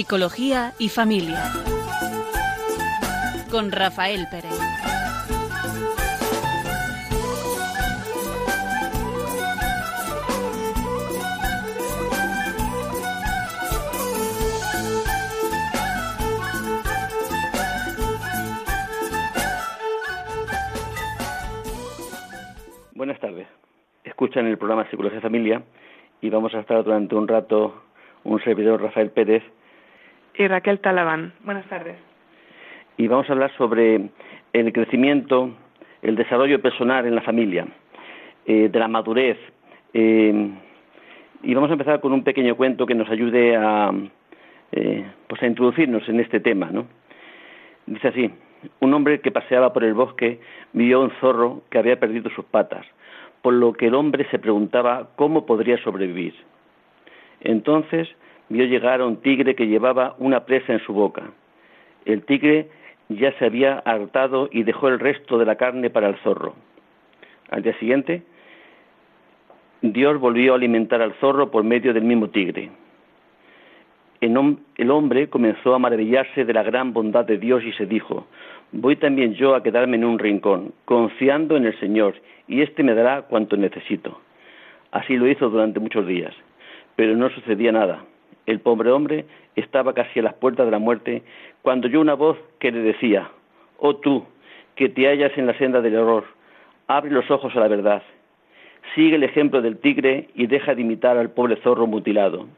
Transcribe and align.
Psicología 0.00 0.72
y 0.78 0.88
familia. 0.88 1.42
Con 3.50 3.70
Rafael 3.70 4.26
Pérez. 4.30 4.50
Buenas 22.94 23.20
tardes. 23.20 23.46
Escuchan 24.04 24.46
el 24.46 24.56
programa 24.56 24.88
Psicología 24.88 25.18
y 25.18 25.20
Familia 25.20 25.62
y 26.22 26.30
vamos 26.30 26.54
a 26.54 26.60
estar 26.60 26.82
durante 26.82 27.14
un 27.14 27.28
rato 27.28 27.82
un 28.24 28.42
servidor 28.42 28.80
Rafael 28.80 29.10
Pérez 29.10 29.42
y 30.40 30.48
Raquel 30.48 30.80
Talabán. 30.80 31.34
Buenas 31.44 31.66
tardes. 31.66 31.96
Y 32.96 33.06
vamos 33.08 33.28
a 33.28 33.34
hablar 33.34 33.52
sobre 33.58 34.08
el 34.54 34.72
crecimiento, 34.72 35.50
el 36.00 36.16
desarrollo 36.16 36.62
personal 36.62 37.04
en 37.06 37.14
la 37.14 37.20
familia, 37.20 37.66
eh, 38.46 38.70
de 38.70 38.78
la 38.78 38.88
madurez. 38.88 39.36
Eh, 39.92 40.50
y 41.42 41.54
vamos 41.54 41.68
a 41.68 41.74
empezar 41.74 42.00
con 42.00 42.14
un 42.14 42.24
pequeño 42.24 42.56
cuento 42.56 42.86
que 42.86 42.94
nos 42.94 43.10
ayude 43.10 43.54
a, 43.54 43.92
eh, 44.72 45.04
pues 45.28 45.42
a 45.42 45.46
introducirnos 45.46 46.08
en 46.08 46.20
este 46.20 46.40
tema. 46.40 46.70
¿no? 46.72 46.86
Dice 47.84 48.08
así, 48.08 48.30
un 48.80 48.94
hombre 48.94 49.20
que 49.20 49.30
paseaba 49.30 49.74
por 49.74 49.84
el 49.84 49.92
bosque 49.92 50.40
vio 50.72 51.02
un 51.02 51.10
zorro 51.20 51.64
que 51.68 51.76
había 51.76 52.00
perdido 52.00 52.30
sus 52.30 52.46
patas, 52.46 52.86
por 53.42 53.52
lo 53.52 53.74
que 53.74 53.88
el 53.88 53.94
hombre 53.94 54.26
se 54.30 54.38
preguntaba 54.38 55.10
cómo 55.16 55.44
podría 55.44 55.76
sobrevivir. 55.82 56.34
Entonces 57.42 58.08
vio 58.50 58.66
llegar 58.66 59.00
a 59.00 59.06
un 59.06 59.16
tigre 59.22 59.54
que 59.54 59.66
llevaba 59.66 60.14
una 60.18 60.44
presa 60.44 60.72
en 60.74 60.80
su 60.80 60.92
boca. 60.92 61.22
El 62.04 62.24
tigre 62.24 62.68
ya 63.08 63.32
se 63.38 63.46
había 63.46 63.78
hartado 63.78 64.48
y 64.52 64.64
dejó 64.64 64.88
el 64.88 64.98
resto 64.98 65.38
de 65.38 65.46
la 65.46 65.56
carne 65.56 65.88
para 65.88 66.08
el 66.08 66.16
zorro. 66.16 66.54
Al 67.50 67.62
día 67.62 67.76
siguiente, 67.78 68.22
Dios 69.82 70.20
volvió 70.20 70.52
a 70.52 70.56
alimentar 70.56 71.00
al 71.00 71.14
zorro 71.14 71.50
por 71.50 71.64
medio 71.64 71.94
del 71.94 72.04
mismo 72.04 72.28
tigre. 72.28 72.70
El 74.20 74.90
hombre 74.90 75.28
comenzó 75.28 75.74
a 75.74 75.78
maravillarse 75.78 76.44
de 76.44 76.52
la 76.52 76.62
gran 76.62 76.92
bondad 76.92 77.24
de 77.24 77.38
Dios 77.38 77.64
y 77.64 77.72
se 77.72 77.86
dijo, 77.86 78.26
voy 78.70 78.96
también 78.96 79.34
yo 79.34 79.54
a 79.54 79.62
quedarme 79.62 79.96
en 79.96 80.04
un 80.04 80.18
rincón, 80.18 80.74
confiando 80.84 81.56
en 81.56 81.64
el 81.64 81.78
Señor, 81.80 82.14
y 82.46 82.60
éste 82.60 82.82
me 82.82 82.94
dará 82.94 83.22
cuanto 83.22 83.56
necesito. 83.56 84.20
Así 84.90 85.16
lo 85.16 85.26
hizo 85.26 85.48
durante 85.48 85.80
muchos 85.80 86.06
días, 86.06 86.34
pero 86.96 87.16
no 87.16 87.30
sucedía 87.30 87.72
nada. 87.72 88.04
El 88.50 88.58
pobre 88.58 88.90
hombre 88.90 89.26
estaba 89.54 89.94
casi 89.94 90.18
a 90.18 90.24
las 90.24 90.34
puertas 90.34 90.66
de 90.66 90.72
la 90.72 90.80
muerte 90.80 91.22
cuando 91.62 91.86
oyó 91.86 92.00
una 92.00 92.14
voz 92.14 92.36
que 92.58 92.72
le 92.72 92.80
decía, 92.80 93.30
Oh 93.78 93.94
tú, 93.94 94.24
que 94.74 94.88
te 94.88 95.06
hallas 95.06 95.30
en 95.38 95.46
la 95.46 95.56
senda 95.56 95.80
del 95.80 95.94
error, 95.94 96.24
abre 96.88 97.12
los 97.12 97.30
ojos 97.30 97.54
a 97.54 97.60
la 97.60 97.68
verdad. 97.68 98.02
Sigue 98.96 99.14
el 99.14 99.22
ejemplo 99.22 99.62
del 99.62 99.78
tigre 99.78 100.30
y 100.34 100.48
deja 100.48 100.74
de 100.74 100.80
imitar 100.80 101.16
al 101.16 101.30
pobre 101.30 101.62
zorro 101.62 101.86
mutilado. 101.86 102.48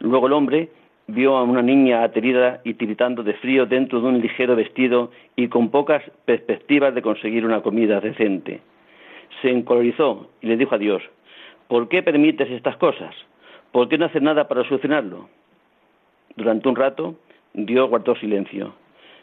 Luego 0.00 0.26
el 0.26 0.34
hombre 0.34 0.68
vio 1.06 1.38
a 1.38 1.42
una 1.42 1.62
niña 1.62 2.02
aterida 2.02 2.60
y 2.64 2.74
tiritando 2.74 3.22
de 3.22 3.32
frío 3.32 3.64
dentro 3.64 4.02
de 4.02 4.08
un 4.08 4.20
ligero 4.20 4.56
vestido 4.56 5.10
y 5.36 5.48
con 5.48 5.70
pocas 5.70 6.02
perspectivas 6.26 6.94
de 6.94 7.00
conseguir 7.00 7.46
una 7.46 7.62
comida 7.62 7.98
decente. 7.98 8.60
Se 9.40 9.50
encolorizó 9.50 10.28
y 10.42 10.48
le 10.48 10.58
dijo 10.58 10.74
a 10.74 10.78
Dios, 10.78 11.02
¿por 11.66 11.88
qué 11.88 12.02
permites 12.02 12.50
estas 12.50 12.76
cosas? 12.76 13.14
¿Por 13.72 13.88
qué 13.88 13.98
no 13.98 14.06
hacer 14.06 14.22
nada 14.22 14.48
para 14.48 14.64
solucionarlo? 14.64 15.28
Durante 16.36 16.68
un 16.68 16.76
rato, 16.76 17.16
Dios 17.52 17.88
guardó 17.88 18.14
silencio, 18.16 18.74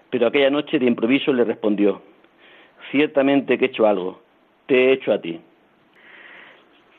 pero 0.09 0.27
aquella 0.27 0.49
noche 0.49 0.79
de 0.79 0.85
improviso 0.85 1.33
le 1.33 1.43
respondió, 1.43 2.01
ciertamente 2.91 3.57
que 3.57 3.65
he 3.65 3.67
hecho 3.69 3.87
algo, 3.87 4.21
te 4.65 4.75
he 4.75 4.93
hecho 4.93 5.13
a 5.13 5.21
ti. 5.21 5.39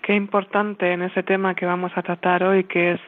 Qué 0.02 0.14
importante 0.14 0.92
en 0.92 1.02
ese 1.02 1.22
tema 1.22 1.54
que 1.54 1.66
vamos 1.66 1.92
a 1.96 2.02
tratar 2.02 2.44
hoy, 2.44 2.64
que 2.64 2.92
es 2.92 3.00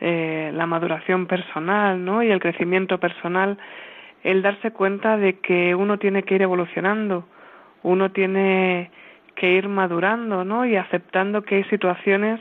eh, 0.00 0.50
la 0.54 0.66
maduración 0.66 1.26
personal 1.26 2.04
¿no? 2.04 2.22
y 2.22 2.30
el 2.30 2.40
crecimiento 2.40 2.98
personal, 2.98 3.58
el 4.24 4.42
darse 4.42 4.70
cuenta 4.70 5.16
de 5.16 5.38
que 5.38 5.74
uno 5.74 5.98
tiene 5.98 6.22
que 6.22 6.34
ir 6.34 6.42
evolucionando, 6.42 7.26
uno 7.82 8.10
tiene 8.10 8.90
que 9.34 9.52
ir 9.52 9.68
madurando 9.68 10.44
¿no? 10.44 10.66
y 10.66 10.76
aceptando 10.76 11.42
que 11.42 11.56
hay 11.56 11.64
situaciones 11.64 12.40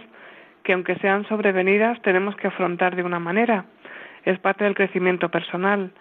que 0.65 0.73
aunque 0.73 0.95
sean 0.95 1.25
sobrevenidas 1.27 2.01
tenemos 2.01 2.35
que 2.35 2.47
afrontar 2.47 2.95
de 2.95 3.03
una 3.03 3.19
manera. 3.19 3.65
Es 4.25 4.37
parte 4.39 4.65
del 4.65 4.73
crecimiento 4.73 5.29
personal, 5.29 5.91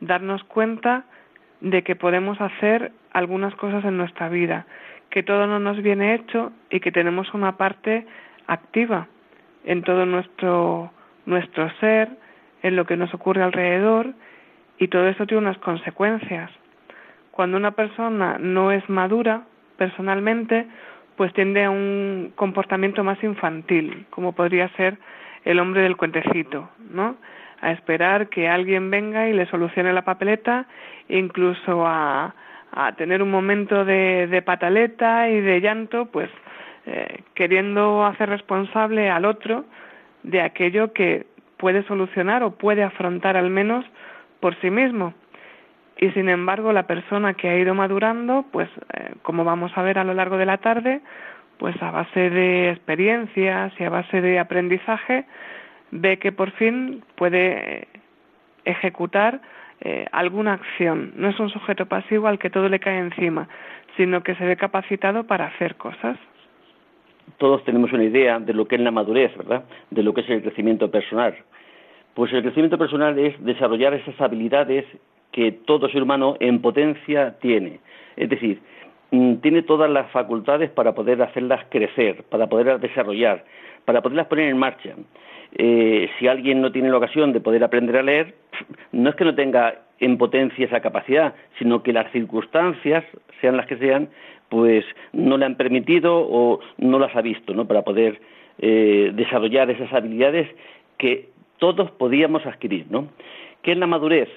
darnos 0.00 0.42
cuenta 0.44 1.04
de 1.60 1.82
que 1.82 1.96
podemos 1.96 2.40
hacer 2.40 2.92
algunas 3.12 3.54
cosas 3.56 3.84
en 3.84 3.98
nuestra 3.98 4.28
vida, 4.28 4.64
que 5.10 5.22
todo 5.22 5.46
no 5.46 5.58
nos 5.58 5.82
viene 5.82 6.14
hecho 6.14 6.52
y 6.70 6.80
que 6.80 6.92
tenemos 6.92 7.34
una 7.34 7.56
parte 7.56 8.06
activa 8.46 9.08
en 9.64 9.82
todo 9.82 10.06
nuestro, 10.06 10.92
nuestro 11.26 11.68
ser, 11.80 12.08
en 12.62 12.76
lo 12.76 12.86
que 12.86 12.96
nos 12.96 13.12
ocurre 13.12 13.42
alrededor 13.42 14.14
y 14.78 14.86
todo 14.86 15.08
eso 15.08 15.26
tiene 15.26 15.42
unas 15.42 15.58
consecuencias. 15.58 16.50
Cuando 17.32 17.56
una 17.56 17.72
persona 17.72 18.38
no 18.38 18.70
es 18.70 18.88
madura 18.88 19.42
personalmente, 19.76 20.66
pues 21.16 21.32
tiende 21.32 21.64
a 21.64 21.70
un 21.70 22.32
comportamiento 22.34 23.04
más 23.04 23.22
infantil, 23.22 24.06
como 24.10 24.32
podría 24.32 24.68
ser 24.76 24.98
el 25.44 25.58
hombre 25.58 25.82
del 25.82 25.96
cuentecito, 25.96 26.68
¿no? 26.90 27.16
A 27.60 27.72
esperar 27.72 28.28
que 28.28 28.48
alguien 28.48 28.90
venga 28.90 29.28
y 29.28 29.32
le 29.32 29.46
solucione 29.46 29.92
la 29.92 30.02
papeleta, 30.02 30.66
incluso 31.08 31.86
a, 31.86 32.34
a 32.72 32.92
tener 32.92 33.22
un 33.22 33.30
momento 33.30 33.84
de, 33.84 34.26
de, 34.26 34.42
pataleta 34.42 35.28
y 35.28 35.40
de 35.40 35.60
llanto, 35.60 36.06
pues 36.06 36.30
eh, 36.86 37.22
queriendo 37.34 38.04
hacer 38.04 38.28
responsable 38.28 39.10
al 39.10 39.24
otro 39.24 39.64
de 40.22 40.40
aquello 40.40 40.92
que 40.92 41.26
puede 41.56 41.84
solucionar 41.84 42.42
o 42.42 42.52
puede 42.52 42.82
afrontar 42.82 43.36
al 43.36 43.50
menos 43.50 43.84
por 44.40 44.58
sí 44.60 44.70
mismo. 44.70 45.14
Y 45.98 46.10
sin 46.10 46.28
embargo, 46.28 46.72
la 46.72 46.86
persona 46.86 47.34
que 47.34 47.48
ha 47.48 47.58
ido 47.58 47.74
madurando, 47.74 48.44
pues 48.50 48.68
eh, 48.94 49.14
como 49.22 49.44
vamos 49.44 49.72
a 49.76 49.82
ver 49.82 49.98
a 49.98 50.04
lo 50.04 50.14
largo 50.14 50.36
de 50.36 50.46
la 50.46 50.58
tarde, 50.58 51.00
pues 51.58 51.80
a 51.82 51.90
base 51.90 52.30
de 52.30 52.70
experiencias 52.70 53.72
y 53.78 53.84
a 53.84 53.90
base 53.90 54.20
de 54.20 54.38
aprendizaje, 54.38 55.26
ve 55.92 56.18
que 56.18 56.32
por 56.32 56.50
fin 56.52 57.04
puede 57.14 57.86
ejecutar 58.64 59.40
eh, 59.80 60.06
alguna 60.12 60.54
acción. 60.54 61.12
No 61.16 61.28
es 61.28 61.38
un 61.38 61.50
sujeto 61.50 61.86
pasivo 61.86 62.26
al 62.26 62.38
que 62.38 62.50
todo 62.50 62.68
le 62.68 62.80
cae 62.80 62.98
encima, 62.98 63.48
sino 63.96 64.22
que 64.22 64.34
se 64.36 64.44
ve 64.44 64.56
capacitado 64.56 65.24
para 65.24 65.46
hacer 65.46 65.76
cosas. 65.76 66.16
Todos 67.38 67.64
tenemos 67.64 67.92
una 67.92 68.04
idea 68.04 68.40
de 68.40 68.52
lo 68.54 68.66
que 68.66 68.76
es 68.76 68.80
la 68.80 68.90
madurez, 68.90 69.36
¿verdad? 69.36 69.64
De 69.90 70.02
lo 70.02 70.14
que 70.14 70.22
es 70.22 70.30
el 70.30 70.42
crecimiento 70.42 70.90
personal. 70.90 71.36
Pues 72.14 72.32
el 72.32 72.42
crecimiento 72.42 72.78
personal 72.78 73.18
es 73.18 73.42
desarrollar 73.44 73.94
esas 73.94 74.20
habilidades 74.20 74.84
que 75.32 75.52
todo 75.52 75.88
ser 75.88 76.02
humano 76.02 76.36
en 76.40 76.60
potencia 76.60 77.36
tiene. 77.40 77.80
Es 78.16 78.28
decir, 78.28 78.60
mm, 79.10 79.36
tiene 79.36 79.62
todas 79.62 79.90
las 79.90 80.10
facultades 80.10 80.70
para 80.70 80.94
poder 80.94 81.20
hacerlas 81.22 81.64
crecer, 81.70 82.22
para 82.24 82.46
poderlas 82.46 82.80
desarrollar, 82.80 83.44
para 83.84 84.02
poderlas 84.02 84.26
poner 84.28 84.48
en 84.48 84.58
marcha. 84.58 84.94
Eh, 85.54 86.08
si 86.18 86.28
alguien 86.28 86.60
no 86.60 86.72
tiene 86.72 86.90
la 86.90 86.96
ocasión 86.96 87.32
de 87.32 87.40
poder 87.40 87.64
aprender 87.64 87.96
a 87.96 88.02
leer, 88.02 88.34
no 88.92 89.10
es 89.10 89.16
que 89.16 89.24
no 89.24 89.34
tenga 89.34 89.82
en 89.98 90.18
potencia 90.18 90.66
esa 90.66 90.80
capacidad, 90.80 91.34
sino 91.58 91.82
que 91.82 91.92
las 91.92 92.10
circunstancias, 92.12 93.04
sean 93.40 93.56
las 93.56 93.66
que 93.66 93.76
sean, 93.76 94.08
pues 94.48 94.84
no 95.12 95.36
le 95.38 95.46
han 95.46 95.56
permitido 95.56 96.26
o 96.28 96.60
no 96.78 96.98
las 96.98 97.14
ha 97.16 97.22
visto, 97.22 97.54
¿no? 97.54 97.66
Para 97.66 97.82
poder 97.82 98.20
eh, 98.58 99.12
desarrollar 99.14 99.70
esas 99.70 99.92
habilidades 99.92 100.48
que 100.98 101.28
todos 101.58 101.90
podíamos 101.92 102.44
adquirir, 102.44 102.86
¿no? 102.90 103.08
¿Qué 103.62 103.72
es 103.72 103.78
la 103.78 103.86
madurez? 103.86 104.28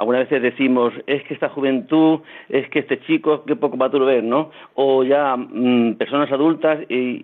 Algunas 0.00 0.30
veces 0.30 0.40
decimos, 0.40 0.94
es 1.06 1.22
que 1.24 1.34
esta 1.34 1.50
juventud, 1.50 2.20
es 2.48 2.66
que 2.70 2.78
este 2.78 3.00
chico, 3.00 3.44
qué 3.44 3.54
poco 3.54 3.76
maduro 3.76 4.08
es, 4.08 4.24
¿no? 4.24 4.50
O 4.74 5.04
ya 5.04 5.36
mmm, 5.36 5.92
personas 5.96 6.32
adultas 6.32 6.80
y, 6.88 7.22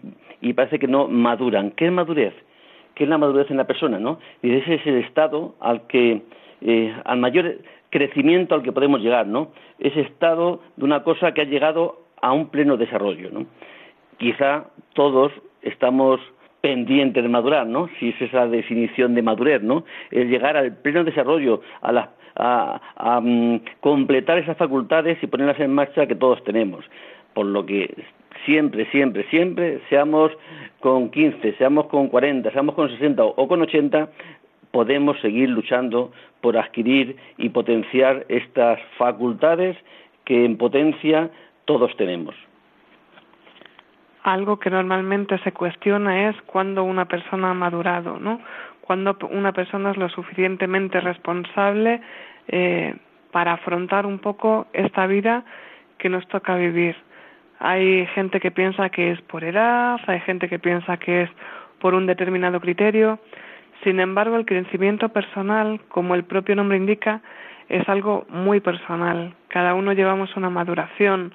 parece 0.55 0.79
que 0.79 0.87
no 0.87 1.09
maduran. 1.09 1.71
¿Qué 1.71 1.87
es 1.87 1.93
madurez? 1.93 2.35
¿Qué 2.95 3.05
es 3.05 3.11
la 3.11 3.17
madurez 3.17 3.51
en 3.51 3.57
la 3.57 3.67
persona, 3.67 3.99
no? 3.99 4.19
Y 4.43 4.55
ese 4.55 4.75
es 4.75 4.87
el 4.87 4.97
estado 4.97 5.55
al 5.59 5.87
que, 5.87 6.23
eh, 6.61 6.95
al 7.05 7.19
mayor 7.19 7.57
crecimiento 7.89 8.55
al 8.55 8.63
que 8.63 8.73
podemos 8.73 9.01
llegar, 9.01 9.27
¿no? 9.27 9.53
Ese 9.79 10.03
estado 10.03 10.61
de 10.77 10.85
una 10.85 11.03
cosa 11.03 11.33
que 11.33 11.41
ha 11.41 11.45
llegado 11.45 12.03
a 12.21 12.33
un 12.33 12.49
pleno 12.51 12.77
desarrollo, 12.77 13.31
¿no? 13.31 13.47
Quizá 14.19 14.67
todos 14.93 15.33
estamos 15.63 16.21
pendientes 16.61 17.23
de 17.23 17.29
madurar, 17.29 17.67
¿no? 17.67 17.89
Si 17.99 18.11
es 18.11 18.21
esa 18.21 18.47
definición 18.47 19.15
de 19.15 19.23
madurez, 19.23 19.63
¿no? 19.63 19.85
El 20.11 20.29
llegar 20.29 20.59
al 20.59 20.77
pleno 20.77 21.05
desarrollo, 21.05 21.63
a 21.81 21.93
las 21.93 22.09
a, 22.37 23.19
um, 23.19 23.61
completar 23.81 24.39
esas 24.39 24.57
facultades 24.57 25.19
y 25.23 25.27
ponerlas 25.27 25.61
en 25.61 25.75
marcha 25.75 26.07
que 26.07 26.15
todos 26.15 26.43
tenemos. 26.45 26.85
Por 27.35 27.47
lo 27.47 27.65
que 27.65 27.95
siempre, 28.45 28.87
siempre, 28.91 29.25
siempre, 29.31 29.81
seamos 29.89 30.33
con 30.81 31.11
15, 31.11 31.55
seamos 31.55 31.87
con 31.87 32.09
40, 32.09 32.51
seamos 32.51 32.75
con 32.75 32.89
60 32.89 33.25
o 33.25 33.49
con 33.49 33.63
80, 33.63 34.09
podemos 34.71 35.19
seguir 35.21 35.49
luchando 35.49 36.13
por 36.41 36.57
adquirir 36.57 37.17
y 37.39 37.49
potenciar 37.49 38.27
estas 38.29 38.79
facultades 38.99 39.77
que 40.25 40.45
en 40.45 40.57
potencia 40.57 41.31
todos 41.65 41.97
tenemos. 41.97 42.35
Algo 44.23 44.59
que 44.59 44.71
normalmente 44.71 45.39
se 45.39 45.53
cuestiona 45.53 46.29
es 46.29 46.37
cuando 46.47 46.83
una 46.83 47.07
persona 47.07 47.51
ha 47.51 47.55
madurado, 47.55 48.19
¿no? 48.19 48.41
Cuando 48.87 49.17
una 49.31 49.53
persona 49.53 49.91
es 49.91 49.97
lo 49.97 50.09
suficientemente 50.09 51.01
responsable 51.01 52.01
eh, 52.47 52.95
para 53.33 53.55
afrontar 53.55 54.07
un 54.07 54.21
poco 54.21 54.69
esta 54.73 55.09
vida 55.09 55.45
que 55.99 56.09
nos 56.09 56.27
toca 56.29 56.55
vivir. 56.55 56.95
Hay 57.59 58.07
gente 58.15 58.39
que 58.39 58.53
piensa 58.53 58.89
que 58.91 59.11
es 59.11 59.21
por 59.23 59.43
edad, 59.43 59.99
hay 60.07 60.21
gente 60.21 60.49
que 60.49 60.61
piensa 60.61 60.99
que 60.99 61.23
es 61.23 61.31
por 61.81 61.95
un 61.95 62.07
determinado 62.07 62.61
criterio. 62.61 63.19
Sin 63.83 63.99
embargo, 63.99 64.37
el 64.37 64.47
crecimiento 64.47 65.09
personal, 65.09 65.81
como 65.89 66.15
el 66.15 66.23
propio 66.23 66.55
nombre 66.55 66.77
indica, 66.77 67.23
es 67.69 67.89
algo 67.89 68.25
muy 68.29 68.61
personal. 68.61 69.35
Cada 69.49 69.75
uno 69.75 69.95
llevamos 69.95 70.37
una 70.37 70.49
maduración. 70.49 71.35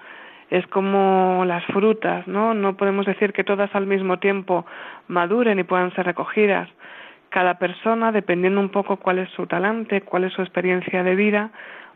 Es 0.50 0.66
como 0.68 1.44
las 1.46 1.66
frutas, 1.66 2.28
¿no? 2.28 2.54
No 2.54 2.78
podemos 2.78 3.06
decir 3.06 3.34
que 3.34 3.44
todas 3.44 3.74
al 3.76 3.88
mismo 3.88 4.20
tiempo 4.20 4.66
maduren 5.10 5.60
y 5.60 5.64
puedan 5.64 5.94
ser 5.96 6.06
recogidas. 6.06 6.70
Cada 7.32 7.58
persona, 7.58 8.12
dependiendo 8.12 8.60
un 8.60 8.70
poco 8.70 8.98
cuál 8.98 9.20
es 9.20 9.30
su 9.30 9.48
talante, 9.48 10.02
cuál 10.02 10.26
es 10.26 10.34
su 10.34 10.42
experiencia 10.42 11.02
de 11.02 11.16
vida, 11.16 11.50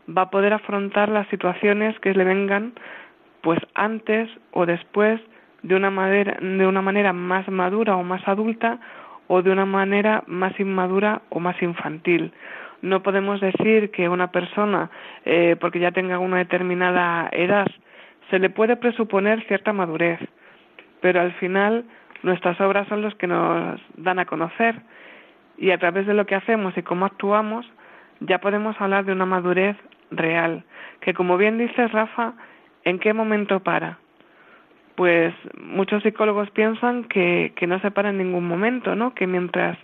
va 0.08 0.22
a 0.22 0.30
poder 0.30 0.54
afrontar 0.54 1.10
las 1.10 1.28
situaciones 1.28 1.98
que 2.00 2.14
le 2.14 2.24
vengan 2.24 2.72
pues 3.42 3.58
antes 3.74 4.30
o 4.52 4.64
después 4.64 5.20
de 5.62 5.74
una 5.74 5.90
manera, 5.90 6.38
de 6.40 6.66
una 6.66 6.80
manera 6.80 7.12
más 7.12 7.46
madura 7.48 7.96
o 7.96 8.02
más 8.02 8.26
adulta 8.26 8.80
o 9.28 9.42
de 9.42 9.50
una 9.50 9.66
manera 9.66 10.24
más 10.26 10.58
inmadura 10.58 11.20
o 11.28 11.38
más 11.38 11.60
infantil. 11.60 12.32
No 12.80 13.02
podemos 13.02 13.38
decir 13.40 13.90
que 13.90 14.08
una 14.08 14.30
persona, 14.30 14.90
eh, 15.26 15.56
porque 15.60 15.80
ya 15.80 15.92
tenga 15.92 16.18
una 16.18 16.38
determinada 16.38 17.28
edad, 17.32 17.66
se 18.30 18.38
le 18.38 18.48
puede 18.48 18.76
presuponer 18.76 19.44
cierta 19.46 19.74
madurez, 19.74 20.18
pero 21.02 21.20
al 21.20 21.32
final 21.34 21.84
nuestras 22.22 22.58
obras 22.60 22.88
son 22.88 23.02
los 23.02 23.14
que 23.16 23.26
nos 23.26 23.78
dan 23.98 24.18
a 24.18 24.24
conocer 24.24 24.76
y 25.58 25.70
a 25.70 25.78
través 25.78 26.06
de 26.06 26.14
lo 26.14 26.26
que 26.26 26.34
hacemos 26.34 26.76
y 26.76 26.82
cómo 26.82 27.06
actuamos 27.06 27.66
ya 28.20 28.38
podemos 28.38 28.80
hablar 28.80 29.04
de 29.04 29.12
una 29.12 29.26
madurez 29.26 29.76
real, 30.10 30.64
que 31.00 31.12
como 31.12 31.36
bien 31.36 31.58
dices 31.58 31.92
Rafa, 31.92 32.34
¿En 32.86 33.00
qué 33.00 33.12
momento 33.12 33.58
para? 33.58 33.98
Pues 34.94 35.34
muchos 35.60 36.04
psicólogos 36.04 36.48
piensan 36.50 37.02
que, 37.02 37.52
que 37.56 37.66
no 37.66 37.80
se 37.80 37.90
para 37.90 38.10
en 38.10 38.18
ningún 38.18 38.46
momento, 38.46 38.94
¿no? 38.94 39.12
Que 39.12 39.26
mientras 39.26 39.76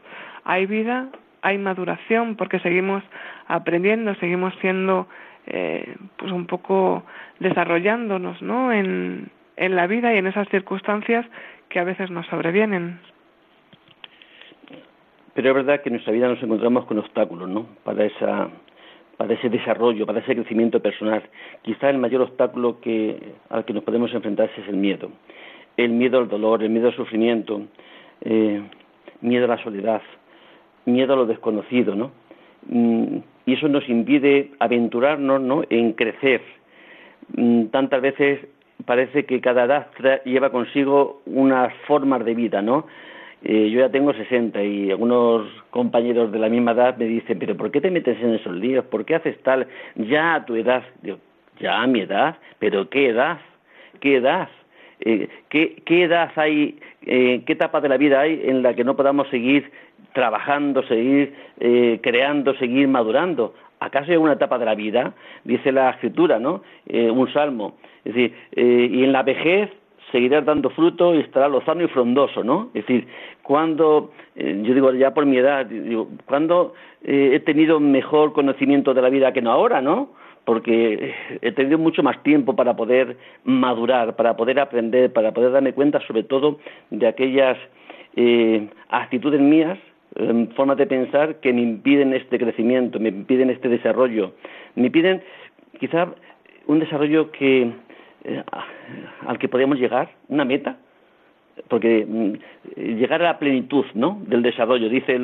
hay 0.44 0.66
vida, 0.66 1.08
hay 1.42 1.58
maduración, 1.58 2.36
porque 2.36 2.60
seguimos 2.60 3.02
aprendiendo, 3.48 4.14
seguimos 4.14 4.54
siendo, 4.60 5.08
eh, 5.48 5.96
pues 6.16 6.30
un 6.30 6.46
poco 6.46 7.02
desarrollándonos, 7.40 8.40
¿no? 8.40 8.70
En, 8.70 9.32
en 9.56 9.74
la 9.74 9.88
vida 9.88 10.14
y 10.14 10.18
en 10.18 10.28
esas 10.28 10.48
circunstancias 10.50 11.26
que 11.70 11.80
a 11.80 11.84
veces 11.84 12.08
nos 12.08 12.26
sobrevienen. 12.26 13.00
Pero 15.34 15.48
es 15.48 15.54
verdad 15.54 15.80
que 15.80 15.88
en 15.88 15.94
nuestra 15.94 16.12
vida 16.12 16.28
nos 16.28 16.42
encontramos 16.42 16.84
con 16.84 16.98
obstáculos, 16.98 17.48
¿no? 17.48 17.66
Para 17.84 18.04
ese 18.04 19.48
desarrollo, 19.48 20.06
para 20.06 20.20
ese 20.20 20.34
crecimiento 20.34 20.80
personal. 20.80 21.22
Quizá 21.62 21.88
el 21.88 21.98
mayor 21.98 22.22
obstáculo 22.22 22.80
que, 22.80 23.34
al 23.48 23.64
que 23.64 23.72
nos 23.72 23.84
podemos 23.84 24.12
enfrentar 24.12 24.50
es 24.56 24.68
el 24.68 24.76
miedo. 24.76 25.10
El 25.76 25.90
miedo 25.90 26.18
al 26.18 26.28
dolor, 26.28 26.62
el 26.62 26.70
miedo 26.70 26.88
al 26.88 26.96
sufrimiento, 26.96 27.62
eh, 28.20 28.62
miedo 29.22 29.46
a 29.46 29.56
la 29.56 29.62
soledad, 29.62 30.02
miedo 30.84 31.14
a 31.14 31.16
lo 31.16 31.26
desconocido, 31.26 31.94
¿no? 31.94 32.10
Mm, 32.66 33.18
y 33.46 33.54
eso 33.54 33.68
nos 33.68 33.88
impide 33.88 34.50
aventurarnos, 34.58 35.40
¿no? 35.40 35.62
En 35.70 35.94
crecer. 35.94 36.42
Mm, 37.36 37.66
tantas 37.66 38.02
veces 38.02 38.40
parece 38.84 39.24
que 39.24 39.40
cada 39.40 39.64
edad 39.64 39.86
lleva 40.24 40.50
consigo 40.50 41.22
unas 41.26 41.72
formas 41.86 42.24
de 42.24 42.34
vida, 42.34 42.60
¿no? 42.60 42.86
Eh, 43.44 43.70
yo 43.70 43.80
ya 43.80 43.88
tengo 43.88 44.12
60 44.12 44.62
y 44.62 44.90
algunos 44.90 45.48
compañeros 45.70 46.30
de 46.30 46.38
la 46.38 46.48
misma 46.48 46.72
edad 46.72 46.96
me 46.96 47.06
dicen, 47.06 47.38
pero 47.38 47.56
¿por 47.56 47.70
qué 47.70 47.80
te 47.80 47.90
metes 47.90 48.20
en 48.22 48.34
esos 48.34 48.54
líos? 48.54 48.84
¿Por 48.84 49.04
qué 49.04 49.16
haces 49.16 49.40
tal? 49.42 49.66
Ya 49.96 50.34
a 50.34 50.44
tu 50.44 50.54
edad. 50.54 50.84
Digo, 51.02 51.18
ya 51.58 51.82
a 51.82 51.86
mi 51.86 52.00
edad, 52.00 52.36
pero 52.58 52.88
¿qué 52.88 53.08
edad? 53.08 53.38
¿Qué 54.00 54.16
edad? 54.16 54.48
Eh, 55.00 55.28
¿qué, 55.48 55.82
¿Qué 55.84 56.04
edad 56.04 56.30
hay, 56.36 56.78
eh, 57.06 57.42
qué 57.44 57.52
etapa 57.54 57.80
de 57.80 57.88
la 57.88 57.96
vida 57.96 58.20
hay 58.20 58.40
en 58.44 58.62
la 58.62 58.74
que 58.74 58.84
no 58.84 58.94
podamos 58.94 59.28
seguir 59.28 59.70
trabajando, 60.12 60.82
seguir 60.84 61.34
eh, 61.58 61.98
creando, 62.02 62.54
seguir 62.54 62.86
madurando? 62.86 63.54
¿Acaso 63.80 64.12
hay 64.12 64.16
una 64.16 64.34
etapa 64.34 64.58
de 64.58 64.66
la 64.66 64.76
vida? 64.76 65.12
Dice 65.42 65.72
la 65.72 65.90
escritura, 65.90 66.38
¿no? 66.38 66.62
Un 66.86 67.32
salmo. 67.32 67.78
Es 68.04 68.14
decir, 68.14 68.32
y 68.54 69.02
en 69.02 69.10
la 69.10 69.24
vejez 69.24 69.70
seguirás 70.12 70.44
dando 70.44 70.70
fruto 70.70 71.14
y 71.14 71.20
estará 71.20 71.48
lozano 71.48 71.82
y 71.82 71.88
frondoso, 71.88 72.44
¿no? 72.44 72.68
Es 72.74 72.86
decir, 72.86 73.08
cuando, 73.42 74.12
eh, 74.36 74.60
yo 74.62 74.74
digo 74.74 74.92
ya 74.92 75.12
por 75.12 75.26
mi 75.26 75.38
edad, 75.38 75.66
digo, 75.66 76.08
cuando 76.26 76.74
eh, 77.02 77.30
he 77.34 77.40
tenido 77.40 77.80
mejor 77.80 78.32
conocimiento 78.32 78.94
de 78.94 79.02
la 79.02 79.08
vida 79.08 79.32
que 79.32 79.42
no 79.42 79.50
ahora, 79.50 79.80
¿no? 79.80 80.10
Porque 80.44 81.14
he 81.40 81.52
tenido 81.52 81.78
mucho 81.78 82.02
más 82.02 82.22
tiempo 82.22 82.54
para 82.54 82.76
poder 82.76 83.16
madurar, 83.44 84.14
para 84.16 84.36
poder 84.36 84.60
aprender, 84.60 85.12
para 85.12 85.32
poder 85.32 85.52
darme 85.52 85.72
cuenta 85.72 86.00
sobre 86.06 86.24
todo 86.24 86.58
de 86.90 87.06
aquellas 87.06 87.56
eh, 88.16 88.68
actitudes 88.88 89.40
mías, 89.40 89.78
formas 90.56 90.76
de 90.76 90.86
pensar 90.86 91.36
que 91.36 91.54
me 91.54 91.62
impiden 91.62 92.12
este 92.12 92.38
crecimiento, 92.38 93.00
me 93.00 93.08
impiden 93.08 93.48
este 93.48 93.70
desarrollo, 93.70 94.34
me 94.74 94.88
impiden 94.88 95.22
quizá 95.80 96.08
un 96.66 96.80
desarrollo 96.80 97.30
que 97.30 97.72
eh, 98.24 98.42
al 99.26 99.38
que 99.38 99.48
podemos 99.48 99.78
llegar, 99.78 100.10
una 100.28 100.44
meta, 100.44 100.76
porque 101.68 102.06
mm, 102.06 102.32
llegar 102.76 103.20
a 103.22 103.32
la 103.32 103.38
plenitud 103.38 103.84
¿no? 103.94 104.20
del 104.26 104.42
desarrollo, 104.42 104.88
dice 104.88 105.18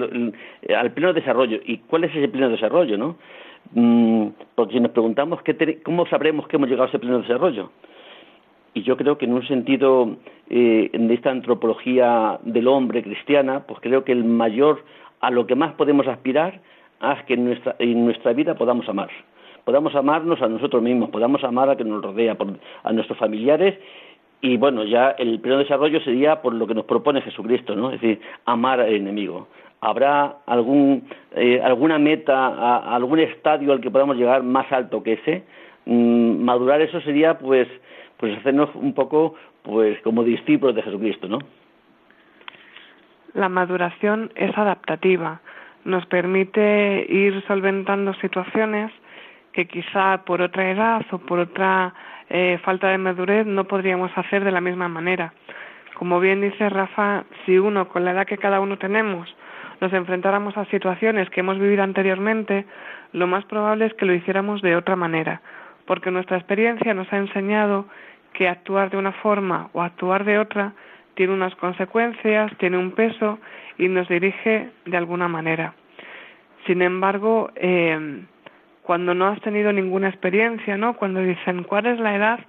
al 0.76 0.92
pleno 0.92 1.12
desarrollo. 1.12 1.60
¿Y 1.64 1.78
cuál 1.78 2.04
es 2.04 2.14
ese 2.14 2.28
pleno 2.28 2.48
desarrollo? 2.48 2.98
¿no? 2.98 3.16
Mm, 3.72 4.28
porque 4.54 4.74
si 4.74 4.80
nos 4.80 4.92
preguntamos 4.92 5.42
qué 5.42 5.80
cómo 5.82 6.06
sabremos 6.06 6.48
que 6.48 6.56
hemos 6.56 6.68
llegado 6.68 6.86
a 6.86 6.88
ese 6.88 6.98
pleno 6.98 7.20
desarrollo. 7.20 7.70
Y 8.74 8.82
yo 8.82 8.96
creo 8.96 9.16
que 9.16 9.24
en 9.24 9.32
un 9.32 9.46
sentido 9.46 10.16
eh, 10.50 10.90
de 10.92 11.14
esta 11.14 11.30
antropología 11.30 12.38
del 12.42 12.68
hombre 12.68 13.02
cristiana, 13.02 13.60
pues 13.66 13.80
creo 13.80 14.04
que 14.04 14.12
el 14.12 14.24
mayor 14.24 14.84
a 15.20 15.30
lo 15.30 15.46
que 15.46 15.54
más 15.54 15.72
podemos 15.74 16.06
aspirar 16.06 16.60
es 17.00 17.24
que 17.24 17.36
nuestra, 17.36 17.76
en 17.78 18.04
nuestra 18.04 18.32
vida 18.32 18.54
podamos 18.54 18.88
amar 18.88 19.08
podamos 19.68 19.94
amarnos 19.94 20.40
a 20.40 20.48
nosotros 20.48 20.82
mismos, 20.82 21.10
podamos 21.10 21.44
amar 21.44 21.68
a 21.68 21.76
que 21.76 21.84
nos 21.84 22.02
rodea, 22.02 22.38
a 22.84 22.90
nuestros 22.90 23.18
familiares 23.18 23.78
y 24.40 24.56
bueno, 24.56 24.82
ya 24.84 25.10
el 25.10 25.40
pleno 25.40 25.58
desarrollo 25.58 26.00
sería 26.00 26.40
por 26.40 26.54
lo 26.54 26.66
que 26.66 26.72
nos 26.72 26.86
propone 26.86 27.20
Jesucristo, 27.20 27.76
¿no? 27.76 27.90
Es 27.90 28.00
decir, 28.00 28.18
amar 28.46 28.80
al 28.80 28.94
enemigo. 28.94 29.48
¿Habrá 29.82 30.38
algún, 30.46 31.06
eh, 31.36 31.60
alguna 31.62 31.98
meta, 31.98 32.78
algún 32.78 33.18
estadio 33.18 33.74
al 33.74 33.82
que 33.82 33.90
podamos 33.90 34.16
llegar 34.16 34.42
más 34.42 34.72
alto 34.72 35.02
que 35.02 35.12
ese? 35.12 35.42
Mm, 35.84 36.42
madurar 36.44 36.80
eso 36.80 37.02
sería, 37.02 37.38
pues, 37.38 37.68
pues 38.16 38.38
hacernos 38.38 38.70
un 38.74 38.94
poco, 38.94 39.34
pues, 39.64 40.00
como 40.00 40.24
discípulos 40.24 40.76
de 40.76 40.82
Jesucristo, 40.82 41.28
¿no? 41.28 41.40
La 43.34 43.50
maduración 43.50 44.32
es 44.34 44.56
adaptativa. 44.56 45.42
Nos 45.84 46.06
permite 46.06 47.04
ir 47.10 47.44
solventando 47.46 48.14
situaciones 48.14 48.90
que 49.58 49.66
quizá 49.66 50.18
por 50.24 50.40
otra 50.40 50.70
edad 50.70 51.04
o 51.10 51.18
por 51.18 51.40
otra 51.40 51.92
eh, 52.30 52.60
falta 52.62 52.90
de 52.90 52.98
madurez 52.98 53.44
no 53.44 53.64
podríamos 53.64 54.16
hacer 54.16 54.44
de 54.44 54.52
la 54.52 54.60
misma 54.60 54.86
manera. 54.86 55.32
Como 55.94 56.20
bien 56.20 56.40
dice 56.40 56.68
Rafa, 56.68 57.24
si 57.44 57.58
uno 57.58 57.88
con 57.88 58.04
la 58.04 58.12
edad 58.12 58.24
que 58.24 58.38
cada 58.38 58.60
uno 58.60 58.78
tenemos 58.78 59.28
nos 59.80 59.92
enfrentáramos 59.92 60.56
a 60.56 60.64
situaciones 60.66 61.28
que 61.30 61.40
hemos 61.40 61.58
vivido 61.58 61.82
anteriormente, 61.82 62.66
lo 63.12 63.26
más 63.26 63.44
probable 63.46 63.86
es 63.86 63.94
que 63.94 64.06
lo 64.06 64.14
hiciéramos 64.14 64.62
de 64.62 64.76
otra 64.76 64.94
manera, 64.94 65.42
porque 65.86 66.12
nuestra 66.12 66.36
experiencia 66.36 66.94
nos 66.94 67.12
ha 67.12 67.16
enseñado 67.16 67.86
que 68.34 68.48
actuar 68.48 68.90
de 68.90 68.96
una 68.96 69.10
forma 69.10 69.70
o 69.72 69.82
actuar 69.82 70.24
de 70.24 70.38
otra 70.38 70.72
tiene 71.14 71.32
unas 71.32 71.56
consecuencias, 71.56 72.52
tiene 72.58 72.78
un 72.78 72.92
peso 72.92 73.40
y 73.76 73.88
nos 73.88 74.06
dirige 74.08 74.70
de 74.84 74.96
alguna 74.96 75.26
manera. 75.26 75.74
Sin 76.64 76.80
embargo, 76.80 77.50
eh, 77.56 78.22
cuando 78.88 79.12
no 79.12 79.26
has 79.26 79.38
tenido 79.42 79.70
ninguna 79.70 80.08
experiencia, 80.08 80.78
¿no? 80.78 80.94
Cuando 80.94 81.20
dicen 81.20 81.62
cuál 81.64 81.84
es 81.84 82.00
la 82.00 82.16
edad 82.16 82.40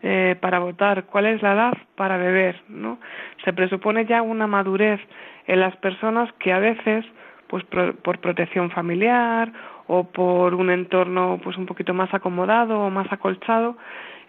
eh, 0.00 0.36
para 0.40 0.60
votar, 0.60 1.06
cuál 1.06 1.26
es 1.26 1.42
la 1.42 1.54
edad 1.54 1.72
para 1.96 2.16
beber, 2.16 2.54
¿no? 2.68 3.00
Se 3.44 3.52
presupone 3.52 4.06
ya 4.06 4.22
una 4.22 4.46
madurez 4.46 5.00
en 5.48 5.58
las 5.58 5.74
personas 5.78 6.32
que 6.34 6.52
a 6.52 6.60
veces, 6.60 7.04
pues 7.48 7.64
por 7.64 8.20
protección 8.20 8.70
familiar 8.70 9.52
o 9.88 10.04
por 10.04 10.54
un 10.54 10.70
entorno 10.70 11.40
pues 11.42 11.56
un 11.56 11.66
poquito 11.66 11.94
más 11.94 12.14
acomodado 12.14 12.78
o 12.78 12.90
más 12.90 13.12
acolchado, 13.12 13.76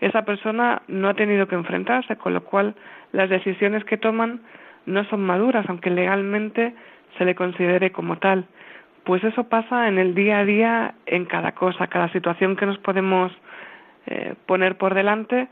esa 0.02 0.26
persona 0.26 0.82
no 0.88 1.08
ha 1.08 1.14
tenido 1.14 1.48
que 1.48 1.54
enfrentarse, 1.54 2.16
con 2.16 2.34
lo 2.34 2.44
cual 2.44 2.74
las 3.12 3.30
decisiones 3.30 3.84
que 3.84 3.98
toman 3.98 4.42
no 4.88 5.04
son 5.04 5.22
maduras, 5.22 5.68
aunque 5.70 5.92
legalmente 5.92 6.74
se 7.20 7.26
le 7.26 7.36
considere 7.36 7.92
como 7.92 8.18
tal 8.18 8.48
pues 9.10 9.24
eso 9.24 9.46
pasa 9.46 9.88
en 9.88 9.98
el 9.98 10.14
día 10.14 10.38
a 10.38 10.46
día, 10.46 10.94
en 11.08 11.26
cada 11.26 11.54
cosa, 11.54 11.88
cada 11.88 12.10
situación 12.10 12.56
que 12.56 12.68
nos 12.68 12.78
podemos 12.78 13.32
eh, 14.06 14.36
poner 14.46 14.78
por 14.78 14.94
delante, 14.94 15.48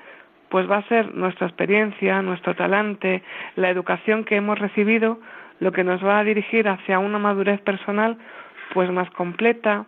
pues 0.50 0.70
va 0.70 0.78
a 0.78 0.88
ser 0.88 1.16
nuestra 1.16 1.48
experiencia, 1.48 2.22
nuestro 2.22 2.56
talante, 2.56 3.24
la 3.56 3.72
educación 3.72 4.26
que 4.26 4.36
hemos 4.36 4.60
recibido, 4.60 5.20
lo 5.60 5.72
que 5.72 5.84
nos 5.84 6.06
va 6.06 6.20
a 6.20 6.24
dirigir 6.24 6.68
hacia 6.68 7.00
una 7.00 7.18
madurez 7.18 7.60
personal, 7.62 8.20
pues 8.76 8.92
más 8.92 9.10
completa, 9.10 9.88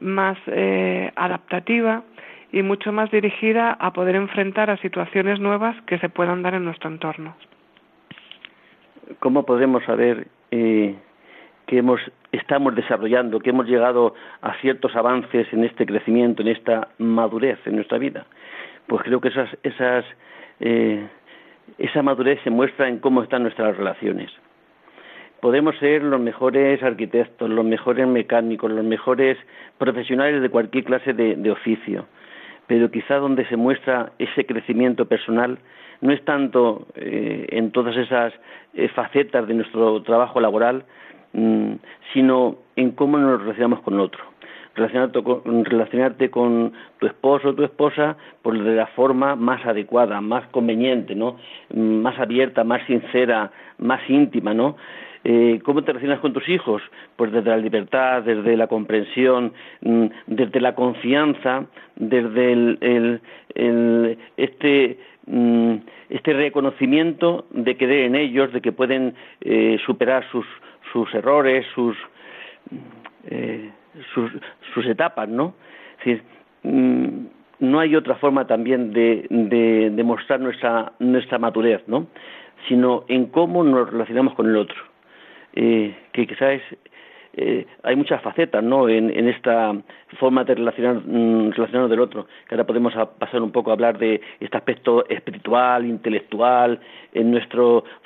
más 0.00 0.36
eh, 0.48 1.12
adaptativa 1.14 2.02
y 2.50 2.62
mucho 2.62 2.90
más 2.90 3.08
dirigida 3.12 3.70
a 3.78 3.92
poder 3.92 4.16
enfrentar 4.16 4.68
a 4.68 4.78
situaciones 4.78 5.38
nuevas 5.38 5.80
que 5.82 6.00
se 6.00 6.08
puedan 6.08 6.42
dar 6.42 6.54
en 6.54 6.64
nuestro 6.64 6.90
entorno. 6.90 7.36
¿Cómo 9.20 9.46
podemos 9.46 9.84
saber 9.84 10.26
eh, 10.50 10.96
que 11.66 11.78
hemos, 11.78 12.00
estamos 12.32 12.74
desarrollando, 12.74 13.40
que 13.40 13.50
hemos 13.50 13.66
llegado 13.66 14.14
a 14.40 14.54
ciertos 14.60 14.94
avances 14.96 15.46
en 15.52 15.64
este 15.64 15.86
crecimiento, 15.86 16.42
en 16.42 16.48
esta 16.48 16.88
madurez 16.98 17.58
en 17.66 17.76
nuestra 17.76 17.98
vida? 17.98 18.26
Pues 18.86 19.02
creo 19.02 19.20
que 19.20 19.28
esas, 19.28 19.48
esas, 19.62 20.04
eh, 20.60 21.06
esa 21.78 22.02
madurez 22.02 22.40
se 22.44 22.50
muestra 22.50 22.88
en 22.88 22.98
cómo 22.98 23.22
están 23.22 23.42
nuestras 23.42 23.76
relaciones. 23.76 24.30
Podemos 25.40 25.76
ser 25.78 26.02
los 26.02 26.20
mejores 26.20 26.82
arquitectos, 26.82 27.50
los 27.50 27.64
mejores 27.64 28.06
mecánicos, 28.06 28.70
los 28.70 28.84
mejores 28.84 29.36
profesionales 29.76 30.40
de 30.40 30.48
cualquier 30.48 30.84
clase 30.84 31.12
de 31.12 31.50
oficio, 31.50 32.06
pero 32.66 32.90
quizá 32.90 33.16
donde 33.16 33.46
se 33.46 33.56
muestra 33.56 34.12
ese 34.18 34.46
crecimiento 34.46 35.06
personal 35.06 35.58
no 36.00 36.12
es 36.12 36.24
tanto 36.24 36.86
eh, 36.94 37.46
en 37.50 37.70
todas 37.70 37.96
esas 37.96 38.32
eh, 38.74 38.88
facetas 38.88 39.46
de 39.46 39.54
nuestro 39.54 40.02
trabajo 40.02 40.40
laboral, 40.40 40.84
sino 42.12 42.56
en 42.76 42.92
cómo 42.92 43.18
nos 43.18 43.40
relacionamos 43.40 43.80
con 43.80 43.94
el 43.94 44.00
otro. 44.00 44.22
Relacionarte 44.74 45.22
con, 45.22 45.64
relacionarte 45.64 46.30
con 46.30 46.72
tu 46.98 47.06
esposo 47.06 47.48
o 47.48 47.54
tu 47.54 47.64
esposa 47.64 48.16
por 48.42 48.62
de 48.62 48.74
la 48.74 48.86
forma 48.88 49.34
más 49.34 49.64
adecuada, 49.64 50.20
más 50.20 50.46
conveniente, 50.48 51.14
¿no? 51.14 51.36
Mm, 51.72 52.02
más 52.02 52.18
abierta, 52.18 52.62
más 52.62 52.86
sincera, 52.86 53.50
más 53.78 54.00
íntima, 54.08 54.52
¿no? 54.52 54.76
Eh, 55.24 55.60
¿Cómo 55.64 55.82
te 55.82 55.92
relacionas 55.92 56.20
con 56.20 56.32
tus 56.32 56.48
hijos? 56.48 56.82
Pues 57.16 57.32
desde 57.32 57.50
la 57.50 57.56
libertad, 57.56 58.22
desde 58.22 58.56
la 58.56 58.66
comprensión, 58.66 59.52
mm, 59.80 60.06
desde 60.26 60.60
la 60.60 60.74
confianza, 60.74 61.64
desde 61.96 62.52
el, 62.52 63.20
este, 64.36 64.98
mm, 65.26 65.74
este 66.10 66.32
reconocimiento 66.32 67.46
de 67.50 67.76
creer 67.76 68.04
en 68.04 68.14
ellos, 68.14 68.52
de 68.52 68.60
que 68.60 68.72
pueden 68.72 69.14
eh, 69.40 69.78
superar 69.84 70.24
sus, 70.30 70.46
sus 70.96 71.14
errores, 71.14 71.66
sus, 71.74 71.94
eh, 73.26 73.70
sus, 74.14 74.30
sus, 74.72 74.86
etapas, 74.86 75.28
¿no? 75.28 75.54
Mm, 76.62 77.26
no 77.60 77.80
hay 77.80 77.94
otra 77.94 78.14
forma 78.14 78.46
también 78.46 78.92
de, 78.92 79.26
de, 79.28 80.02
mostrar 80.04 80.40
nuestra, 80.40 80.92
nuestra 80.98 81.38
madurez, 81.38 81.82
¿no? 81.86 82.06
Sino 82.66 83.04
en 83.08 83.26
cómo 83.26 83.62
nos 83.62 83.90
relacionamos 83.90 84.34
con 84.34 84.46
el 84.46 84.56
otro 84.56 84.76
eh, 85.54 85.94
que 86.12 86.26
quizás 86.26 86.62
eh, 87.36 87.66
hay 87.82 87.96
muchas 87.96 88.22
facetas 88.22 88.64
¿no? 88.64 88.88
en, 88.88 89.10
esta 89.28 89.74
forma 90.18 90.44
de 90.44 90.54
relacionar, 90.54 91.02
mm, 91.04 91.50
relacionarnos 91.50 91.90
del 91.90 92.00
otro, 92.00 92.26
que 92.48 92.54
ahora 92.54 92.66
podemos 92.66 92.94
pasar 93.18 93.42
un 93.42 93.52
poco 93.52 93.70
a 93.70 93.74
hablar 93.74 93.98
de 93.98 94.20
este 94.40 94.56
aspecto 94.56 95.06
espiritual, 95.08 95.84
intelectual, 95.84 96.80
en 97.12 97.30
nuestra 97.30 97.62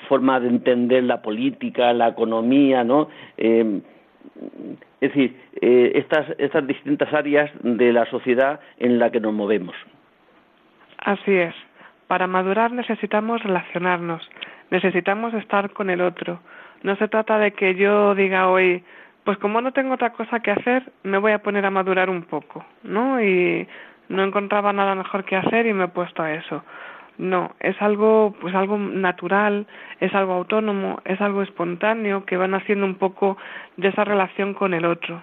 forma 0.08 0.40
de 0.40 0.48
entender 0.48 1.04
la 1.04 1.22
política, 1.22 1.92
la 1.92 2.08
economía, 2.08 2.82
¿no? 2.82 3.08
Eh, 3.36 3.80
es 5.00 5.14
decir, 5.14 5.36
eh, 5.60 5.92
estas 5.94 6.66
distintas 6.66 7.12
áreas 7.12 7.50
de 7.62 7.92
la 7.92 8.06
sociedad 8.06 8.60
en 8.78 8.98
la 8.98 9.10
que 9.10 9.20
nos 9.20 9.32
movemos. 9.32 9.74
Así 10.98 11.32
es. 11.32 11.54
Para 12.08 12.26
madurar 12.26 12.72
necesitamos 12.72 13.42
relacionarnos, 13.42 14.28
necesitamos 14.70 15.32
estar 15.34 15.70
con 15.70 15.88
el 15.88 16.00
otro, 16.00 16.40
no 16.82 16.96
se 16.96 17.08
trata 17.08 17.38
de 17.38 17.52
que 17.52 17.74
yo 17.74 18.14
diga 18.14 18.48
hoy, 18.48 18.82
pues 19.24 19.38
como 19.38 19.60
no 19.60 19.72
tengo 19.72 19.94
otra 19.94 20.12
cosa 20.12 20.40
que 20.40 20.50
hacer, 20.50 20.90
me 21.02 21.18
voy 21.18 21.32
a 21.32 21.42
poner 21.42 21.64
a 21.66 21.70
madurar 21.70 22.10
un 22.10 22.22
poco, 22.22 22.64
¿no? 22.82 23.22
Y 23.22 23.66
no 24.08 24.24
encontraba 24.24 24.72
nada 24.72 24.94
mejor 24.94 25.24
que 25.24 25.36
hacer 25.36 25.66
y 25.66 25.72
me 25.72 25.84
he 25.84 25.88
puesto 25.88 26.22
a 26.22 26.32
eso. 26.32 26.64
No, 27.18 27.54
es 27.60 27.80
algo, 27.82 28.34
pues 28.40 28.54
algo 28.54 28.78
natural, 28.78 29.66
es 30.00 30.14
algo 30.14 30.32
autónomo, 30.32 31.00
es 31.04 31.20
algo 31.20 31.42
espontáneo 31.42 32.24
que 32.24 32.38
van 32.38 32.54
haciendo 32.54 32.86
un 32.86 32.94
poco 32.94 33.36
de 33.76 33.88
esa 33.88 34.04
relación 34.04 34.54
con 34.54 34.72
el 34.72 34.86
otro 34.86 35.22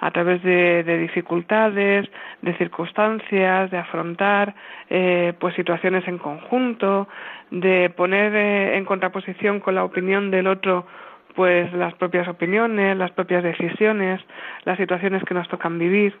a 0.00 0.10
través 0.10 0.42
de, 0.42 0.98
dificultades, 0.98 2.08
de 2.42 2.56
circunstancias, 2.56 3.70
de 3.70 3.78
afrontar 3.78 4.54
eh, 4.90 5.32
pues 5.38 5.54
situaciones 5.54 6.06
en 6.06 6.18
conjunto, 6.18 7.08
de 7.50 7.90
poner 7.90 8.34
eh, 8.34 8.76
en 8.76 8.84
contraposición 8.84 9.60
con 9.60 9.74
la 9.74 9.84
opinión 9.84 10.30
del 10.30 10.46
otro 10.46 10.86
pues 11.34 11.72
las 11.72 11.94
propias 11.94 12.28
opiniones, 12.28 12.96
las 12.96 13.10
propias 13.10 13.42
decisiones, 13.42 14.20
las 14.64 14.76
situaciones 14.78 15.22
que 15.24 15.34
nos 15.34 15.48
tocan 15.48 15.78
vivir. 15.78 16.14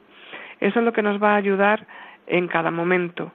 Eso 0.60 0.80
es 0.80 0.84
lo 0.84 0.92
que 0.92 1.02
nos 1.02 1.22
va 1.22 1.32
a 1.34 1.36
ayudar 1.36 1.86
en 2.26 2.48
cada 2.48 2.70
momento. 2.70 3.32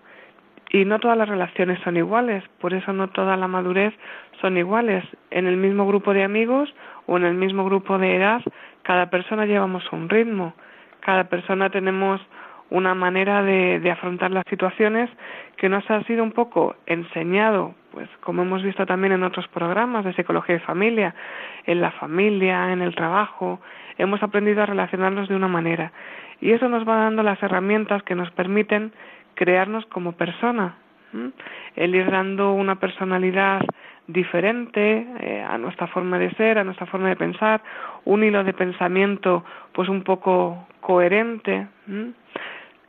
Y 0.72 0.86
no 0.86 1.00
todas 1.00 1.18
las 1.18 1.30
relaciones 1.30 1.80
son 1.84 1.98
iguales, 1.98 2.44
por 2.60 2.74
eso 2.74 2.94
no 2.94 3.10
toda 3.10 3.36
la 3.38 3.48
madurez 3.48 3.94
son 4.40 4.58
iguales. 4.58 5.04
En 5.32 5.48
el 5.48 5.58
mismo 5.58 5.88
grupo 5.88 6.14
de 6.14 6.24
amigos 6.24 6.74
o 7.08 7.18
en 7.18 7.26
el 7.26 7.34
mismo 7.34 7.66
grupo 7.66 7.98
de 7.98 8.16
edad 8.16 8.42
cada 8.84 9.10
persona 9.10 9.46
llevamos 9.46 9.84
un 9.92 10.10
ritmo, 10.10 10.54
cada 11.02 11.26
persona 11.26 11.70
tenemos 11.70 12.22
una 12.70 12.94
manera 12.96 13.44
de, 13.44 13.88
afrontar 13.92 14.32
las 14.32 14.44
situaciones 14.50 15.10
que 15.58 15.70
nos 15.70 15.90
ha 15.90 16.04
sido 16.04 16.24
un 16.24 16.32
poco 16.32 16.76
enseñado, 16.86 17.76
pues 17.92 18.10
como 18.22 18.44
hemos 18.44 18.64
visto 18.64 18.86
también 18.86 19.14
en 19.14 19.24
otros 19.24 19.48
programas 19.48 20.06
de 20.06 20.14
psicología 20.14 20.56
y 20.56 20.60
familia, 20.60 21.16
en 21.66 21.82
la 21.82 21.92
familia, 21.92 22.72
en 22.72 22.82
el 22.82 22.96
trabajo, 22.96 23.60
hemos 23.98 24.22
aprendido 24.24 24.64
a 24.64 24.66
relacionarnos 24.66 25.28
de 25.28 25.36
una 25.36 25.48
manera. 25.48 25.92
Y 26.42 26.52
eso 26.52 26.70
nos 26.70 26.88
va 26.88 26.96
dando 26.96 27.24
las 27.24 27.42
herramientas 27.44 28.04
que 28.04 28.16
nos 28.16 28.32
permiten 28.32 28.94
crearnos 29.36 29.86
como 29.88 30.14
persona, 30.14 30.76
el 31.76 31.96
ir 31.96 32.10
dando 32.12 32.54
una 32.54 32.76
personalidad 32.76 33.62
diferente 34.08 35.08
eh, 35.20 35.46
a 35.48 35.58
nuestra 35.58 35.88
forma 35.88 36.18
de 36.18 36.32
ser, 36.32 36.58
a 36.58 36.64
nuestra 36.64 36.88
forma 36.88 37.10
de 37.10 37.16
pensar, 37.16 37.62
un 38.06 38.24
hilo 38.24 38.44
de 38.44 38.54
pensamiento 38.54 39.44
pues 39.72 39.88
un 39.88 40.04
poco 40.04 40.68
coherente. 40.82 41.68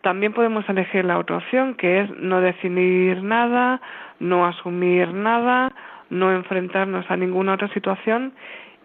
También 0.01 0.33
podemos 0.33 0.67
elegir 0.69 1.05
la 1.05 1.19
otra 1.19 1.37
opción, 1.37 1.75
que 1.75 2.01
es 2.01 2.11
no 2.19 2.41
definir 2.41 3.23
nada, 3.23 3.81
no 4.21 4.47
asumir 4.47 5.13
nada, 5.13 5.73
no 6.11 6.33
enfrentarnos 6.33 7.11
a 7.11 7.17
ninguna 7.17 7.55
otra 7.55 7.69
situación 7.69 8.33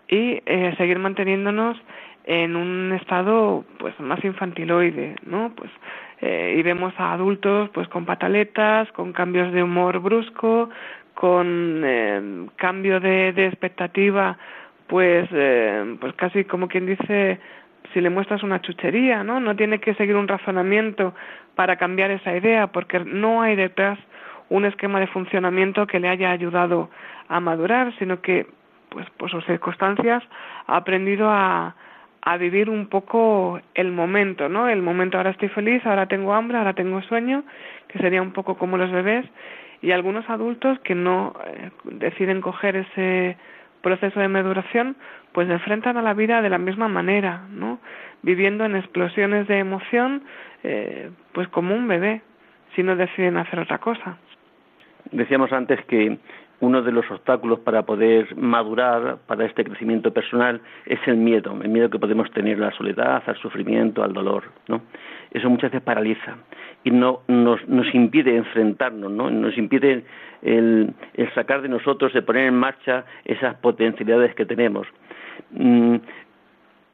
y 0.08 0.42
eh, 0.46 0.74
seguir 0.78 1.00
manteniéndonos 1.00 1.78
en 2.26 2.56
un 2.56 2.94
estado 2.94 3.64
pues 3.78 4.00
más 4.00 4.24
infantiloide, 4.24 5.16
¿no? 5.26 5.52
Pues 5.56 5.70
eh, 6.22 6.56
y 6.58 6.64
vemos 6.64 6.94
a 6.98 7.14
adultos 7.14 7.70
pues 7.70 7.88
con 7.88 8.06
pataletas, 8.06 8.92
con 8.94 9.14
cambios 9.14 9.52
de 9.54 9.62
humor 9.62 10.00
brusco, 10.00 10.70
con 11.14 11.82
eh, 11.84 12.48
cambio 12.58 13.00
de, 13.00 13.30
expectativa, 13.48 14.38
pues, 14.88 15.28
eh, 15.32 15.98
pues 16.00 16.14
casi 16.14 16.44
como 16.44 16.68
quien 16.68 16.86
dice, 16.86 17.40
si 17.94 18.02
le 18.02 18.10
muestras 18.10 18.44
una 18.44 18.62
chuchería, 18.62 19.24
¿no? 19.24 19.40
No 19.40 19.56
tiene 19.56 19.80
que 19.80 19.96
seguir 19.96 20.16
un 20.16 20.28
razonamiento 20.28 21.16
para 21.56 21.78
cambiar 21.78 22.12
esa 22.12 22.36
idea, 22.36 22.68
porque 22.68 23.00
no 23.00 23.42
hay 23.42 23.56
detrás 23.56 23.98
un 24.50 24.66
esquema 24.66 25.00
de 25.00 25.08
funcionamiento 25.08 25.88
que 25.88 26.00
le 26.00 26.10
haya 26.10 26.32
ayudado 26.32 26.90
a 27.28 27.40
madurar, 27.40 27.94
sino 27.98 28.22
que, 28.22 28.48
pues, 28.90 29.10
por 29.12 29.30
sus 29.30 29.46
circunstancias, 29.46 30.24
ha 30.68 30.78
aprendido 30.78 31.30
a, 31.30 31.76
a 32.22 32.38
vivir 32.38 32.70
un 32.70 32.88
poco 32.88 33.60
el 33.76 33.92
momento, 33.92 34.50
¿no? 34.50 34.68
El 34.68 34.82
momento 34.82 35.18
ahora 35.18 35.30
estoy 35.30 35.50
feliz, 35.50 35.86
ahora 35.86 36.08
tengo 36.08 36.34
hambre, 36.34 36.58
ahora 36.58 36.74
tengo 36.74 37.02
sueño, 37.04 37.44
que 37.88 38.00
sería 38.00 38.22
un 38.22 38.34
poco 38.34 38.58
como 38.58 38.78
los 38.78 38.92
bebés, 38.92 39.26
y 39.82 39.92
algunos 39.92 40.28
adultos 40.30 40.80
que 40.80 40.96
no 40.96 41.36
eh, 41.46 41.70
deciden 41.84 42.42
coger 42.42 42.76
ese 42.76 43.38
proceso 43.82 44.20
de 44.20 44.28
maduración, 44.28 44.96
pues 45.32 45.48
enfrentan 45.48 45.98
a 45.98 46.02
la 46.02 46.16
vida 46.16 46.42
de 46.42 46.50
la 46.50 46.58
misma 46.58 46.88
manera, 46.88 47.44
¿no? 47.52 47.80
Viviendo 48.24 48.66
en 48.66 48.76
explosiones 48.76 49.48
de 49.48 49.60
emoción, 49.60 50.24
eh, 50.64 51.12
pues 51.34 51.48
como 51.50 51.76
un 51.76 51.88
bebé, 51.88 52.24
si 52.76 52.82
no 52.82 52.96
deciden 52.96 53.38
hacer 53.38 53.60
otra 53.60 53.78
cosa. 53.78 54.18
Decíamos 55.12 55.52
antes 55.52 55.84
que 55.86 56.18
uno 56.62 56.82
de 56.82 56.92
los 56.92 57.10
obstáculos 57.12 57.60
para 57.60 57.84
poder 57.84 58.36
madurar, 58.36 59.18
para 59.28 59.46
este 59.46 59.64
crecimiento 59.64 60.12
personal, 60.14 60.62
es 60.86 61.00
el 61.06 61.18
miedo, 61.18 61.58
el 61.62 61.70
miedo 61.70 61.90
que 61.90 62.00
podemos 62.00 62.32
tener 62.32 62.58
a 62.58 62.68
la 62.68 62.72
soledad, 62.72 63.24
al 63.26 63.38
sufrimiento, 63.38 64.04
al 64.04 64.14
dolor, 64.14 64.44
¿no? 64.68 64.82
Eso 65.32 65.50
muchas 65.50 65.72
veces 65.72 65.84
paraliza 65.84 66.38
y 66.84 66.92
no 66.92 67.22
nos, 67.28 67.68
nos 67.68 67.94
impide 67.94 68.38
enfrentarnos, 68.38 69.12
¿no? 69.12 69.30
Nos 69.30 69.58
impide 69.58 70.06
el, 70.42 70.94
sacar 71.34 71.62
de 71.62 71.70
nosotros, 71.70 72.16
el 72.16 72.24
poner 72.24 72.48
en 72.48 72.56
marcha 72.56 73.04
esas 73.26 73.56
potencialidades 73.56 74.34
que 74.36 74.46
tenemos. 74.46 74.88
Mm, 75.52 75.98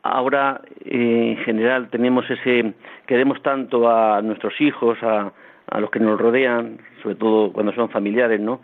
ahora 0.03 0.61
en 0.83 1.37
general 1.37 1.89
tenemos 1.89 2.27
ese 2.29 2.73
queremos 3.05 3.41
tanto 3.43 3.89
a 3.89 4.21
nuestros 4.21 4.59
hijos, 4.59 4.97
a, 5.03 5.31
a 5.71 5.79
los 5.79 5.89
que 5.89 5.99
nos 5.99 6.19
rodean, 6.19 6.77
sobre 7.01 7.15
todo 7.15 7.51
cuando 7.51 7.71
son 7.73 7.89
familiares, 7.89 8.39
¿no? 8.39 8.61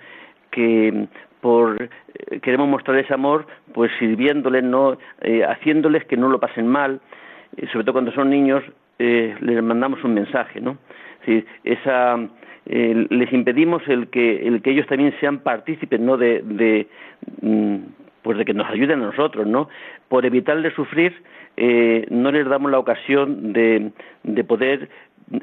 Que 0.51 1.07
por 1.41 1.81
eh, 1.81 2.39
queremos 2.41 2.67
mostrar 2.67 2.97
ese 2.97 3.13
amor, 3.13 3.47
pues 3.73 3.91
sirviéndoles, 3.99 4.63
no, 4.63 4.97
eh, 5.21 5.43
haciéndoles 5.43 6.05
que 6.05 6.17
no 6.17 6.29
lo 6.29 6.39
pasen 6.39 6.67
mal, 6.67 6.99
eh, 7.55 7.67
sobre 7.71 7.85
todo 7.85 7.93
cuando 7.93 8.11
son 8.11 8.29
niños, 8.29 8.63
les 8.99 9.61
mandamos 9.61 10.03
un 10.03 10.15
mensaje, 10.15 10.59
¿no? 10.59 10.77
esa 11.63 12.17
les 12.65 13.31
impedimos 13.31 13.83
el 13.87 14.07
que 14.07 14.47
el 14.47 14.63
que 14.63 14.71
ellos 14.71 14.87
también 14.87 15.13
sean 15.19 15.39
partícipes, 15.39 15.99
¿no? 15.99 16.17
De, 16.17 16.41
de 16.41 16.87
mm, 17.41 17.75
pues 18.23 18.39
de 18.39 18.45
que 18.45 18.55
nos 18.55 18.67
ayuden 18.69 19.03
a 19.03 19.07
nosotros, 19.07 19.45
¿no? 19.45 19.69
Por 20.09 20.25
evitarles 20.25 20.73
sufrir, 20.73 21.13
no 22.09 22.31
les 22.31 22.47
damos 22.47 22.71
la 22.71 22.79
ocasión 22.79 23.53
de, 23.53 23.91
de 24.23 24.43
poder 24.43 24.89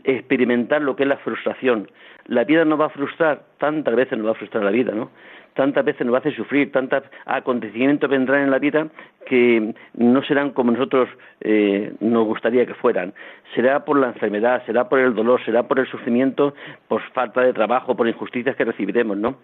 experimentar 0.05 0.83
lo 0.83 0.97
que 0.97 1.03
es 1.03 1.09
la 1.09 1.19
frustración. 1.19 1.91
La 2.26 2.45
vida 2.45 2.64
nos 2.64 2.81
va 2.81 2.87
a 2.87 2.91
frustrar, 2.91 3.43
tantas 3.59 3.95
veces 3.95 4.17
nos 4.17 4.26
va 4.26 4.33
a 4.33 4.35
frustrar 4.35 4.64
la 4.64 4.71
vida, 4.71 4.93
¿no? 4.93 5.11
Tantas 5.55 5.85
veces 5.85 6.05
nos 6.05 6.14
va 6.14 6.19
a 6.19 6.21
hacer 6.21 6.35
sufrir, 6.35 6.73
tantos 6.73 7.05
acontecimientos 7.26 8.11
vendrán 8.11 8.43
en 8.43 8.50
la 8.50 8.59
vida 8.59 8.88
que 9.26 9.73
no 9.95 10.23
serán 10.25 10.50
como 10.50 10.73
nosotros 10.73 11.09
eh, 11.41 11.93
nos 12.00 12.26
gustaría 12.26 12.67
que 12.67 12.75
fueran. 12.75 13.14
Será 13.55 13.85
por 13.85 13.99
la 13.99 14.09
enfermedad, 14.09 14.64
será 14.67 14.88
por 14.88 14.99
el 14.99 15.14
dolor, 15.14 15.45
será 15.45 15.62
por 15.62 15.79
el 15.79 15.87
sufrimiento, 15.87 16.55
por 16.88 17.03
falta 17.12 17.43
de 17.43 17.53
trabajo, 17.53 17.95
por 17.95 18.09
injusticias 18.09 18.57
que 18.57 18.64
recibiremos, 18.64 19.17
¿no? 19.17 19.37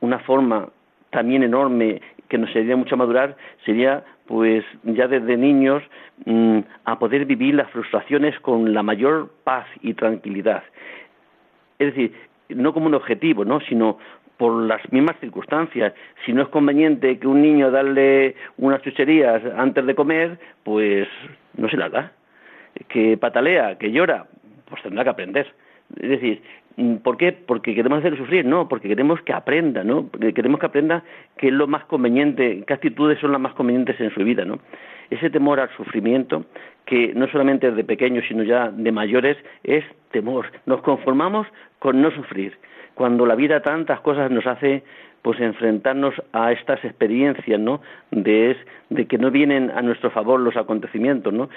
Una 0.00 0.18
forma 0.20 0.68
también 1.16 1.42
enorme 1.42 2.02
que 2.28 2.36
nos 2.36 2.52
sería 2.52 2.76
mucho 2.76 2.94
madurar 2.94 3.38
sería 3.64 4.04
pues 4.26 4.62
ya 4.84 5.08
desde 5.08 5.38
niños 5.38 5.82
mm, 6.26 6.58
a 6.84 6.98
poder 6.98 7.24
vivir 7.24 7.54
las 7.54 7.70
frustraciones 7.70 8.38
con 8.40 8.74
la 8.74 8.82
mayor 8.82 9.30
paz 9.42 9.66
y 9.80 9.94
tranquilidad. 9.94 10.62
Es 11.78 11.94
decir, 11.94 12.12
no 12.50 12.74
como 12.74 12.88
un 12.88 12.94
objetivo, 12.94 13.46
¿no? 13.46 13.60
sino 13.60 13.96
por 14.36 14.64
las 14.64 14.82
mismas 14.92 15.16
circunstancias. 15.18 15.94
Si 16.26 16.34
no 16.34 16.42
es 16.42 16.48
conveniente 16.48 17.18
que 17.18 17.26
un 17.26 17.40
niño 17.40 17.70
darle 17.70 18.34
unas 18.58 18.82
chucherías 18.82 19.42
antes 19.56 19.86
de 19.86 19.94
comer, 19.94 20.38
pues 20.64 21.08
no 21.56 21.66
se 21.70 21.78
las 21.78 21.92
da. 21.92 22.12
Que 22.88 23.16
patalea, 23.16 23.78
que 23.78 23.90
llora, 23.90 24.26
pues 24.68 24.82
tendrá 24.82 25.02
que 25.02 25.10
aprender. 25.10 25.46
Es 25.98 26.10
decir, 26.10 26.42
¿Por 27.02 27.16
qué? 27.16 27.32
Porque 27.32 27.74
queremos 27.74 28.00
hacerlo 28.00 28.18
sufrir, 28.18 28.44
no, 28.44 28.68
porque 28.68 28.88
queremos 28.88 29.22
que 29.22 29.32
aprenda, 29.32 29.82
¿no? 29.82 30.08
Porque 30.08 30.34
queremos 30.34 30.60
que 30.60 30.66
aprenda 30.66 31.02
qué 31.38 31.48
es 31.48 31.52
lo 31.54 31.66
más 31.66 31.86
conveniente, 31.86 32.64
qué 32.66 32.74
actitudes 32.74 33.18
son 33.18 33.32
las 33.32 33.40
más 33.40 33.54
convenientes 33.54 33.98
en 33.98 34.10
su 34.10 34.22
vida, 34.22 34.44
¿no? 34.44 34.58
Ese 35.08 35.30
temor 35.30 35.58
al 35.58 35.70
sufrimiento, 35.70 36.44
que 36.84 37.14
no 37.14 37.28
solamente 37.28 37.70
de 37.70 37.82
pequeños, 37.82 38.24
sino 38.28 38.42
ya 38.42 38.70
de 38.70 38.92
mayores, 38.92 39.38
es 39.64 39.84
temor. 40.10 40.52
Nos 40.66 40.82
conformamos 40.82 41.46
con 41.78 42.02
no 42.02 42.10
sufrir. 42.10 42.58
Cuando 42.94 43.24
la 43.24 43.36
vida 43.36 43.62
tantas 43.62 44.00
cosas 44.00 44.30
nos 44.30 44.46
hace 44.46 44.82
pues 45.22 45.40
enfrentarnos 45.40 46.14
a 46.32 46.52
estas 46.52 46.84
experiencias, 46.84 47.58
¿no? 47.58 47.80
De, 48.10 48.54
de 48.90 49.06
que 49.06 49.16
no 49.16 49.30
vienen 49.30 49.70
a 49.70 49.80
nuestro 49.80 50.10
favor 50.10 50.40
los 50.40 50.56
acontecimientos, 50.56 51.32
¿no? 51.32 51.48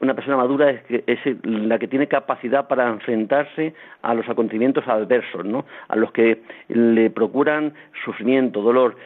Una 0.00 0.14
persona 0.14 0.36
madura 0.36 0.70
es, 0.70 0.82
es, 1.06 1.18
la 1.44 1.78
que 1.78 1.88
tiene 1.88 2.06
capacidad 2.06 2.68
para 2.68 2.88
enfrentarse 2.88 3.74
a 4.02 4.14
los 4.14 4.28
acontecimientos 4.28 4.86
adversos, 4.86 5.44
¿no? 5.44 5.64
A 5.88 5.96
los 5.96 6.12
que 6.12 6.42
le 6.68 7.10
procuran 7.10 7.72
sufrimiento, 8.04 8.60
dolor, 8.60 8.96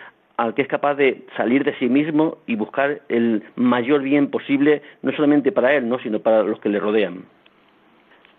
al 0.40 0.54
que 0.54 0.62
es 0.62 0.68
capaz 0.68 0.94
de 0.94 1.26
salir 1.36 1.64
de 1.64 1.74
sí 1.74 1.90
mismo 1.90 2.38
y 2.46 2.56
buscar 2.56 3.02
el 3.10 3.44
mayor 3.56 4.00
bien 4.00 4.30
posible, 4.30 4.80
no 5.02 5.12
solamente 5.12 5.52
para 5.52 5.74
él, 5.74 5.86
¿no? 5.86 5.98
sino 5.98 6.18
para 6.20 6.42
los 6.42 6.58
que 6.60 6.70
le 6.70 6.80
rodean. 6.80 7.24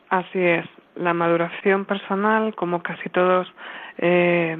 Así 0.10 0.40
es, 0.40 0.66
la 0.96 1.14
maduración 1.14 1.86
personal, 1.86 2.56
como 2.56 2.82
casi 2.82 3.08
todos 3.10 3.54
eh, 4.00 4.58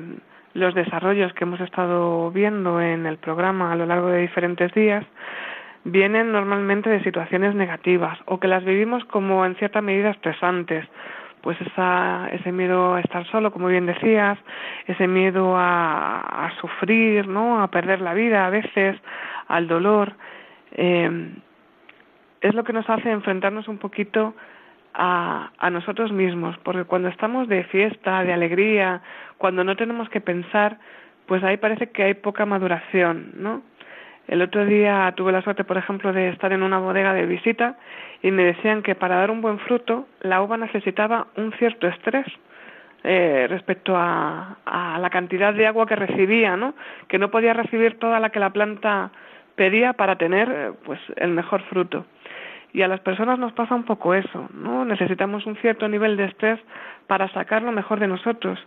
los 0.54 0.76
desarrollos 0.76 1.34
que 1.34 1.44
hemos 1.46 1.60
estado 1.62 2.30
viendo 2.30 2.80
en 2.80 3.08
el 3.08 3.18
programa 3.18 3.72
a 3.72 3.76
lo 3.76 3.88
largo 3.88 4.10
de 4.10 4.22
diferentes 4.22 4.72
días, 4.76 5.04
vienen 5.84 6.32
normalmente 6.32 6.90
de 6.90 7.04
situaciones 7.04 7.56
negativas 7.56 8.20
o 8.26 8.40
que 8.40 8.48
las 8.48 8.64
vivimos 8.64 9.04
como 9.06 9.46
en 9.46 9.56
cierta 9.56 9.82
medida 9.82 10.12
estresantes. 10.12 10.88
Pues 11.42 11.60
esa, 11.62 12.30
ese 12.32 12.52
miedo 12.52 12.94
a 12.94 13.00
estar 13.02 13.26
solo, 13.32 13.52
como 13.52 13.68
bien 13.68 13.88
decías, 13.88 14.38
ese 14.86 15.08
miedo 15.08 15.58
a, 15.58 16.20
a 16.20 16.52
sufrir, 16.62 17.28
¿no? 17.28 17.64
A 17.64 17.72
perder 17.72 18.00
la 18.00 18.14
vida 18.14 18.46
a 18.46 18.52
veces, 18.52 18.96
al 19.48 19.68
dolor, 19.68 20.14
eh, 20.74 21.32
es 22.42 22.54
lo 22.54 22.64
que 22.64 22.74
nos 22.74 22.88
hace 22.90 23.10
enfrentarnos 23.10 23.68
un 23.68 23.80
poquito 23.80 24.36
a, 24.94 25.52
a 25.58 25.70
nosotros 25.70 26.12
mismos, 26.12 26.58
porque 26.64 26.84
cuando 26.84 27.08
estamos 27.08 27.48
de 27.48 27.64
fiesta, 27.66 28.24
de 28.24 28.34
alegría, 28.34 29.02
cuando 29.38 29.64
no 29.64 29.76
tenemos 29.76 30.10
que 30.10 30.22
pensar, 30.22 30.78
pues 31.28 31.44
ahí 31.44 31.58
parece 31.58 31.92
que 31.92 32.04
hay 32.04 32.14
poca 32.16 32.46
maduración, 32.46 33.32
¿no? 33.36 33.62
El 34.32 34.42
otro 34.42 34.66
día 34.66 35.14
tuve 35.18 35.34
la 35.34 35.42
suerte, 35.42 35.66
por 35.66 35.78
ejemplo, 35.78 36.14
de 36.14 36.30
estar 36.30 36.54
en 36.54 36.64
una 36.64 36.80
bodega 36.80 37.14
de 37.14 37.26
visita 37.26 37.76
y 38.24 38.32
me 38.32 38.46
decían 38.46 38.82
que 38.82 38.96
para 38.96 39.18
dar 39.18 39.30
un 39.30 39.42
buen 39.42 39.60
fruto 39.60 40.08
la 40.22 40.42
uva 40.42 40.56
necesitaba 40.56 41.28
un 41.36 41.52
cierto 41.60 41.86
estrés 41.90 42.26
eh, 43.04 43.48
respecto 43.50 43.94
a, 43.98 44.56
a, 44.64 45.00
la 45.00 45.10
cantidad 45.10 45.54
de 45.54 45.68
agua 45.68 45.86
que 45.86 45.98
recibía, 45.98 46.56
¿no? 46.56 46.76
Que 47.10 47.20
no 47.20 47.30
podía 47.30 47.52
recibir 47.52 48.00
toda 48.00 48.22
la 48.22 48.30
que 48.30 48.40
la 48.40 48.52
planta 48.52 49.12
pedía 49.56 49.92
para 49.92 50.16
tener, 50.16 50.50
eh, 50.50 50.72
pues, 50.86 51.02
el 51.18 51.32
mejor 51.32 51.62
fruto. 51.64 52.06
Y 52.72 52.84
a 52.84 52.88
las 52.88 53.02
personas 53.02 53.38
nos 53.38 53.52
pasa 53.52 53.76
un 53.76 53.84
poco 53.84 54.14
eso, 54.14 54.48
¿no? 54.54 54.86
Necesitamos 54.86 55.46
un 55.46 55.58
cierto 55.58 55.90
nivel 55.90 56.16
de 56.16 56.24
estrés 56.24 56.58
para 57.06 57.28
sacar 57.34 57.64
lo 57.64 57.74
mejor 57.74 58.00
de 58.00 58.08
nosotros 58.08 58.58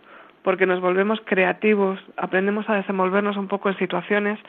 porque 0.45 0.67
nos 0.67 0.79
volvemos 0.79 1.19
creativos, 1.25 1.99
aprendemos 2.17 2.69
a 2.69 2.75
desenvolvernos 2.75 3.35
un 3.35 3.47
poco 3.47 3.67
en 3.69 3.77
situaciones 3.79 4.39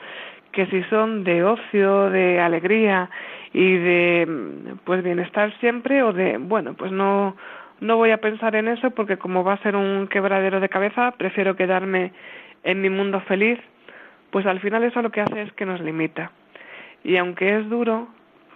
que 0.51 0.67
si 0.67 0.83
son 0.83 1.23
de 1.23 1.43
ocio, 1.43 2.11
de 2.11 2.39
alegría 2.39 3.09
y 3.51 3.77
de 3.77 4.75
pues 4.85 5.03
bienestar 5.03 5.51
siempre 5.59 6.03
o 6.03 6.13
de 6.13 6.37
bueno, 6.37 6.75
pues 6.75 6.91
no 6.91 7.35
no 7.79 7.97
voy 7.97 8.11
a 8.11 8.21
pensar 8.21 8.55
en 8.55 8.67
eso 8.67 8.91
porque 8.91 9.17
como 9.17 9.43
va 9.43 9.53
a 9.53 9.63
ser 9.63 9.75
un 9.75 10.07
quebradero 10.07 10.59
de 10.59 10.69
cabeza, 10.69 11.15
prefiero 11.17 11.55
quedarme 11.55 12.13
en 12.63 12.79
mi 12.79 12.91
mundo 12.91 13.19
feliz, 13.21 13.59
pues 14.29 14.45
al 14.45 14.59
final 14.59 14.83
eso 14.83 15.01
lo 15.01 15.09
que 15.09 15.21
hace 15.21 15.41
es 15.41 15.51
que 15.53 15.65
nos 15.65 15.81
limita. 15.81 16.31
Y 17.03 17.17
aunque 17.17 17.57
es 17.57 17.67
duro, 17.69 18.07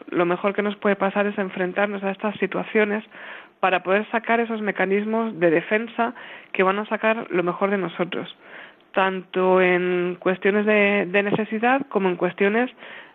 lo 0.10 0.26
mejor 0.26 0.54
que 0.54 0.62
nos 0.62 0.76
puede 0.76 0.96
pasar 0.96 1.26
es 1.26 1.38
enfrentarnos 1.40 2.04
a 2.04 2.12
estas 2.12 2.36
situaciones 2.38 3.04
para 3.62 3.84
poder 3.84 4.10
sacar 4.10 4.40
esos 4.42 4.60
mecanismos 4.60 5.40
de 5.40 5.52
defensa 5.52 6.14
que 6.52 6.64
van 6.64 6.80
a 6.80 6.86
sacar 6.88 7.28
lo 7.30 7.44
mejor 7.44 7.70
de 7.70 7.78
nosotros, 7.78 8.36
tanto 8.92 9.62
en 9.62 10.18
cuestiones 10.20 10.66
de, 10.66 11.06
necesidad 11.24 11.86
como 11.88 12.10
en 12.10 12.18
cuestiones 12.18 12.70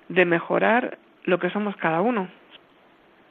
de 0.09 0.25
mejorar 0.25 0.99
lo 1.25 1.39
que 1.41 1.51
somos 1.51 1.77
cada 1.77 2.01
uno. 2.01 2.29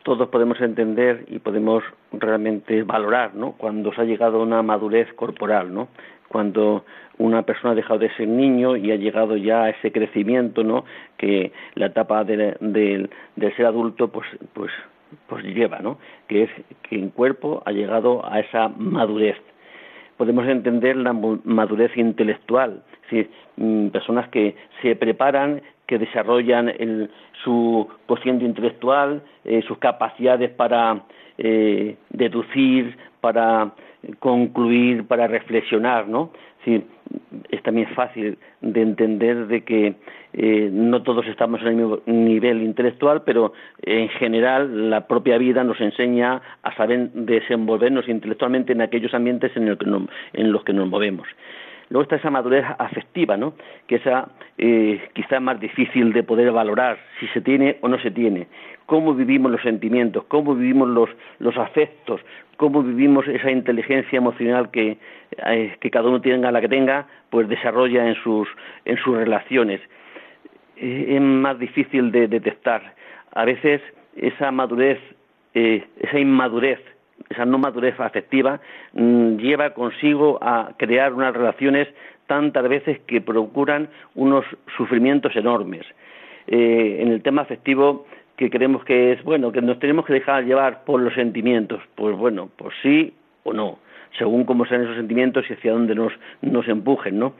Todos 0.04 0.28
podemos 0.28 0.60
entender 0.62 1.26
y 1.30 1.40
podemos 1.40 1.84
realmente 2.12 2.84
valorar, 2.84 3.34
¿no? 3.34 3.54
Cuando 3.54 3.92
se 3.94 4.02
ha 4.02 4.04
llegado 4.04 4.42
a 4.42 4.44
una 4.44 4.62
madurez 4.62 5.12
corporal, 5.14 5.74
¿no? 5.74 5.88
Cuando 6.28 6.86
una 7.18 7.44
persona 7.44 7.72
ha 7.72 7.76
dejado 7.76 8.00
de 8.00 8.14
ser 8.16 8.28
niño 8.28 8.76
y 8.76 8.92
ha 8.92 8.98
llegado 8.98 9.38
ya 9.38 9.64
a 9.64 9.70
ese 9.70 9.92
crecimiento, 9.92 10.64
¿no? 10.64 10.84
Que 11.18 11.54
la 11.76 11.88
etapa 11.88 12.26
de, 12.26 12.58
de 13.36 13.56
ser 13.56 13.66
adulto, 13.66 14.10
pues, 14.10 14.28
pues 14.54 14.72
pues 15.28 15.44
lleva, 15.44 15.80
¿no? 15.80 15.98
Que 16.28 16.44
es 16.44 16.50
que 16.84 16.96
en 16.96 17.10
cuerpo 17.10 17.62
ha 17.66 17.72
llegado 17.72 18.26
a 18.26 18.40
esa 18.40 18.70
madurez. 18.70 19.38
Podemos 20.18 20.48
entender 20.48 20.96
la 20.96 21.14
madurez 21.14 21.96
intelectual, 21.98 22.82
es 23.12 23.28
mm, 23.58 23.88
personas 23.90 24.30
que 24.30 24.56
se 24.82 24.96
preparan, 24.96 25.62
que 25.88 26.00
desarrollan 26.00 26.72
su 27.44 27.88
cociente 28.08 28.46
intelectual, 28.46 29.22
eh, 29.44 29.62
sus 29.68 29.78
capacidades 29.78 30.50
para 30.52 31.04
eh, 31.38 31.98
deducir, 32.10 32.98
para 33.26 33.72
concluir, 34.20 35.08
para 35.08 35.26
reflexionar, 35.26 36.08
¿no? 36.08 36.30
es 37.50 37.64
también 37.64 37.88
fácil 37.96 38.38
de 38.62 38.82
entender 38.84 39.48
de 39.48 39.64
que 39.64 39.96
eh, 40.34 40.70
no 40.72 41.02
todos 41.02 41.26
estamos 41.26 41.60
en 41.62 41.68
el 41.70 41.76
mismo 41.76 42.00
nivel 42.06 42.62
intelectual, 42.62 43.24
pero 43.24 43.54
en 43.82 44.10
general 44.10 44.92
la 44.92 45.08
propia 45.08 45.40
vida 45.40 45.64
nos 45.64 45.82
enseña 45.82 46.40
a 46.62 46.76
saber 46.76 47.10
desenvolvernos 47.14 48.08
intelectualmente 48.08 48.74
en 48.74 48.82
aquellos 48.82 49.16
ambientes 49.16 49.52
en, 49.56 50.52
los 50.52 50.64
que 50.64 50.74
nos 50.74 50.88
movemos. 50.88 51.28
Luego 51.90 52.04
está 52.04 52.16
esa 52.16 52.32
madurez 52.32 52.66
afectiva, 52.80 53.38
¿no? 53.38 53.54
que 53.88 53.96
esa 53.96 54.30
eh, 54.58 55.02
quizá 55.14 55.40
más 55.40 55.60
difícil 55.60 56.14
de 56.14 56.24
poder 56.24 56.52
valorar 56.52 56.98
si 57.20 57.28
se 57.28 57.42
tiene 57.42 57.78
o 57.82 57.88
no 57.88 58.00
se 58.00 58.12
tiene. 58.12 58.48
Cómo 58.86 59.14
vivimos 59.14 59.52
los 59.52 59.62
sentimientos, 59.62 60.26
cómo 60.26 60.56
vivimos 60.56 60.90
los, 60.90 61.10
los 61.40 61.58
afectos, 61.58 62.22
cómo 62.58 62.82
vivimos 62.82 63.28
esa 63.28 63.52
inteligencia 63.52 64.18
emocional 64.18 64.72
que, 64.72 64.98
eh, 65.46 65.76
que 65.80 65.92
cada 65.92 66.10
uno 66.10 66.22
tenga 66.22 66.52
la 66.52 66.62
que 66.62 66.70
tenga, 66.70 67.06
pues 67.30 67.48
desarrolla 67.48 68.08
en 68.08 68.16
sus, 68.16 68.48
en 68.86 68.98
sus 68.98 69.16
relaciones. 69.16 69.82
eh, 70.78 71.16
es 71.16 71.22
más 71.22 71.58
difícil 71.60 72.12
de 72.12 72.28
detectar. 72.28 72.94
A 73.34 73.46
veces 73.46 73.82
esa 74.16 74.52
madurez, 74.52 75.00
eh, 75.54 75.84
esa 76.00 76.20
inmadurez, 76.20 76.80
esa 77.30 77.46
no 77.46 77.58
madurez 77.58 78.00
afectiva 78.00 78.60
mm, 78.94 79.38
lleva 79.38 79.72
consigo 79.72 80.38
a 80.42 80.72
crear 80.78 81.14
unas 81.14 81.34
relaciones 81.34 81.88
tantas 82.28 82.68
veces 82.68 83.00
que 83.08 83.22
procuran 83.22 83.90
unos 84.16 84.46
sufrimientos 84.78 85.36
enormes. 85.36 85.86
Eh, 86.48 86.98
en 87.02 87.10
el 87.10 87.22
tema 87.22 87.44
afectivo 87.44 88.06
que 88.36 88.50
creemos 88.50 88.84
que 88.84 89.14
es 89.14 89.24
bueno, 89.24 89.52
que 89.52 89.62
nos 89.62 89.80
tenemos 89.80 90.06
que 90.06 90.14
dejar 90.14 90.44
llevar 90.44 90.84
por 90.84 91.02
los 91.02 91.14
sentimientos, 91.14 91.82
pues 91.96 92.16
bueno, 92.18 92.50
pues 92.56 92.74
sí 92.82 93.14
o 93.44 93.54
no, 93.54 93.80
según 94.18 94.44
cómo 94.44 94.66
sean 94.66 94.84
esos 94.84 94.96
sentimientos 94.96 95.46
y 95.50 95.54
hacia 95.54 95.72
dónde 95.72 95.96
nos, 95.96 96.14
nos 96.42 96.68
empujen, 96.68 97.20
¿no? 97.20 97.34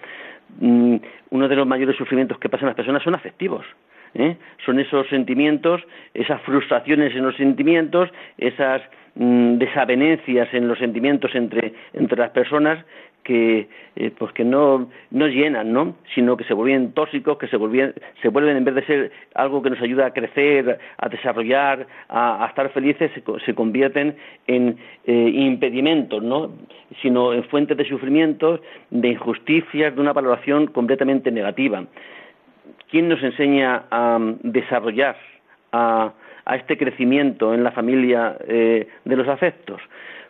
Mm, 0.60 0.98
uno 1.32 1.48
de 1.48 1.56
los 1.56 1.68
mayores 1.68 1.96
sufrimientos 1.98 2.38
que 2.40 2.50
pasan 2.50 2.68
las 2.68 2.76
personas 2.76 3.04
son 3.04 3.16
afectivos. 3.16 3.66
¿eh? 4.14 4.38
Son 4.66 4.80
esos 4.80 5.08
sentimientos, 5.10 5.82
esas 6.14 6.42
frustraciones 6.44 7.14
en 7.16 7.24
los 7.24 7.36
sentimientos, 7.36 8.10
esas 8.38 8.82
mm, 9.16 9.58
desavenencias 9.58 10.54
en 10.54 10.68
los 10.68 10.78
sentimientos 10.80 11.34
entre, 11.36 11.74
entre 11.94 12.18
las 12.18 12.32
personas 12.32 12.86
que 13.26 13.68
eh, 13.96 14.12
pues 14.18 14.32
que 14.34 14.46
no, 14.46 14.90
no 15.10 15.28
llenan, 15.28 15.74
¿no? 15.74 15.96
sino 16.14 16.38
que 16.38 16.44
se 16.44 16.54
vuelven 16.54 16.94
tóxicos, 16.94 17.38
que 17.40 17.48
se, 17.48 17.58
se 18.22 18.30
vuelven 18.30 18.56
en 18.56 18.64
vez 18.64 18.76
de 18.76 18.86
ser 18.86 19.12
algo 19.34 19.64
que 19.64 19.72
nos 19.72 19.82
ayuda 19.82 20.06
a 20.06 20.14
crecer, 20.14 20.78
a 20.98 21.10
desarrollar, 21.10 21.88
a, 22.08 22.46
estar 22.48 22.70
felices, 22.70 23.12
se, 23.44 23.56
convierten 23.56 24.16
en 24.46 24.78
eh, 25.06 25.32
impedimentos, 25.34 26.22
¿no? 26.22 26.52
sino 27.02 27.34
en 27.34 27.44
fuentes 27.46 27.76
de 27.76 27.86
sufrimientos, 27.86 28.62
de 28.92 29.10
injusticias, 29.10 29.96
de 29.96 30.02
una 30.02 30.14
valoración 30.14 30.68
completamente 30.68 31.32
negativa. 31.32 31.84
¿Quién 32.92 33.10
nos 33.10 33.24
enseña 33.24 33.86
a 33.90 34.20
desarrollar, 34.44 35.18
a, 35.72 36.14
a 36.46 36.56
este 36.56 36.78
crecimiento 36.78 37.54
en 37.54 37.64
la 37.64 37.72
familia 37.72 38.38
eh, 38.48 38.88
de 39.04 39.16
los 39.16 39.28
afectos? 39.28 39.82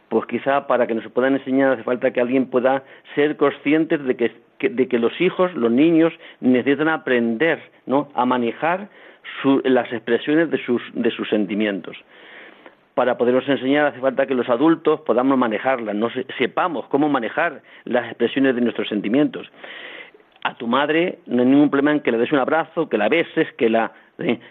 pues 0.10 0.26
quizá 0.28 0.68
para 0.68 0.88
que 0.88 0.94
nos 0.96 1.08
puedan 1.12 1.34
enseñar 1.34 1.74
hace 1.74 1.84
falta 1.84 2.12
que 2.12 2.22
alguien 2.22 2.46
pueda 2.46 2.84
ser 3.16 3.38
consciente 3.38 3.98
de 3.98 4.16
que, 4.16 4.32
de 4.70 4.88
que 4.88 5.00
los 5.00 5.20
hijos, 5.20 5.54
los 5.56 5.72
niños, 5.72 6.14
necesitan 6.42 6.90
aprender 6.90 7.60
¿no? 7.86 8.10
a 8.14 8.26
manejar 8.26 8.88
las 9.64 9.92
expresiones 9.92 10.50
de 10.52 10.64
sus, 10.64 10.82
de 10.94 11.12
sus 11.12 11.28
sentimientos. 11.30 11.98
Para 12.94 13.18
podernos 13.18 13.48
enseñar 13.50 13.88
hace 13.88 14.00
falta 14.00 14.26
que 14.26 14.36
los 14.36 14.48
adultos 14.48 15.02
podamos 15.02 15.38
manejarlas, 15.38 15.96
no 15.96 16.10
sepamos 16.38 16.86
cómo 16.88 17.10
manejar 17.10 17.62
las 17.84 18.06
expresiones 18.06 18.56
de 18.56 18.62
nuestros 18.62 18.88
sentimientos. 18.88 19.52
A 20.44 20.56
tu 20.56 20.68
madre 20.68 21.20
no 21.26 21.42
hay 21.42 21.50
ningún 21.50 21.70
problema 21.70 21.92
en 21.92 22.00
que 22.02 22.12
le 22.12 22.20
des 22.20 22.32
un 22.32 22.40
abrazo, 22.40 22.88
que 22.88 22.98
la 22.98 23.10
beses, 23.10 23.52
que 23.58 23.70
la 23.70 23.92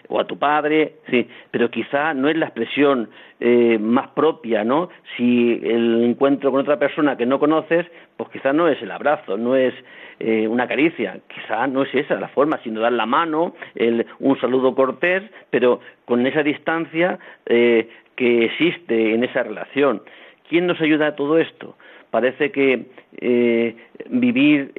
o 0.09 0.19
a 0.19 0.25
tu 0.25 0.37
padre, 0.37 0.95
sí, 1.09 1.27
pero 1.51 1.69
quizá 1.69 2.13
no 2.13 2.29
es 2.29 2.37
la 2.37 2.45
expresión 2.47 3.09
eh, 3.39 3.77
más 3.79 4.09
propia, 4.09 4.63
¿no? 4.63 4.89
Si 5.15 5.59
el 5.63 6.03
encuentro 6.03 6.51
con 6.51 6.61
otra 6.61 6.77
persona 6.77 7.17
que 7.17 7.25
no 7.25 7.39
conoces, 7.39 7.85
pues 8.17 8.29
quizá 8.29 8.53
no 8.53 8.67
es 8.67 8.81
el 8.81 8.91
abrazo, 8.91 9.37
no 9.37 9.55
es 9.55 9.73
eh, 10.19 10.47
una 10.47 10.67
caricia, 10.67 11.19
quizá 11.27 11.67
no 11.67 11.83
es 11.83 11.93
esa 11.93 12.15
la 12.15 12.29
forma, 12.29 12.59
sino 12.63 12.81
dar 12.81 12.93
la 12.93 13.05
mano, 13.05 13.55
el, 13.75 14.05
un 14.19 14.39
saludo 14.39 14.75
cortés, 14.75 15.23
pero 15.49 15.79
con 16.05 16.25
esa 16.25 16.43
distancia 16.43 17.19
eh, 17.45 17.89
que 18.15 18.45
existe 18.45 19.13
en 19.13 19.23
esa 19.23 19.43
relación. 19.43 20.01
¿Quién 20.47 20.67
nos 20.67 20.79
ayuda 20.79 21.07
a 21.07 21.15
todo 21.15 21.37
esto? 21.39 21.75
Parece 22.15 22.49
que 22.49 22.85
eh, 23.17 23.75
vivir 24.09 24.71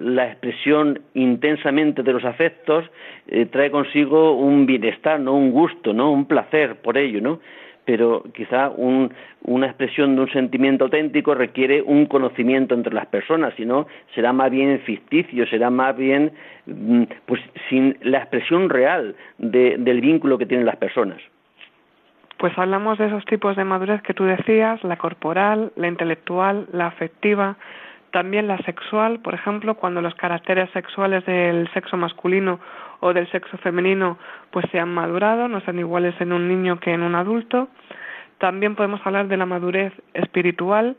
la 0.00 0.26
expresión 0.26 0.98
intensamente 1.14 2.02
de 2.02 2.12
los 2.12 2.24
afectos 2.24 2.84
eh, 3.28 3.46
trae 3.46 3.70
consigo 3.70 4.32
un 4.32 4.66
bienestar, 4.66 5.20
no 5.20 5.34
un 5.34 5.52
gusto, 5.52 5.92
no 5.92 6.10
un 6.10 6.24
placer 6.24 6.74
por 6.82 6.98
ello, 6.98 7.20
¿no? 7.20 7.38
Pero 7.84 8.24
quizá 8.34 8.70
una 8.70 9.66
expresión 9.66 10.16
de 10.16 10.22
un 10.22 10.32
sentimiento 10.32 10.86
auténtico 10.86 11.32
requiere 11.32 11.80
un 11.80 12.06
conocimiento 12.06 12.74
entre 12.74 12.92
las 12.92 13.06
personas, 13.06 13.54
si 13.54 13.64
no 13.64 13.86
será 14.16 14.32
más 14.32 14.50
bien 14.50 14.80
ficticio, 14.80 15.46
será 15.46 15.70
más 15.70 15.96
bien 15.96 16.32
mm, 16.66 17.04
pues 17.24 17.40
sin 17.70 17.96
la 18.02 18.18
expresión 18.18 18.68
real 18.68 19.14
del 19.38 20.00
vínculo 20.00 20.36
que 20.38 20.46
tienen 20.46 20.66
las 20.66 20.76
personas. 20.76 21.20
Pues 22.38 22.56
hablamos 22.56 22.98
de 22.98 23.06
esos 23.06 23.24
tipos 23.24 23.56
de 23.56 23.64
madurez 23.64 24.00
que 24.02 24.14
tú 24.14 24.24
decías, 24.24 24.82
la 24.84 24.96
corporal, 24.96 25.72
la 25.74 25.88
intelectual, 25.88 26.68
la 26.72 26.86
afectiva, 26.86 27.56
también 28.12 28.46
la 28.46 28.58
sexual, 28.58 29.20
por 29.20 29.34
ejemplo, 29.34 29.74
cuando 29.74 30.00
los 30.00 30.14
caracteres 30.14 30.70
sexuales 30.70 31.26
del 31.26 31.68
sexo 31.72 31.96
masculino 31.96 32.60
o 33.00 33.12
del 33.12 33.30
sexo 33.30 33.58
femenino 33.58 34.18
pues 34.50 34.66
se 34.70 34.78
han 34.78 34.94
madurado, 34.94 35.48
no 35.48 35.60
son 35.62 35.78
iguales 35.78 36.14
en 36.20 36.32
un 36.32 36.48
niño 36.48 36.80
que 36.80 36.92
en 36.92 37.02
un 37.02 37.16
adulto. 37.16 37.68
También 38.38 38.76
podemos 38.76 39.00
hablar 39.04 39.26
de 39.26 39.36
la 39.36 39.44
madurez 39.44 39.92
espiritual, 40.14 40.96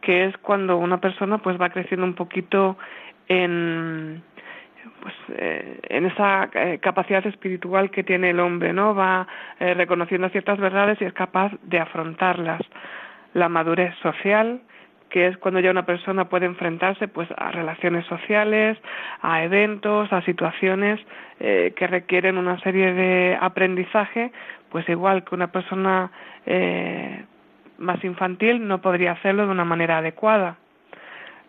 que 0.00 0.24
es 0.24 0.36
cuando 0.38 0.76
una 0.78 1.00
persona 1.00 1.38
pues 1.38 1.60
va 1.60 1.70
creciendo 1.70 2.04
un 2.04 2.14
poquito 2.14 2.76
en 3.28 4.22
pues 5.00 5.14
eh, 5.36 5.80
en 5.88 6.06
esa 6.06 6.48
eh, 6.54 6.78
capacidad 6.80 7.26
espiritual 7.26 7.90
que 7.90 8.04
tiene 8.04 8.30
el 8.30 8.40
hombre, 8.40 8.72
¿no? 8.72 8.94
Va 8.94 9.26
eh, 9.58 9.74
reconociendo 9.74 10.28
ciertas 10.28 10.58
verdades 10.58 11.00
y 11.00 11.04
es 11.04 11.12
capaz 11.12 11.52
de 11.62 11.78
afrontarlas. 11.78 12.60
La 13.34 13.48
madurez 13.48 13.94
social, 14.02 14.60
que 15.08 15.26
es 15.26 15.36
cuando 15.38 15.60
ya 15.60 15.70
una 15.70 15.86
persona 15.86 16.28
puede 16.28 16.46
enfrentarse 16.46 17.08
pues 17.08 17.28
a 17.36 17.50
relaciones 17.50 18.06
sociales, 18.06 18.78
a 19.20 19.42
eventos, 19.42 20.12
a 20.12 20.22
situaciones 20.22 21.00
que 21.38 21.86
requieren 21.88 22.38
una 22.38 22.60
serie 22.60 22.92
de 22.92 23.36
aprendizaje, 23.40 24.30
pues 24.70 24.88
igual 24.88 25.24
que 25.24 25.34
una 25.34 25.50
persona 25.50 26.12
más 27.78 28.04
infantil 28.04 28.66
no 28.66 28.80
podría 28.80 29.12
hacerlo 29.12 29.46
de 29.46 29.52
una 29.52 29.64
manera 29.64 29.98
adecuada 29.98 30.56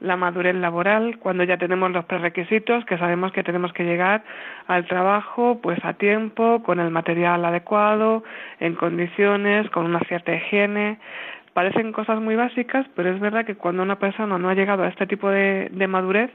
la 0.04 0.18
madurez 0.18 0.54
laboral, 0.56 1.18
cuando 1.18 1.46
ya 1.46 1.58
tenemos 1.58 1.90
los 1.92 2.04
prerequisitos, 2.06 2.84
que 2.86 2.98
sabemos 2.98 3.32
que 3.32 3.42
tenemos 3.42 3.72
que 3.72 3.86
llegar 3.86 4.24
al 4.68 4.86
trabajo 4.86 5.60
pues 5.64 5.80
a 5.86 5.94
tiempo, 5.94 6.62
con 6.62 6.82
el 6.82 6.92
material 6.92 7.44
adecuado, 7.46 8.24
en 8.60 8.76
condiciones, 8.76 9.70
con 9.70 9.86
una 9.86 10.02
cierta 10.02 10.36
higiene. 10.36 11.00
Parecen 11.54 11.94
cosas 11.94 12.20
muy 12.20 12.36
básicas, 12.36 12.86
pero 12.96 13.12
es 13.12 13.20
verdad 13.22 13.46
que 13.46 13.56
cuando 13.56 13.82
una 13.82 13.98
persona 13.98 14.38
no 14.38 14.50
ha 14.50 14.54
llegado 14.54 14.84
a 14.84 14.90
este 14.90 15.08
tipo 15.08 15.30
de, 15.30 15.70
madurez, 15.88 16.32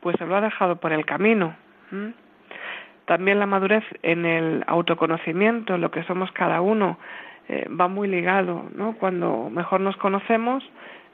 pues 0.00 0.16
se 0.18 0.26
lo 0.26 0.34
ha 0.34 0.40
dejado 0.40 0.76
por 0.76 0.92
el 0.92 1.06
camino. 1.06 1.54
También 3.04 3.38
la 3.38 3.46
madurez 3.46 3.84
en 4.02 4.26
el 4.26 4.64
autoconocimiento, 4.66 5.78
lo 5.78 5.92
que 5.92 6.02
somos 6.02 6.32
cada 6.32 6.60
uno, 6.62 6.98
eh, 7.48 7.68
va 7.68 7.86
muy 7.86 8.08
ligado, 8.08 8.64
¿no? 8.74 8.94
Cuando 8.94 9.50
mejor 9.50 9.80
nos 9.82 9.96
conocemos, 9.98 10.64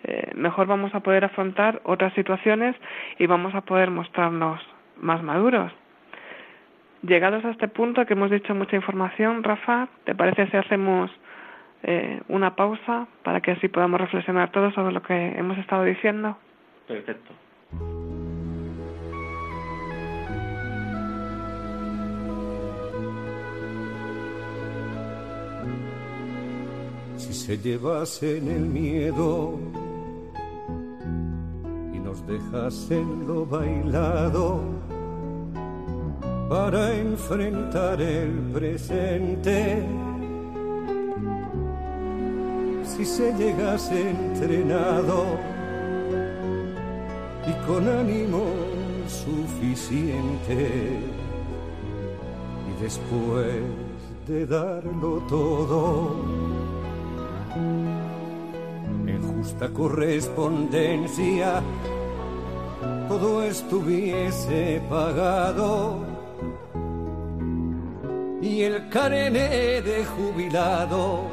eh, 0.05 0.33
mejor 0.35 0.67
vamos 0.67 0.95
a 0.95 1.01
poder 1.01 1.25
afrontar 1.25 1.81
otras 1.85 2.13
situaciones 2.15 2.77
y 3.19 3.27
vamos 3.27 3.55
a 3.55 3.61
poder 3.61 3.91
mostrarnos 3.91 4.61
más 5.01 5.23
maduros. 5.23 5.73
Llegados 7.03 7.45
a 7.45 7.51
este 7.51 7.69
punto 7.69 8.05
que 8.05 8.13
hemos 8.13 8.31
dicho 8.31 8.55
mucha 8.55 8.77
información, 8.77 9.43
Rafa, 9.43 9.89
¿te 10.05 10.15
parece 10.15 10.51
si 10.51 10.57
hacemos 10.57 11.11
eh, 11.83 12.21
una 12.29 12.55
pausa 12.57 13.07
para 13.23 13.41
que 13.41 13.53
así 13.53 13.69
podamos 13.69 14.01
reflexionar 14.01 14.51
todo 14.53 14.71
sobre 14.73 14.93
lo 14.93 15.03
que 15.03 15.15
hemos 15.15 15.57
estado 15.59 15.85
diciendo? 15.85 16.37
Perfecto. 16.87 17.33
Si 27.17 27.33
se 27.33 27.59
llevasen 27.59 28.49
el 28.49 28.63
miedo 28.63 29.59
nos 32.21 32.27
dejas 32.27 32.91
en 32.91 33.27
lo 33.27 33.47
bailado 33.47 34.61
para 36.49 36.95
enfrentar 36.95 38.01
el 38.01 38.31
presente. 38.53 39.85
Si 42.85 43.05
se 43.05 43.33
llegase 43.35 44.11
entrenado 44.11 45.39
y 47.47 47.67
con 47.67 47.89
ánimo 47.89 48.45
suficiente 49.07 50.99
y 52.69 52.83
después 52.83 53.63
de 54.27 54.47
darlo 54.47 55.23
todo 55.29 56.17
en 59.07 59.23
justa 59.23 59.69
correspondencia 59.71 61.63
todo 63.11 63.43
estuviese 63.43 64.81
pagado. 64.89 66.07
Y 68.41 68.63
el 68.63 68.89
carene 68.89 69.83
de 69.83 70.05
jubilado 70.05 71.25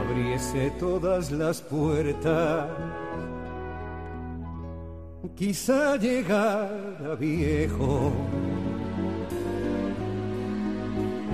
abriese 0.00 0.70
todas 0.78 1.32
las 1.32 1.60
puertas. 1.60 2.68
Quizá 5.34 5.96
llegara 5.96 7.16
viejo. 7.18 8.12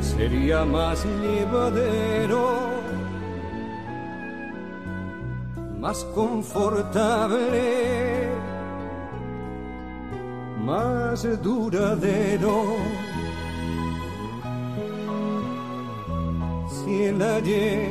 Sería 0.01 0.65
más 0.65 1.05
llevadero, 1.05 2.47
más 5.83 6.05
confortable, 6.15 7.59
más 10.65 11.27
duradero. 11.43 12.77
Si 16.69 17.03
el 17.03 17.21
ayer 17.21 17.91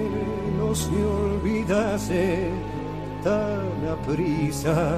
no 0.57 0.73
se 0.73 1.03
olvidase 1.03 2.49
tan 3.25 3.67
aprisa, 3.97 4.97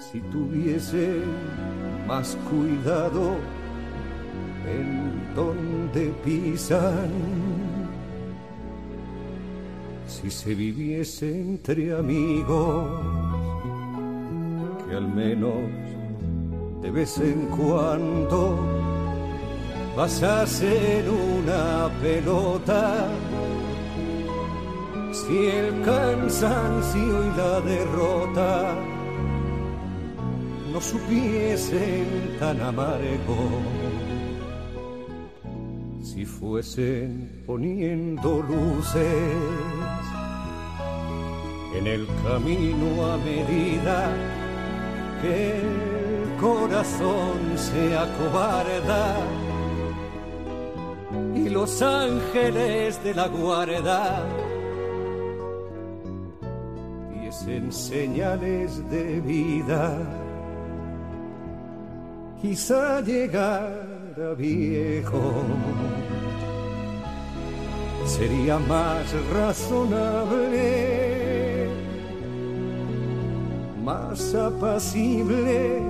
si 0.00 0.20
tuviese 0.32 1.22
más 2.08 2.36
cuidado 2.50 3.36
en 4.66 5.32
donde 5.36 6.12
pisan. 6.24 7.57
Si 10.20 10.30
se 10.32 10.52
viviese 10.52 11.30
entre 11.30 11.96
amigos, 11.96 12.90
que 14.88 14.96
al 14.96 15.06
menos 15.14 15.54
de 16.82 16.90
vez 16.90 17.18
en 17.18 17.46
cuando 17.46 18.58
pasasen 19.94 21.04
una 21.08 21.88
pelota. 22.02 23.08
Si 25.12 25.46
el 25.46 25.82
cansancio 25.82 27.24
y 27.24 27.36
la 27.36 27.60
derrota 27.60 28.74
no 30.72 30.80
supiesen 30.80 32.36
tan 32.40 32.60
amargo, 32.60 33.36
si 36.18 36.24
fuesen 36.24 37.44
poniendo 37.46 38.42
luces 38.42 39.36
en 41.76 41.86
el 41.86 42.08
camino 42.24 43.06
a 43.12 43.16
medida 43.18 44.10
que 45.22 45.60
el 45.60 46.40
corazón 46.40 47.38
se 47.54 47.96
acobarda 47.96 49.16
y 51.36 51.48
los 51.50 51.80
ángeles 51.82 53.00
de 53.04 53.14
la 53.14 53.28
guarda 53.28 54.26
diesen 57.12 57.70
señales 57.70 58.90
de 58.90 59.20
vida. 59.20 59.96
Quizá 62.42 63.02
llegara 63.02 64.34
viejo, 64.36 65.44
sería 68.08 68.58
más 68.58 69.06
razonable, 69.32 70.66
más 73.84 74.34
apacible, 74.34 75.80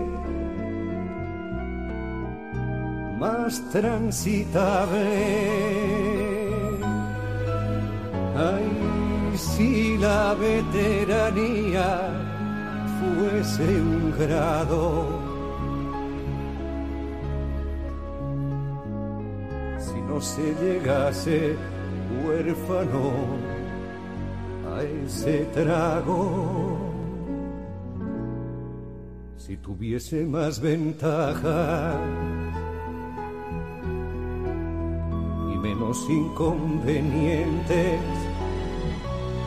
más 3.19 3.63
transitable. 3.71 5.09
Ay, 8.37 8.67
si 9.37 9.97
la 9.99 10.35
veteranía 10.35 12.11
fuese 12.99 13.63
un 13.63 14.13
grado 14.19 15.29
se 20.21 20.55
llegase 20.61 21.57
huérfano 22.29 23.13
a 24.75 24.83
ese 24.83 25.47
trago. 25.55 26.77
Si 29.37 29.57
tuviese 29.57 30.27
más 30.27 30.61
ventajas 30.61 31.97
y 35.53 35.57
menos 35.57 36.07
inconvenientes, 36.09 38.01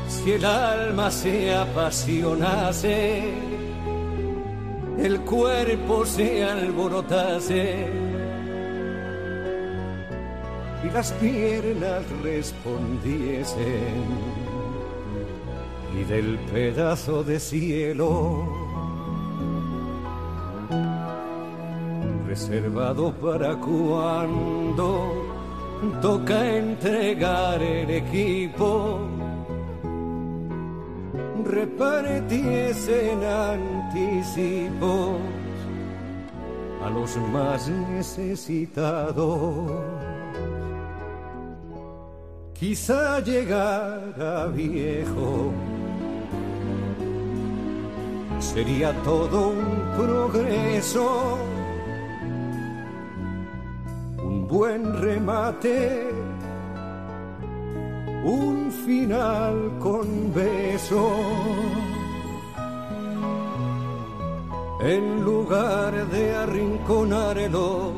si 0.08 0.32
el 0.32 0.46
alma 0.46 1.12
se 1.12 1.54
apasionase, 1.54 3.32
el 4.98 5.22
cuerpo 5.22 6.06
se 6.06 6.44
alborotase 6.44 8.01
las 10.94 11.12
piernas 11.14 12.04
respondiesen. 12.24 14.06
Y 16.00 16.04
del 16.06 16.38
pedazo 16.52 17.24
de 17.24 17.40
cielo 17.40 18.48
reservado 22.26 23.14
para 23.14 23.56
cuando 23.58 25.26
toca 26.02 26.58
entregar 26.58 27.62
el 27.62 27.90
equipo 27.90 29.00
repartiesen 31.44 33.24
anticipos 33.24 35.20
a 36.86 36.90
los 36.90 37.18
más 37.34 37.68
necesitados 37.68 39.72
quizá 42.62 43.20
llegara 43.22 44.46
viejo. 44.46 45.52
Sería 48.40 48.94
todo 49.02 49.50
un 49.50 49.66
progreso, 49.98 51.40
un 54.24 54.48
buen 54.48 55.02
remate, 55.02 56.08
un 58.24 58.72
final 58.86 59.56
con 59.80 60.32
beso. 60.32 61.16
En 64.84 65.24
lugar 65.24 65.94
de 66.10 66.36
arrinconarlos 66.36 67.94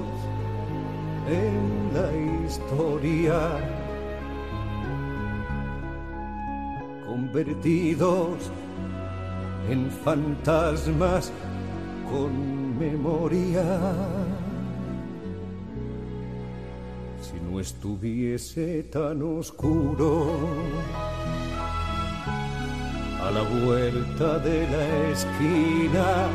en 1.28 1.64
la 1.94 2.10
historia 2.46 3.73
convertidos 7.34 8.52
en 9.68 9.90
fantasmas 9.90 11.32
con 12.12 12.78
memoria. 12.78 13.64
Si 17.20 17.34
no 17.50 17.60
estuviese 17.60 18.84
tan 18.84 19.24
oscuro 19.24 20.38
a 23.20 23.32
la 23.32 23.42
vuelta 23.66 24.38
de 24.38 24.68
la 24.70 25.10
esquina 25.10 26.30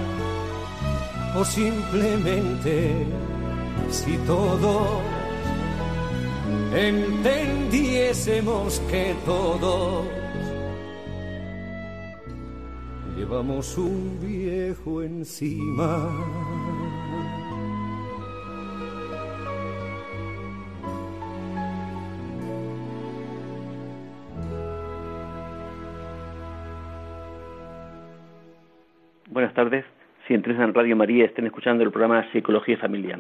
o 1.37 1.45
simplemente 1.45 3.07
si 3.91 4.17
todos 4.27 5.01
entendiésemos 6.75 8.81
que 8.91 9.15
todos 9.25 10.18
llevamos 13.29 13.77
un 13.77 14.19
viejo 14.23 15.03
encima. 15.03 16.09
Buenas 29.27 29.53
tardes. 29.53 29.85
Si 30.27 30.33
entras 30.33 30.59
en 30.59 30.73
Radio 30.73 30.97
María, 30.97 31.27
estén 31.27 31.45
escuchando 31.45 31.85
el 31.85 31.91
programa 31.91 32.27
Psicología 32.33 32.77
y 32.77 32.79
Familia. 32.79 33.19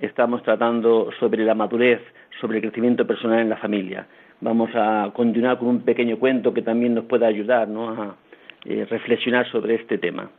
Estamos 0.00 0.42
tratando 0.42 1.10
sobre 1.20 1.44
la 1.44 1.54
madurez, 1.54 2.00
sobre 2.40 2.56
el 2.56 2.62
crecimiento 2.62 3.06
personal 3.06 3.40
en 3.40 3.50
la 3.50 3.58
familia. 3.58 4.06
Vamos 4.40 4.70
a 4.74 5.10
continuar 5.14 5.58
con 5.58 5.68
un 5.68 5.82
pequeño 5.82 6.18
cuento 6.18 6.54
que 6.54 6.62
también 6.62 6.94
nos 6.94 7.04
pueda 7.04 7.26
ayudar 7.26 7.68
¿no? 7.68 7.90
a, 7.90 8.16
eh, 8.64 8.86
reflexionar 8.88 9.46
sobre 9.50 9.74
este 9.74 9.98
tema. 9.98 10.30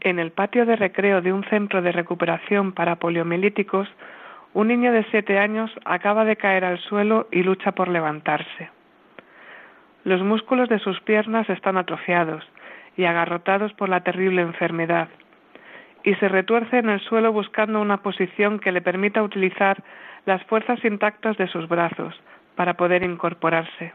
En 0.00 0.18
el 0.18 0.32
patio 0.32 0.66
de 0.66 0.76
recreo 0.76 1.20
de 1.20 1.32
un 1.32 1.44
centro 1.44 1.80
de 1.82 1.92
recuperación 1.92 2.72
para 2.72 2.96
poliomielíticos, 2.96 3.88
un 4.54 4.68
niño 4.68 4.92
de 4.92 5.04
siete 5.10 5.38
años 5.38 5.70
acaba 5.84 6.24
de 6.24 6.36
caer 6.36 6.64
al 6.64 6.78
suelo 6.80 7.28
y 7.30 7.42
lucha 7.42 7.72
por 7.72 7.88
levantarse. 7.88 8.70
Los 10.04 10.20
músculos 10.22 10.68
de 10.68 10.80
sus 10.80 11.00
piernas 11.00 11.48
están 11.48 11.76
atrofiados 11.76 12.44
y 12.96 13.04
agarrotados 13.04 13.72
por 13.74 13.88
la 13.88 14.00
terrible 14.00 14.42
enfermedad, 14.42 15.08
y 16.04 16.14
se 16.16 16.28
retuerce 16.28 16.78
en 16.78 16.88
el 16.88 17.00
suelo 17.00 17.32
buscando 17.32 17.80
una 17.80 17.98
posición 17.98 18.58
que 18.58 18.72
le 18.72 18.82
permita 18.82 19.22
utilizar 19.22 19.82
las 20.26 20.42
fuerzas 20.44 20.84
intactas 20.84 21.36
de 21.36 21.46
sus 21.46 21.68
brazos 21.68 22.20
para 22.56 22.74
poder 22.74 23.02
incorporarse. 23.02 23.92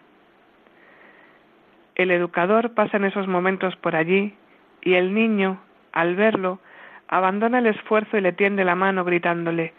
El 1.98 2.12
educador 2.12 2.76
pasa 2.76 2.98
en 2.98 3.06
esos 3.06 3.28
momentos 3.28 3.76
por 3.78 3.96
allí 3.96 4.36
y 4.82 4.94
el 4.94 5.16
niño, 5.16 5.60
al 5.94 6.16
verlo, 6.16 6.60
abandona 7.08 7.58
el 7.58 7.66
esfuerzo 7.66 8.18
y 8.18 8.22
le 8.22 8.34
tiende 8.34 8.64
la 8.64 8.76
mano 8.76 9.04
gritándole 9.04 9.74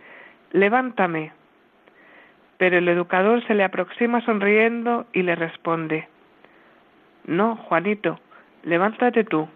Levántame. 0.51 1.31
Pero 2.57 2.79
el 2.79 2.89
educador 2.89 3.47
se 3.47 3.55
le 3.55 3.63
aproxima 3.63 4.21
sonriendo 4.23 5.07
y 5.13 5.23
le 5.23 5.37
responde 5.37 6.09
No, 7.25 7.55
Juanito, 7.55 8.19
levántate 8.65 9.23
tú. 9.23 9.49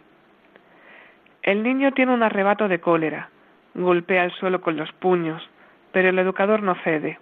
El 1.43 1.65
niño 1.65 1.91
tiene 1.91 2.15
un 2.15 2.23
arrebato 2.23 2.69
de 2.69 2.79
cólera, 2.79 3.31
golpea 3.75 4.25
el 4.25 4.31
suelo 4.31 4.61
con 4.61 4.77
los 4.77 4.93
puños, 4.93 5.43
pero 5.91 6.11
el 6.11 6.19
educador 6.21 6.63
no 6.63 6.77
cede. 6.85 7.19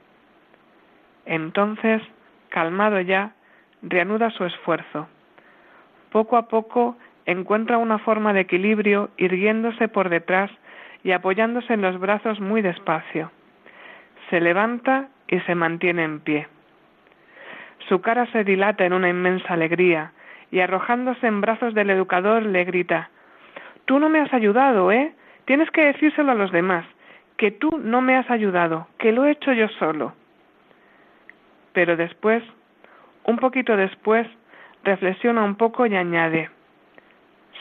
Entonces, 1.25 2.03
calmado 2.51 3.01
ya, 3.01 3.33
reanuda 3.81 4.29
su 4.33 4.45
esfuerzo. 4.45 5.09
Poco 6.11 6.37
a 6.37 6.49
poco 6.49 6.97
encuentra 7.27 7.79
una 7.79 7.99
forma 7.99 8.33
de 8.33 8.41
equilibrio 8.41 9.11
irguiéndose 9.17 9.89
por 9.89 10.09
detrás 10.09 10.51
y 11.05 11.13
apoyándose 11.13 11.73
en 11.73 11.83
los 11.83 11.99
brazos 11.99 12.41
muy 12.41 12.63
despacio. 12.63 13.31
Se 14.29 14.41
levanta 14.41 15.09
y 15.29 15.41
se 15.41 15.55
mantiene 15.55 16.05
en 16.05 16.21
pie. 16.21 16.49
Su 17.89 18.01
cara 18.01 18.27
se 18.33 18.45
dilata 18.45 18.85
en 18.85 18.93
una 18.93 19.09
inmensa 19.09 19.55
alegría 19.55 20.13
y 20.51 20.61
arrojándose 20.61 21.27
en 21.27 21.41
brazos 21.41 21.75
del 21.75 21.91
educador 21.91 22.43
le 22.43 22.65
grita 22.65 23.11
Tú 23.85 23.99
no 23.99 24.09
me 24.09 24.21
has 24.21 24.33
ayudado, 24.33 24.93
¿eh? 24.93 25.13
Tienes 25.47 25.71
que 25.71 25.85
decírselo 25.85 26.31
a 26.31 26.37
los 26.37 26.53
demás, 26.53 26.85
que 27.37 27.51
tú 27.51 27.81
no 27.83 28.01
me 28.01 28.17
has 28.17 28.31
ayudado, 28.31 28.87
que 28.99 29.11
lo 29.11 29.25
he 29.25 29.33
hecho 29.33 29.53
yo 29.53 29.69
solo. 29.81 30.13
Pero 31.73 31.97
después, 31.97 32.43
un 33.25 33.37
poquito 33.37 33.77
después, 33.77 34.29
reflexiona 34.85 35.43
un 35.43 35.57
poco 35.57 35.87
y 35.87 35.97
añade 35.97 36.51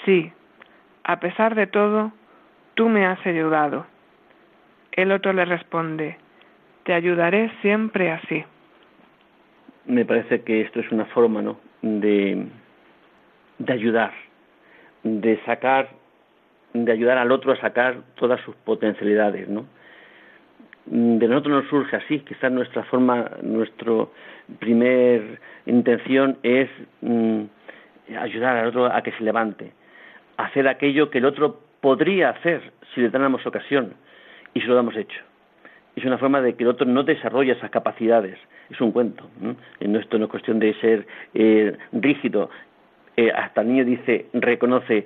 Sí, 0.06 0.32
a 1.04 1.20
pesar 1.20 1.56
de 1.56 1.68
todo, 1.68 2.12
tú 2.76 2.88
me 2.88 3.06
has 3.06 3.26
ayudado. 3.26 3.86
El 4.92 5.12
otro 5.12 5.34
le 5.34 5.46
responde, 5.46 6.18
te 6.84 6.94
ayudaré 6.94 7.52
siempre 7.62 8.12
así. 8.12 8.44
Me 9.86 10.06
parece 10.06 10.44
que 10.44 10.62
esto 10.62 10.80
es 10.80 10.92
una 10.92 11.06
forma 11.06 11.42
¿no? 11.42 11.60
de, 11.82 12.48
de 13.58 13.74
ayudar, 13.74 14.14
de 15.04 15.40
sacar, 15.46 15.90
de 16.74 16.92
ayudar 16.92 17.18
al 17.18 17.32
otro 17.32 17.52
a 17.52 17.58
sacar 17.58 17.98
todas 18.16 18.40
sus 18.42 18.56
potencialidades, 18.56 19.50
¿no? 19.50 19.66
De 20.92 21.28
nosotros 21.28 21.62
nos 21.62 21.70
surge 21.70 21.96
así, 21.98 22.20
quizás 22.22 22.52
nuestra 22.52 22.84
forma, 22.86 23.30
nuestra 23.44 24.08
primer 24.58 25.40
intención 25.68 26.40
es 26.42 26.68
mm, 27.02 27.44
ayudar 28.20 28.58
al 28.58 28.70
otro 28.70 28.86
a 28.88 29.00
que 29.04 29.12
se 29.12 29.24
levante, 29.24 29.72
hacer 30.38 30.68
aquello 30.68 31.12
que 31.12 31.20
el 31.20 31.26
otro 31.26 31.60
podría 31.80 32.32
hacer 32.32 32.72
si 32.94 33.02
le 33.02 33.10
damos 33.12 33.46
ocasión 33.46 33.94
y 34.56 34.62
se 34.62 34.68
lo 34.68 34.80
hemos 34.80 34.96
hecho. 34.96 35.20
Es 35.96 36.04
una 36.06 36.18
forma 36.18 36.42
de 36.42 36.56
que 36.56 36.64
el 36.64 36.70
otro 36.70 36.88
no 36.88 37.04
desarrolle 37.04 37.52
esas 37.52 37.70
capacidades. 37.70 38.40
Es 38.72 38.82
un 38.82 38.92
cuento. 38.92 39.30
Esto 39.80 40.18
no 40.18 40.26
es 40.26 40.32
cuestión 40.32 40.58
de 40.58 40.74
ser 40.76 41.06
eh, 41.36 41.78
rígido. 41.92 42.50
Eh, 43.16 43.32
hasta 43.32 43.62
el 43.62 43.68
niño 43.68 43.86
dice, 43.86 44.26
reconoce, 44.34 45.06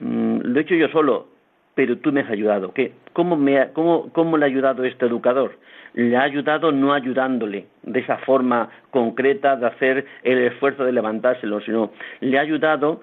mm, 0.00 0.40
lo 0.42 0.58
he 0.58 0.62
hecho 0.62 0.74
yo 0.74 0.88
solo, 0.88 1.28
pero 1.74 1.98
tú 1.98 2.12
me 2.12 2.20
has 2.20 2.30
ayudado. 2.30 2.72
¿Qué? 2.72 2.92
¿Cómo, 3.12 3.36
me 3.36 3.72
cómo, 3.72 4.10
¿Cómo 4.12 4.36
le 4.36 4.44
ha 4.44 4.48
ayudado 4.48 4.84
este 4.84 5.06
educador? 5.06 5.58
Le 5.94 6.16
ha 6.16 6.22
ayudado 6.22 6.72
no 6.72 6.92
ayudándole 6.92 7.66
de 7.82 8.00
esa 8.00 8.18
forma 8.18 8.68
concreta 8.90 9.56
de 9.56 9.66
hacer 9.66 10.06
el 10.22 10.38
esfuerzo 10.38 10.84
de 10.84 10.92
levantárselo, 10.92 11.60
sino 11.60 11.92
le 12.20 12.38
ha 12.38 12.42
ayudado 12.42 13.00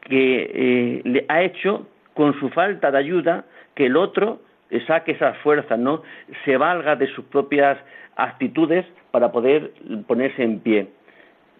que 0.00 0.50
eh, 0.54 1.02
le 1.04 1.24
ha 1.28 1.42
hecho 1.42 1.86
con 2.14 2.38
su 2.38 2.48
falta 2.50 2.90
de 2.90 2.98
ayuda 2.98 3.44
que 3.74 3.86
el 3.86 3.96
otro 3.96 4.40
saque 4.86 5.12
esas 5.12 5.36
fuerzas, 5.38 5.78
¿no? 5.78 6.02
Se 6.44 6.56
valga 6.56 6.96
de 6.96 7.06
sus 7.08 7.24
propias 7.26 7.78
actitudes 8.16 8.84
para 9.10 9.30
poder 9.30 9.72
ponerse 10.06 10.42
en 10.42 10.60
pie. 10.60 10.88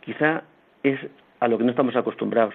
Quizá 0.00 0.42
es 0.82 0.98
a 1.40 1.48
lo 1.48 1.58
que 1.58 1.64
no 1.64 1.70
estamos 1.70 1.94
acostumbrados. 1.96 2.54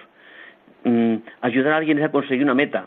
Mm, 0.84 1.16
ayudar 1.42 1.74
a 1.74 1.76
alguien 1.76 1.98
es 1.98 2.04
a 2.04 2.10
conseguir 2.10 2.44
una 2.44 2.54
meta. 2.54 2.86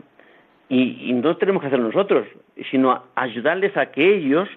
Y, 0.73 1.09
y 1.09 1.13
no 1.13 1.37
tenemos 1.37 1.61
que 1.61 1.67
hacerlo 1.67 1.85
nosotros, 1.85 2.25
sino 2.71 3.03
ayudarles 3.13 3.77
a 3.77 3.91
que 3.91 4.15
ellos 4.15 4.49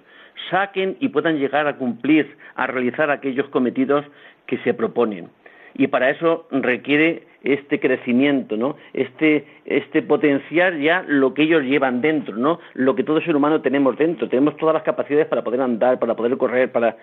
saquen 0.51 0.97
y 0.99 1.09
puedan 1.09 1.39
llegar 1.39 1.67
a 1.67 1.77
cumplir, 1.77 2.37
a 2.55 2.67
realizar 2.67 3.11
aquellos 3.11 3.49
cometidos 3.51 4.05
que 4.47 4.57
se 4.59 4.73
proponen. 4.73 5.29
Y 5.75 5.89
para 5.89 6.09
eso 6.09 6.49
requiere 6.51 7.25
este 7.43 7.79
crecimiento, 7.79 8.57
¿no? 8.57 8.77
Este, 8.95 9.45
este 9.67 10.01
potenciar 10.01 10.79
ya 10.79 11.05
lo 11.07 11.35
que 11.35 11.43
ellos 11.43 11.63
llevan 11.65 12.01
dentro, 12.01 12.35
¿no? 12.35 12.61
Lo 12.73 12.95
que 12.95 13.05
todo 13.05 13.21
ser 13.21 13.37
humano 13.37 13.61
tenemos 13.61 13.99
dentro. 13.99 14.27
Tenemos 14.29 14.57
todas 14.57 14.73
las 14.73 14.85
capacidades 14.85 15.27
para 15.27 15.45
poder 15.45 15.61
andar, 15.61 15.99
para 15.99 16.17
poder 16.17 16.37
correr, 16.39 16.73
para, 16.73 16.97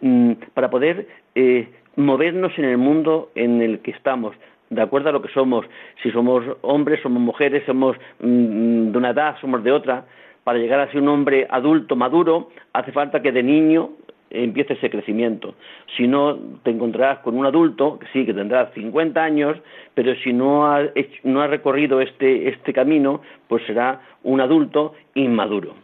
mm, 0.00 0.32
para 0.54 0.70
poder 0.70 1.06
eh, 1.34 1.68
movernos 1.96 2.58
en 2.58 2.64
el 2.64 2.78
mundo 2.78 3.30
en 3.34 3.60
el 3.60 3.80
que 3.80 3.90
estamos 3.90 4.34
de 4.72 4.82
acuerdo 4.82 5.10
a 5.10 5.12
lo 5.12 5.20
que 5.20 5.28
somos, 5.28 5.66
si 6.02 6.10
somos 6.10 6.44
hombres, 6.62 7.00
somos 7.02 7.20
mujeres, 7.20 7.62
somos 7.66 7.96
mm, 8.20 8.90
de 8.90 8.98
una 8.98 9.10
edad, 9.10 9.36
somos 9.40 9.62
de 9.62 9.70
otra, 9.70 10.06
para 10.44 10.58
llegar 10.58 10.80
a 10.80 10.90
ser 10.90 11.02
un 11.02 11.08
hombre 11.08 11.46
adulto, 11.50 11.94
maduro, 11.94 12.48
hace 12.72 12.90
falta 12.90 13.20
que 13.20 13.32
de 13.32 13.42
niño 13.42 13.90
empiece 14.30 14.72
ese 14.72 14.88
crecimiento. 14.88 15.54
Si 15.94 16.08
no, 16.08 16.38
te 16.62 16.70
encontrarás 16.70 17.18
con 17.18 17.36
un 17.36 17.44
adulto, 17.44 17.98
que 17.98 18.06
sí, 18.14 18.24
que 18.24 18.32
tendrá 18.32 18.70
50 18.72 19.22
años, 19.22 19.58
pero 19.94 20.14
si 20.16 20.32
no 20.32 20.66
ha, 20.66 20.80
no 21.24 21.42
ha 21.42 21.46
recorrido 21.48 22.00
este, 22.00 22.48
este 22.48 22.72
camino, 22.72 23.20
pues 23.48 23.62
será 23.66 24.00
un 24.22 24.40
adulto 24.40 24.94
inmaduro. 25.14 25.74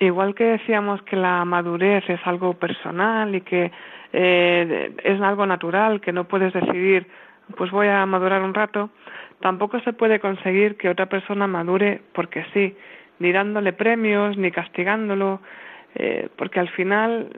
Igual 0.00 0.34
que 0.34 0.44
decíamos 0.44 1.02
que 1.02 1.16
la 1.16 1.44
madurez 1.44 2.08
es 2.08 2.20
algo 2.24 2.54
personal 2.54 3.34
y 3.34 3.42
que 3.42 3.70
eh, 4.14 4.92
es 5.04 5.20
algo 5.20 5.46
natural, 5.46 6.00
que 6.00 6.10
no 6.10 6.24
puedes 6.24 6.54
decidir, 6.54 7.06
pues 7.52 7.70
voy 7.70 7.88
a 7.88 8.04
madurar 8.06 8.42
un 8.42 8.54
rato, 8.54 8.90
tampoco 9.40 9.80
se 9.80 9.92
puede 9.92 10.20
conseguir 10.20 10.76
que 10.76 10.88
otra 10.88 11.06
persona 11.06 11.46
madure 11.46 12.00
porque 12.12 12.44
sí, 12.52 12.76
ni 13.18 13.32
dándole 13.32 13.72
premios, 13.72 14.36
ni 14.36 14.50
castigándolo, 14.50 15.40
eh, 15.94 16.28
porque 16.36 16.60
al 16.60 16.68
final 16.70 17.28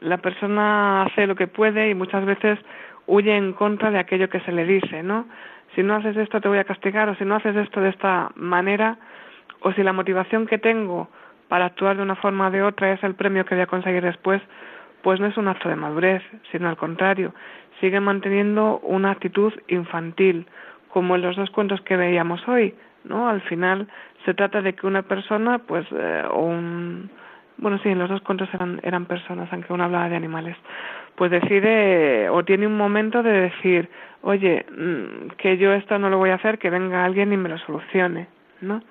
la 0.00 0.18
persona 0.18 1.02
hace 1.02 1.26
lo 1.26 1.36
que 1.36 1.46
puede 1.46 1.90
y 1.90 1.94
muchas 1.94 2.24
veces 2.24 2.58
huye 3.06 3.36
en 3.36 3.52
contra 3.52 3.90
de 3.90 3.98
aquello 3.98 4.28
que 4.28 4.40
se 4.40 4.52
le 4.52 4.64
dice, 4.64 5.02
¿no? 5.02 5.26
Si 5.74 5.82
no 5.82 5.94
haces 5.94 6.16
esto 6.16 6.40
te 6.40 6.48
voy 6.48 6.58
a 6.58 6.64
castigar 6.64 7.08
o 7.08 7.14
si 7.16 7.24
no 7.24 7.36
haces 7.36 7.56
esto 7.56 7.80
de 7.80 7.90
esta 7.90 8.30
manera 8.34 8.96
o 9.60 9.72
si 9.72 9.82
la 9.82 9.92
motivación 9.92 10.46
que 10.46 10.58
tengo 10.58 11.08
para 11.48 11.66
actuar 11.66 11.96
de 11.96 12.02
una 12.02 12.16
forma 12.16 12.48
o 12.48 12.50
de 12.50 12.62
otra 12.62 12.92
es 12.92 13.02
el 13.02 13.14
premio 13.14 13.44
que 13.44 13.54
voy 13.54 13.62
a 13.62 13.66
conseguir 13.66 14.02
después, 14.02 14.40
pues 15.02 15.20
no 15.20 15.26
es 15.26 15.36
un 15.36 15.48
acto 15.48 15.68
de 15.68 15.76
madurez, 15.76 16.22
sino 16.50 16.68
al 16.68 16.76
contrario, 16.76 17.34
sigue 17.80 18.00
manteniendo 18.00 18.78
una 18.80 19.10
actitud 19.12 19.52
infantil, 19.68 20.46
como 20.88 21.16
en 21.16 21.22
los 21.22 21.36
dos 21.36 21.50
cuentos 21.50 21.80
que 21.82 21.96
veíamos 21.96 22.46
hoy, 22.48 22.74
¿no? 23.04 23.28
Al 23.28 23.40
final 23.42 23.88
se 24.24 24.34
trata 24.34 24.60
de 24.62 24.74
que 24.74 24.86
una 24.86 25.02
persona, 25.02 25.58
pues, 25.58 25.86
eh, 25.92 26.24
o 26.30 26.40
un, 26.40 27.10
bueno, 27.56 27.78
sí, 27.82 27.88
en 27.88 27.98
los 27.98 28.10
dos 28.10 28.22
cuentos 28.22 28.48
eran, 28.52 28.80
eran 28.82 29.06
personas, 29.06 29.48
aunque 29.52 29.72
uno 29.72 29.84
hablaba 29.84 30.08
de 30.08 30.16
animales, 30.16 30.56
pues 31.14 31.30
decide 31.30 32.28
o 32.30 32.44
tiene 32.44 32.66
un 32.66 32.76
momento 32.76 33.22
de 33.22 33.32
decir, 33.32 33.88
oye, 34.22 34.64
mm, 34.70 35.36
que 35.38 35.56
yo 35.58 35.72
esto 35.72 35.98
no 35.98 36.10
lo 36.10 36.18
voy 36.18 36.30
a 36.30 36.36
hacer, 36.36 36.58
que 36.58 36.70
venga 36.70 37.04
alguien 37.04 37.32
y 37.32 37.36
me 37.36 37.48
lo 37.48 37.58
solucione, 37.58 38.28
¿no? 38.60 38.82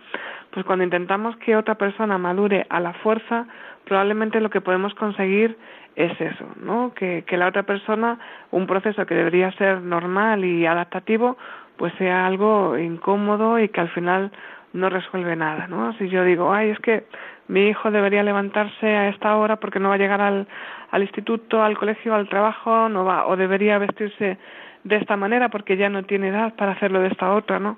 Pues 0.52 0.66
cuando 0.66 0.84
intentamos 0.84 1.36
que 1.38 1.56
otra 1.56 1.76
persona 1.76 2.18
madure 2.18 2.66
a 2.70 2.80
la 2.80 2.94
fuerza, 2.94 3.46
probablemente 3.86 4.42
lo 4.42 4.50
que 4.50 4.62
podemos 4.62 4.94
conseguir 4.96 5.58
es 5.96 6.20
eso, 6.20 6.46
¿no? 6.62 6.94
Que, 6.94 7.24
que 7.26 7.38
la 7.38 7.48
otra 7.48 7.64
persona, 7.64 8.20
un 8.52 8.68
proceso 8.68 9.06
que 9.06 9.16
debería 9.16 9.52
ser 9.54 9.82
normal 9.82 10.46
y 10.46 10.66
adaptativo, 10.66 11.38
pues 11.78 11.94
sea 11.98 12.26
algo 12.28 12.78
incómodo 12.78 13.60
y 13.60 13.70
que 13.70 13.82
al 13.82 13.90
final 13.90 14.32
no 14.74 14.90
resuelve 14.90 15.36
nada, 15.36 15.68
¿no? 15.68 15.94
Si 15.94 16.10
yo 16.10 16.24
digo, 16.24 16.54
ay, 16.54 16.70
es 16.70 16.80
que 16.80 17.06
mi 17.48 17.68
hijo 17.68 17.90
debería 17.90 18.22
levantarse 18.22 18.88
a 18.88 19.10
esta 19.10 19.36
hora 19.36 19.56
porque 19.56 19.80
no 19.80 19.90
va 19.90 19.96
a 19.96 19.98
llegar 19.98 20.22
al, 20.22 20.48
al 20.92 21.02
instituto, 21.02 21.64
al 21.64 21.78
colegio, 21.78 22.14
al 22.14 22.30
trabajo, 22.30 22.90
no 22.90 23.06
va, 23.06 23.26
o 23.28 23.36
debería 23.36 23.78
vestirse 23.80 24.38
de 24.84 24.96
esta 24.96 25.18
manera 25.18 25.50
porque 25.50 25.78
ya 25.78 25.90
no 25.90 26.04
tiene 26.04 26.30
edad 26.30 26.54
para 26.56 26.74
hacerlo 26.74 27.00
de 27.00 27.08
esta 27.08 27.34
otra, 27.34 27.60
¿no? 27.60 27.78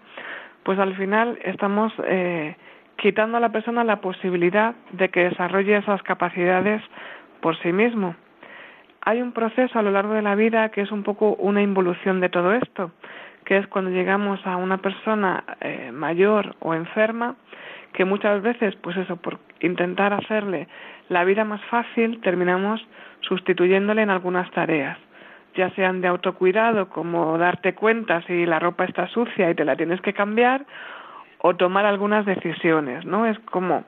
Pues 0.64 0.78
al 0.78 0.96
final 0.96 1.40
estamos 1.44 1.94
eh, 2.06 2.56
quitando 2.98 3.38
a 3.38 3.40
la 3.40 3.50
persona 3.50 3.84
la 3.84 4.02
posibilidad 4.02 4.76
de 4.92 5.10
que 5.10 5.30
desarrolle 5.30 5.78
esas 5.78 6.04
capacidades 6.04 6.82
por 7.42 7.58
sí 7.60 7.74
mismo. 7.74 8.16
hay 9.04 9.22
un 9.22 9.32
proceso 9.32 9.80
a 9.80 9.82
lo 9.82 9.92
largo 9.92 10.14
de 10.14 10.22
la 10.22 10.36
vida 10.36 10.70
que 10.70 10.82
es 10.82 10.92
un 10.92 11.04
poco 11.04 11.34
una 11.36 11.62
involución 11.62 12.22
de 12.22 12.30
todo 12.30 12.54
esto, 12.54 12.92
que 13.46 13.58
es 13.58 13.68
cuando 13.68 13.90
llegamos 13.90 14.40
a 14.46 14.58
una 14.58 14.78
persona 14.78 15.44
eh, 15.60 15.92
mayor 15.92 16.56
o 16.60 16.74
enferma, 16.76 17.36
que 17.94 18.06
muchas 18.06 18.42
veces, 18.42 18.76
pues 18.76 18.96
eso, 18.98 19.18
por 19.18 19.40
intentar 19.60 20.14
hacerle 20.14 20.68
la 21.10 21.24
vida 21.24 21.44
más 21.44 21.62
fácil, 21.66 22.22
terminamos 22.22 22.80
sustituyéndole 23.22 24.04
en 24.04 24.10
algunas 24.10 24.50
tareas, 24.52 24.98
ya 25.56 25.70
sean 25.72 26.02
de 26.02 26.08
autocuidado, 26.08 26.90
como 26.90 27.38
darte 27.38 27.74
cuenta 27.74 28.22
si 28.22 28.46
la 28.46 28.60
ropa 28.60 28.86
está 28.86 29.08
sucia 29.08 29.50
y 29.50 29.56
te 29.56 29.66
la 29.66 29.76
tienes 29.76 30.00
que 30.02 30.14
cambiar, 30.14 30.66
o 31.40 31.56
tomar 31.56 31.86
algunas 31.86 32.26
decisiones, 32.26 33.04
¿no? 33.04 33.26
Es 33.26 33.38
como, 33.40 33.84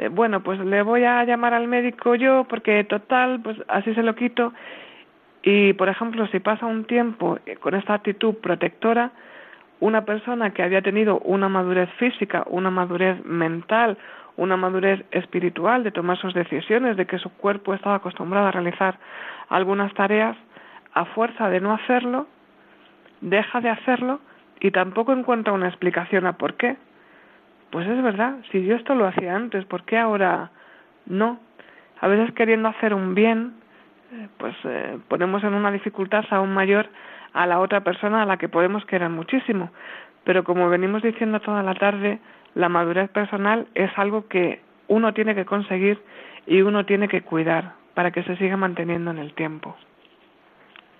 eh, 0.00 0.08
bueno, 0.08 0.42
pues 0.42 0.58
le 0.60 0.80
voy 0.82 1.04
a 1.04 1.22
llamar 1.24 1.52
al 1.52 1.68
médico 1.68 2.14
yo 2.14 2.44
porque 2.44 2.84
total, 2.84 3.40
pues 3.42 3.58
así 3.68 3.94
se 3.94 4.02
lo 4.02 4.14
quito. 4.14 4.54
Y, 5.42 5.74
por 5.74 5.90
ejemplo, 5.90 6.26
si 6.28 6.40
pasa 6.40 6.64
un 6.64 6.84
tiempo 6.84 7.38
eh, 7.44 7.56
con 7.56 7.74
esta 7.74 7.94
actitud 7.94 8.34
protectora, 8.36 9.10
una 9.80 10.06
persona 10.06 10.52
que 10.54 10.62
había 10.62 10.80
tenido 10.80 11.18
una 11.20 11.50
madurez 11.50 11.90
física, 11.98 12.44
una 12.48 12.70
madurez 12.70 13.22
mental, 13.26 13.98
una 14.38 14.56
madurez 14.56 15.04
espiritual 15.10 15.84
de 15.84 15.90
tomar 15.90 16.16
sus 16.16 16.32
decisiones, 16.32 16.96
de 16.96 17.06
que 17.06 17.18
su 17.18 17.28
cuerpo 17.36 17.74
estaba 17.74 17.96
acostumbrado 17.96 18.46
a 18.46 18.52
realizar 18.52 18.98
algunas 19.50 19.92
tareas, 19.92 20.36
a 20.94 21.04
fuerza 21.04 21.50
de 21.50 21.60
no 21.60 21.74
hacerlo, 21.74 22.26
deja 23.20 23.60
de 23.60 23.68
hacerlo 23.68 24.20
y 24.60 24.70
tampoco 24.70 25.12
encuentra 25.12 25.52
una 25.52 25.68
explicación 25.68 26.26
a 26.26 26.38
por 26.38 26.54
qué. 26.54 26.76
Pues 27.70 27.86
es 27.86 28.02
verdad, 28.02 28.36
si 28.50 28.64
yo 28.64 28.74
esto 28.74 28.94
lo 28.94 29.06
hacía 29.06 29.36
antes, 29.36 29.64
¿por 29.64 29.84
qué 29.84 29.96
ahora 29.96 30.50
no? 31.06 31.38
A 32.00 32.08
veces 32.08 32.32
queriendo 32.34 32.68
hacer 32.68 32.94
un 32.94 33.14
bien, 33.14 33.54
eh, 34.12 34.28
pues 34.38 34.54
eh, 34.64 34.98
ponemos 35.08 35.44
en 35.44 35.54
una 35.54 35.70
dificultad 35.70 36.24
aún 36.30 36.52
mayor 36.52 36.88
a 37.32 37.46
la 37.46 37.60
otra 37.60 37.82
persona 37.82 38.22
a 38.22 38.26
la 38.26 38.38
que 38.38 38.48
podemos 38.48 38.84
querer 38.86 39.08
muchísimo. 39.08 39.70
Pero 40.24 40.42
como 40.42 40.68
venimos 40.68 41.02
diciendo 41.02 41.40
toda 41.40 41.62
la 41.62 41.74
tarde, 41.74 42.18
la 42.54 42.68
madurez 42.68 43.08
personal 43.10 43.68
es 43.74 43.90
algo 43.96 44.26
que 44.26 44.60
uno 44.88 45.14
tiene 45.14 45.34
que 45.34 45.44
conseguir 45.44 46.00
y 46.46 46.62
uno 46.62 46.84
tiene 46.84 47.06
que 47.06 47.22
cuidar 47.22 47.74
para 47.94 48.10
que 48.10 48.24
se 48.24 48.36
siga 48.36 48.56
manteniendo 48.56 49.12
en 49.12 49.18
el 49.18 49.32
tiempo. 49.34 49.76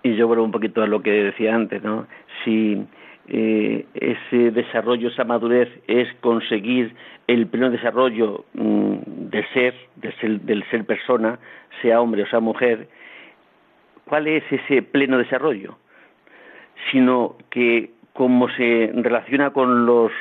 Y 0.02 0.14
yo 0.14 0.28
vuelvo 0.28 0.44
un 0.44 0.52
poquito 0.52 0.82
a 0.82 0.86
lo 0.86 1.02
que 1.02 1.10
decía 1.10 1.54
antes, 1.54 1.82
¿no? 1.82 2.06
Si 2.44 2.86
eh, 3.28 3.86
ese 3.94 4.50
desarrollo, 4.50 5.08
esa 5.08 5.24
madurez 5.24 5.68
es 5.86 6.12
conseguir 6.20 6.94
el 7.26 7.46
pleno 7.46 7.70
desarrollo 7.70 8.44
mm, 8.54 8.94
del 9.30 9.46
ser, 9.52 9.74
del 9.96 10.12
ser, 10.18 10.40
del 10.40 10.64
ser 10.70 10.84
persona, 10.84 11.38
sea 11.80 12.00
hombre 12.00 12.24
o 12.24 12.26
sea 12.26 12.40
mujer, 12.40 12.88
¿cuál 14.04 14.26
es 14.26 14.42
ese 14.50 14.82
pleno 14.82 15.18
desarrollo? 15.18 15.78
Sino 16.90 17.36
que 17.50 17.90
como 18.14 18.48
se 18.50 18.90
relaciona 18.94 19.50
con 19.50 19.86
los 19.86 20.12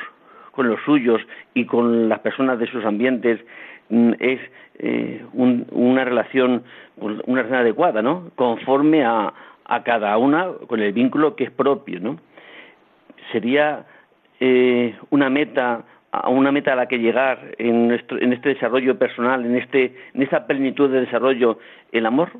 con 0.52 0.68
los 0.68 0.80
suyos 0.82 1.22
y 1.54 1.64
con 1.64 2.08
las 2.08 2.20
personas 2.20 2.58
de 2.58 2.66
sus 2.66 2.84
ambientes 2.84 3.40
mm, 3.88 4.12
es 4.20 4.40
eh, 4.78 5.24
una 5.32 6.04
relación 6.04 6.62
una 6.96 7.42
relación 7.42 7.60
adecuada, 7.60 8.02
¿no? 8.02 8.30
Conforme 8.36 9.04
a, 9.04 9.32
a 9.64 9.82
cada 9.82 10.16
una 10.18 10.46
con 10.66 10.80
el 10.80 10.92
vínculo 10.92 11.34
que 11.34 11.44
es 11.44 11.50
propio, 11.50 11.98
¿no? 12.00 12.18
Sería 13.32 13.84
eh, 14.40 14.94
una 15.10 15.30
meta 15.30 15.84
a 16.12 16.28
una 16.28 16.50
meta 16.50 16.72
a 16.72 16.76
la 16.76 16.86
que 16.86 16.98
llegar 16.98 17.54
en, 17.58 17.88
nuestro, 17.88 18.20
en 18.20 18.32
este 18.32 18.50
desarrollo 18.50 18.98
personal, 18.98 19.44
en, 19.44 19.56
este, 19.56 19.94
en 20.12 20.22
esta 20.22 20.46
plenitud 20.46 20.90
de 20.90 21.02
desarrollo, 21.02 21.58
el 21.92 22.04
amor, 22.04 22.30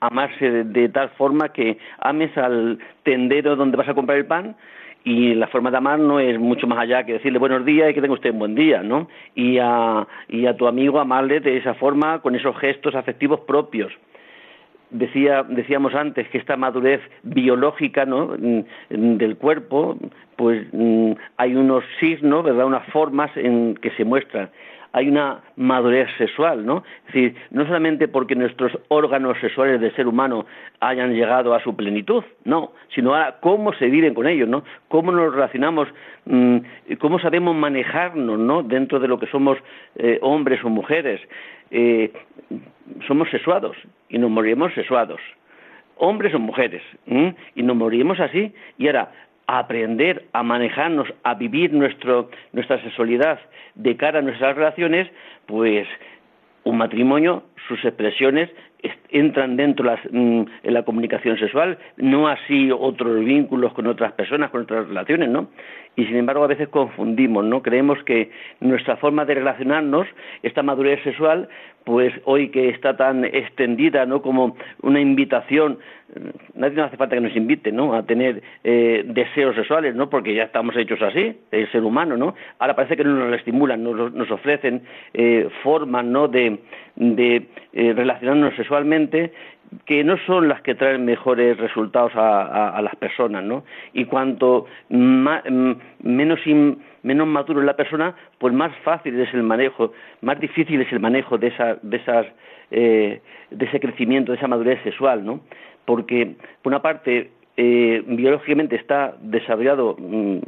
amarse 0.00 0.64
de, 0.64 0.88
tal 0.88 1.10
forma 1.10 1.50
que 1.50 1.76
ames 1.98 2.36
al 2.38 2.78
tendero 3.02 3.56
donde 3.56 3.76
vas 3.76 3.88
a 3.88 3.94
comprar 3.94 4.16
el 4.16 4.24
pan 4.24 4.56
y 5.04 5.34
la 5.34 5.48
forma 5.48 5.70
de 5.70 5.76
amar 5.76 5.98
no 5.98 6.18
es 6.18 6.38
mucho 6.38 6.66
más 6.66 6.78
allá 6.78 7.04
que 7.04 7.14
decirle 7.14 7.38
buenos 7.38 7.64
días 7.64 7.90
y 7.90 7.94
que 7.94 8.00
tenga 8.00 8.14
usted 8.14 8.32
un 8.32 8.38
buen 8.38 8.54
día, 8.54 8.82
¿no? 8.82 9.08
Y 9.34 9.58
a, 9.58 10.06
y 10.28 10.46
a 10.46 10.56
tu 10.56 10.66
amigo 10.66 10.98
amarle 10.98 11.40
de 11.40 11.58
esa 11.58 11.74
forma 11.74 12.20
con 12.20 12.34
esos 12.34 12.56
gestos 12.58 12.94
afectivos 12.94 13.40
propios 13.40 13.92
decía, 14.90 15.44
decíamos 15.48 15.94
antes 15.94 16.28
que 16.28 16.38
esta 16.38 16.56
madurez 16.56 17.00
biológica 17.22 18.04
¿no? 18.04 18.36
Mm, 18.38 19.16
del 19.16 19.36
cuerpo, 19.36 19.96
pues 20.36 20.66
mm, 20.72 21.12
hay 21.36 21.54
unos 21.54 21.84
signos, 21.98 22.44
¿verdad? 22.44 22.66
unas 22.66 22.86
formas 22.88 23.30
en 23.36 23.74
que 23.74 23.90
se 23.92 24.04
muestran. 24.04 24.50
Hay 24.92 25.08
una 25.08 25.40
madurez 25.56 26.08
sexual, 26.18 26.66
¿no? 26.66 26.82
Es 27.06 27.14
decir, 27.14 27.36
no 27.50 27.64
solamente 27.64 28.08
porque 28.08 28.34
nuestros 28.34 28.72
órganos 28.88 29.38
sexuales 29.40 29.80
del 29.80 29.94
ser 29.94 30.08
humano 30.08 30.46
hayan 30.80 31.14
llegado 31.14 31.54
a 31.54 31.62
su 31.62 31.76
plenitud, 31.76 32.24
no, 32.44 32.72
sino 32.94 33.14
a 33.14 33.38
cómo 33.40 33.72
se 33.74 33.86
viven 33.86 34.14
con 34.14 34.26
ellos, 34.26 34.48
¿no? 34.48 34.64
Cómo 34.88 35.12
nos 35.12 35.32
relacionamos, 35.32 35.88
mm, 36.26 36.58
cómo 36.98 37.20
sabemos 37.20 37.54
manejarnos, 37.54 38.38
¿no? 38.38 38.62
Dentro 38.62 38.98
de 38.98 39.08
lo 39.08 39.18
que 39.18 39.26
somos 39.28 39.58
eh, 39.96 40.18
hombres 40.22 40.64
o 40.64 40.68
mujeres. 40.68 41.20
Eh, 41.70 42.12
somos 43.06 43.30
sexuados 43.30 43.76
y 44.08 44.18
nos 44.18 44.30
moriremos 44.30 44.74
sexuados, 44.74 45.20
hombres 45.96 46.34
o 46.34 46.38
mujeres, 46.40 46.82
y 47.54 47.62
nos 47.62 47.76
moriremos 47.76 48.18
así. 48.18 48.52
Y 48.76 48.88
ahora, 48.88 49.12
aprender 49.58 50.26
a 50.32 50.42
manejarnos, 50.42 51.08
a 51.24 51.34
vivir 51.34 51.72
nuestro, 51.72 52.30
nuestra 52.52 52.80
sexualidad 52.82 53.40
de 53.74 53.96
cara 53.96 54.20
a 54.20 54.22
nuestras 54.22 54.56
relaciones, 54.56 55.08
pues 55.46 55.86
un 56.64 56.78
matrimonio, 56.78 57.42
sus 57.66 57.84
expresiones 57.84 58.50
entran 59.12 59.56
dentro 59.56 59.84
las, 59.84 60.00
mm, 60.10 60.42
en 60.62 60.74
la 60.74 60.82
comunicación 60.82 61.38
sexual, 61.38 61.78
no 61.96 62.28
así 62.28 62.70
otros 62.70 63.24
vínculos 63.24 63.72
con 63.72 63.86
otras 63.86 64.12
personas, 64.12 64.50
con 64.50 64.62
otras 64.62 64.88
relaciones, 64.88 65.28
¿no? 65.28 65.48
Y 65.96 66.06
sin 66.06 66.16
embargo 66.16 66.44
a 66.44 66.48
veces 66.48 66.68
confundimos, 66.68 67.44
¿no? 67.44 67.62
Creemos 67.62 68.02
que 68.04 68.30
nuestra 68.60 68.96
forma 68.96 69.24
de 69.24 69.34
relacionarnos, 69.34 70.06
esta 70.42 70.62
madurez 70.62 71.02
sexual, 71.02 71.48
pues 71.84 72.12
hoy 72.24 72.50
que 72.50 72.68
está 72.68 72.96
tan 72.96 73.24
extendida, 73.24 74.06
¿no? 74.06 74.22
Como 74.22 74.56
una 74.82 75.00
invitación, 75.00 75.78
nadie 76.54 76.76
nos 76.76 76.86
hace 76.86 76.96
falta 76.96 77.16
que 77.16 77.20
nos 77.20 77.34
invite, 77.34 77.72
¿no? 77.72 77.94
A 77.94 78.04
tener 78.04 78.42
eh, 78.62 79.02
deseos 79.06 79.56
sexuales, 79.56 79.94
¿no? 79.94 80.08
Porque 80.08 80.34
ya 80.34 80.44
estamos 80.44 80.76
hechos 80.76 81.00
así, 81.02 81.36
el 81.50 81.72
ser 81.72 81.82
humano, 81.82 82.16
¿no? 82.16 82.34
Ahora 82.58 82.76
parece 82.76 82.96
que 82.96 83.04
nos 83.04 83.28
lo 83.28 83.34
estimulan, 83.34 83.82
nos, 83.82 84.12
nos 84.12 84.30
ofrecen 84.30 84.82
eh, 85.14 85.48
formas, 85.62 86.04
¿no? 86.04 86.28
De, 86.28 86.58
de 86.96 87.48
eh, 87.72 87.92
relacionarnos 87.94 88.54
sexualmente 88.56 88.99
que 89.86 90.02
no 90.04 90.16
son 90.26 90.48
las 90.48 90.62
que 90.62 90.74
traen 90.74 91.04
mejores 91.04 91.56
resultados 91.56 92.12
a, 92.16 92.80
las 92.82 92.96
personas, 92.96 93.44
¿no? 93.44 93.64
Y 93.92 94.04
cuanto 94.04 94.66
menos, 94.88 96.40
menos 97.02 97.26
maduro 97.26 97.60
es 97.60 97.66
la 97.66 97.76
persona, 97.76 98.14
pues 98.38 98.52
más 98.52 98.76
fácil 98.78 99.18
es 99.20 99.32
el 99.32 99.44
manejo, 99.44 99.92
más 100.22 100.40
difícil 100.40 100.80
es 100.80 100.92
el 100.92 101.00
manejo 101.00 101.38
de, 101.38 101.48
esa, 101.48 101.76
de, 101.82 101.96
esas, 101.96 102.26
eh, 102.70 103.20
de 103.50 103.64
ese 103.64 103.80
crecimiento, 103.80 104.32
de 104.32 104.38
esa 104.38 104.48
madurez 104.48 104.82
sexual, 104.82 105.24
¿no? 105.24 105.40
Porque, 105.84 106.34
por 106.62 106.72
una 106.72 106.82
parte, 106.82 107.30
eh, 107.62 108.02
biológicamente 108.06 108.74
está 108.74 109.14
desarrollado 109.20 109.94
mm, 109.98 110.38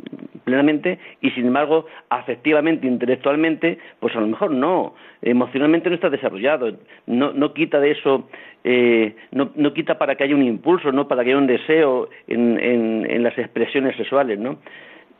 plenamente 0.44 0.98
y 1.20 1.28
sin 1.32 1.48
embargo 1.48 1.84
afectivamente, 2.08 2.86
intelectualmente, 2.86 3.78
pues 4.00 4.16
a 4.16 4.20
lo 4.20 4.28
mejor 4.28 4.50
no, 4.50 4.94
emocionalmente 5.20 5.90
no 5.90 5.96
está 5.96 6.08
desarrollado, 6.08 6.74
no, 7.06 7.34
no 7.34 7.52
quita 7.52 7.80
de 7.80 7.90
eso, 7.90 8.30
eh, 8.64 9.14
no, 9.30 9.50
no, 9.56 9.74
quita 9.74 9.98
para 9.98 10.14
que 10.14 10.24
haya 10.24 10.34
un 10.34 10.42
impulso, 10.42 10.90
no 10.90 11.06
para 11.06 11.22
que 11.22 11.32
haya 11.32 11.38
un 11.38 11.46
deseo 11.46 12.08
en, 12.28 12.58
en, 12.58 13.06
en 13.10 13.22
las 13.22 13.36
expresiones 13.36 13.94
sexuales, 13.96 14.38
¿no? 14.38 14.56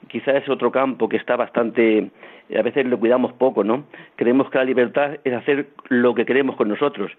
Quizás 0.09 0.37
es 0.37 0.49
otro 0.49 0.73
campo 0.73 1.11
que 1.11 1.19
está 1.19 1.37
bastante, 1.37 2.11
a 2.59 2.63
veces 2.63 2.87
lo 2.87 2.99
cuidamos 2.99 3.35
poco, 3.35 3.65
¿no? 3.65 3.85
Creemos 4.17 4.49
que 4.49 4.57
la 4.57 4.65
libertad 4.65 5.19
es 5.25 5.35
hacer 5.35 5.67
lo 5.91 6.15
que 6.15 6.25
queremos 6.25 6.57
con 6.57 6.71
nosotros 6.71 7.13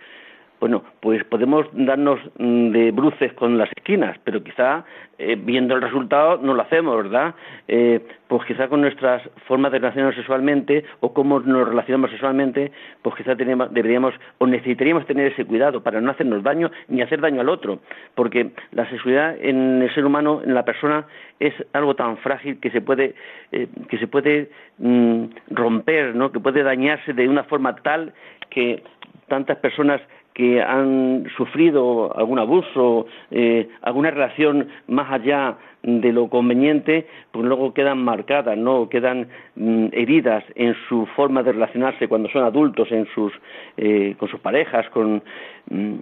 bueno, 0.64 0.82
pues 1.02 1.22
podemos 1.26 1.66
darnos 1.74 2.22
mm, 2.40 2.70
de 2.70 2.92
bruces 2.92 3.34
con 3.34 3.58
las 3.58 3.70
esquinas, 3.76 4.18
pero 4.24 4.42
quizá 4.42 4.86
eh, 5.18 5.36
viendo 5.38 5.76
el 5.76 5.82
resultado 5.82 6.38
no 6.38 6.54
lo 6.54 6.62
hacemos, 6.62 6.96
¿verdad? 6.96 7.36
Eh, 7.68 8.00
pues 8.30 8.46
quizá 8.46 8.70
con 8.70 8.80
nuestras 8.80 9.22
formas 9.46 9.74
de 9.74 9.80
relacionarnos 9.80 10.16
sexualmente 10.16 10.86
o 11.02 11.14
cómo 11.14 11.42
nos 11.42 11.68
relacionamos 11.68 12.12
sexualmente, 12.12 12.72
pues 13.02 13.14
quizá 13.16 13.36
deberíamos 13.36 14.14
o 14.38 14.48
necesitaríamos 14.48 15.06
tener 15.06 15.34
ese 15.34 15.44
cuidado 15.44 15.84
para 15.84 16.00
no 16.00 16.12
hacernos 16.12 16.42
daño 16.44 16.72
ni 16.88 17.02
hacer 17.02 17.20
daño 17.20 17.42
al 17.42 17.50
otro, 17.50 17.80
porque 18.16 18.52
la 18.72 18.90
sexualidad 18.90 19.36
en 19.42 19.82
el 19.82 19.94
ser 19.94 20.06
humano, 20.06 20.44
en 20.46 20.54
la 20.54 20.64
persona, 20.64 21.06
es 21.42 21.54
algo 21.74 21.94
tan 21.98 22.16
frágil 22.20 22.62
que 22.62 22.72
se 22.72 22.80
puede, 22.80 23.16
eh, 23.52 23.68
que 23.90 23.98
se 23.98 24.08
puede 24.08 24.50
mm, 24.78 25.26
romper, 25.50 26.16
¿no? 26.16 26.32
Que 26.32 26.40
puede 26.40 26.64
dañarse 26.64 27.12
de 27.12 27.28
una 27.28 27.44
forma 27.44 27.76
tal 27.76 28.14
que 28.50 28.82
tantas 29.28 29.58
personas 29.58 30.00
que 30.34 30.62
han 30.62 31.26
sufrido 31.38 32.16
algún 32.18 32.40
abuso, 32.40 33.06
eh, 33.32 33.70
alguna 33.82 34.12
relación 34.12 34.68
más 34.88 35.12
allá 35.12 35.58
de 35.84 36.14
lo 36.14 36.30
conveniente, 36.30 37.08
pues 37.32 37.46
luego 37.46 37.74
quedan 37.74 38.04
marcadas, 38.04 38.58
no, 38.58 38.88
quedan 38.90 39.28
mm, 39.56 39.88
heridas 39.92 40.44
en 40.56 40.76
su 40.88 41.06
forma 41.08 41.44
de 41.44 41.52
relacionarse 41.52 42.08
cuando 42.08 42.30
son 42.30 42.44
adultos, 42.44 42.92
en 42.92 43.06
sus, 43.14 43.34
eh, 43.78 44.16
con 44.18 44.30
sus 44.30 44.40
parejas, 44.40 44.90
con 44.90 45.22
mm, 45.70 45.96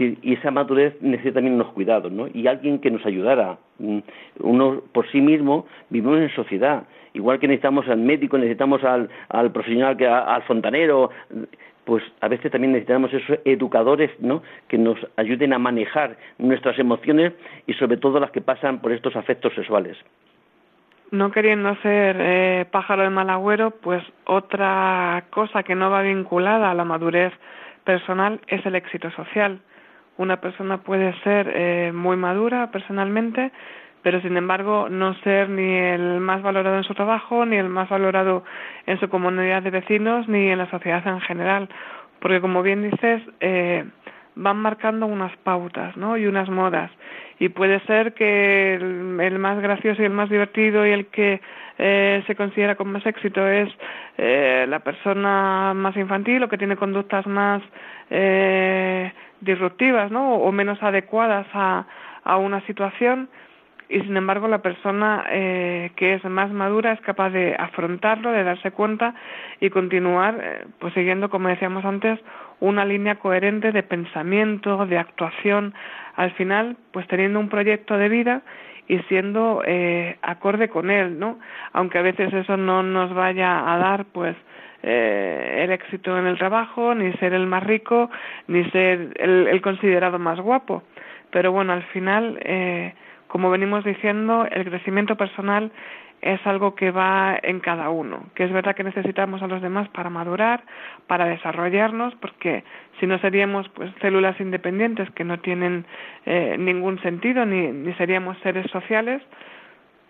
y 0.00 0.32
esa 0.32 0.50
madurez 0.50 0.96
necesita 1.02 1.34
también 1.34 1.56
unos 1.56 1.72
cuidados, 1.72 2.10
¿no? 2.10 2.26
Y 2.32 2.46
alguien 2.46 2.78
que 2.78 2.90
nos 2.90 3.04
ayudara. 3.04 3.58
Mm, 3.78 3.98
uno 4.40 4.82
por 4.92 5.06
sí 5.10 5.20
mismo 5.20 5.66
vivimos 5.90 6.18
en 6.18 6.30
sociedad. 6.30 6.84
Igual 7.12 7.38
que 7.38 7.48
necesitamos 7.48 7.86
al 7.88 7.98
médico, 7.98 8.38
necesitamos 8.38 8.82
al, 8.84 9.10
al 9.28 9.52
profesional, 9.52 9.96
que, 9.96 10.06
al 10.06 10.42
fontanero, 10.44 11.10
pues 11.84 12.02
a 12.20 12.28
veces 12.28 12.50
también 12.50 12.72
necesitamos 12.72 13.12
esos 13.12 13.38
educadores, 13.44 14.10
¿no? 14.20 14.42
Que 14.68 14.78
nos 14.78 14.98
ayuden 15.16 15.52
a 15.52 15.58
manejar 15.58 16.16
nuestras 16.38 16.78
emociones 16.78 17.32
y 17.66 17.74
sobre 17.74 17.96
todo 17.96 18.20
las 18.20 18.30
que 18.30 18.40
pasan 18.40 18.80
por 18.80 18.92
estos 18.92 19.16
afectos 19.16 19.54
sexuales 19.54 19.96
no 21.12 21.32
queriendo 21.32 21.74
ser 21.82 22.16
eh, 22.20 22.66
pájaro 22.70 23.02
de 23.02 23.10
mal 23.10 23.28
agüero, 23.30 23.72
pues 23.72 24.00
otra 24.26 25.24
cosa 25.30 25.64
que 25.64 25.74
no 25.74 25.90
va 25.90 26.02
vinculada 26.02 26.70
a 26.70 26.74
la 26.74 26.84
madurez 26.84 27.32
personal 27.82 28.40
es 28.46 28.64
el 28.64 28.76
éxito 28.76 29.10
social 29.10 29.60
una 30.20 30.38
persona 30.38 30.82
puede 30.82 31.14
ser 31.22 31.50
eh, 31.54 31.92
muy 31.94 32.14
madura 32.18 32.70
personalmente, 32.70 33.52
pero 34.02 34.20
sin 34.20 34.36
embargo 34.36 34.88
no 34.88 35.14
ser 35.22 35.48
ni 35.48 35.76
el 35.76 36.20
más 36.20 36.42
valorado 36.42 36.76
en 36.76 36.84
su 36.84 36.94
trabajo, 36.94 37.44
ni 37.44 37.56
el 37.56 37.68
más 37.68 37.88
valorado 37.88 38.44
en 38.86 38.98
su 38.98 39.08
comunidad 39.08 39.62
de 39.62 39.70
vecinos, 39.70 40.28
ni 40.28 40.50
en 40.50 40.58
la 40.58 40.70
sociedad 40.70 41.06
en 41.06 41.20
general. 41.20 41.68
Porque 42.20 42.40
como 42.40 42.62
bien 42.62 42.82
dices, 42.82 43.22
eh, 43.40 43.84
van 44.34 44.56
marcando 44.56 45.06
unas 45.06 45.36
pautas 45.38 45.96
¿no? 45.96 46.16
y 46.16 46.26
unas 46.26 46.48
modas. 46.48 46.90
Y 47.38 47.48
puede 47.48 47.80
ser 47.80 48.12
que 48.14 48.74
el, 48.74 49.38
más 49.38 49.60
gracioso 49.60 50.02
y 50.02 50.04
el 50.04 50.12
más 50.12 50.28
divertido 50.28 50.86
y 50.86 50.90
el 50.90 51.06
que 51.06 51.40
eh, 51.78 52.22
se 52.26 52.34
considera 52.36 52.74
con 52.74 52.92
más 52.92 53.04
éxito 53.06 53.46
es 53.48 53.68
eh, 54.18 54.66
la 54.68 54.80
persona 54.80 55.72
más 55.74 55.96
infantil 55.96 56.42
o 56.42 56.48
que 56.48 56.58
tiene 56.58 56.76
conductas 56.76 57.26
más 57.26 57.62
eh, 58.10 59.12
disruptivas 59.40 60.10
¿no? 60.10 60.34
o 60.34 60.52
menos 60.52 60.82
adecuadas 60.82 61.46
a, 61.54 61.86
a 62.24 62.36
una 62.36 62.60
situación 62.66 63.28
y 63.90 64.00
sin 64.00 64.16
embargo 64.16 64.48
la 64.48 64.62
persona 64.62 65.24
eh, 65.30 65.90
que 65.96 66.14
es 66.14 66.24
más 66.24 66.50
madura 66.50 66.92
es 66.92 67.00
capaz 67.00 67.30
de 67.30 67.56
afrontarlo, 67.58 68.30
de 68.30 68.44
darse 68.44 68.70
cuenta 68.70 69.14
y 69.60 69.68
continuar 69.70 70.38
eh, 70.40 70.64
pues 70.78 70.94
siguiendo 70.94 71.28
como 71.28 71.48
decíamos 71.48 71.84
antes 71.84 72.18
una 72.60 72.84
línea 72.84 73.16
coherente 73.16 73.72
de 73.72 73.82
pensamiento, 73.82 74.86
de 74.86 74.98
actuación, 74.98 75.74
al 76.14 76.30
final 76.32 76.76
pues 76.92 77.06
teniendo 77.08 77.40
un 77.40 77.48
proyecto 77.48 77.98
de 77.98 78.08
vida 78.08 78.42
y 78.86 78.98
siendo 79.08 79.62
eh, 79.66 80.16
acorde 80.22 80.68
con 80.68 80.90
él, 80.90 81.18
¿no? 81.18 81.38
Aunque 81.72 81.98
a 81.98 82.02
veces 82.02 82.32
eso 82.32 82.56
no 82.56 82.82
nos 82.82 83.14
vaya 83.14 83.72
a 83.72 83.78
dar 83.78 84.04
pues 84.06 84.36
eh, 84.82 85.60
el 85.62 85.70
éxito 85.72 86.18
en 86.18 86.26
el 86.26 86.38
trabajo, 86.38 86.94
ni 86.94 87.12
ser 87.14 87.34
el 87.34 87.46
más 87.46 87.62
rico, 87.62 88.10
ni 88.48 88.64
ser 88.70 89.12
el, 89.16 89.60
considerado 89.62 90.18
más 90.18 90.40
guapo. 90.40 90.82
Pero 91.30 91.52
bueno, 91.52 91.72
al 91.72 91.84
final, 91.84 92.38
eh, 92.42 92.94
como 93.30 93.48
venimos 93.48 93.84
diciendo, 93.84 94.44
el 94.50 94.64
crecimiento 94.64 95.16
personal 95.16 95.70
es 96.20 96.44
algo 96.46 96.74
que 96.74 96.90
va 96.90 97.38
en 97.40 97.60
cada 97.60 97.88
uno, 97.88 98.24
que 98.34 98.42
es 98.42 98.52
verdad 98.52 98.74
que 98.74 98.82
necesitamos 98.82 99.40
a 99.40 99.46
los 99.46 99.62
demás 99.62 99.88
para 99.90 100.10
madurar, 100.10 100.64
para 101.06 101.26
desarrollarnos, 101.26 102.12
porque 102.16 102.64
si 102.98 103.06
no 103.06 103.18
seríamos 103.20 103.68
pues 103.68 103.92
células 104.00 104.38
independientes 104.40 105.08
que 105.12 105.22
no 105.22 105.38
tienen 105.38 105.86
eh, 106.26 106.56
ningún 106.58 107.00
sentido 107.02 107.46
ni, 107.46 107.68
ni 107.68 107.94
seríamos 107.94 108.36
seres 108.38 108.68
sociales, 108.72 109.22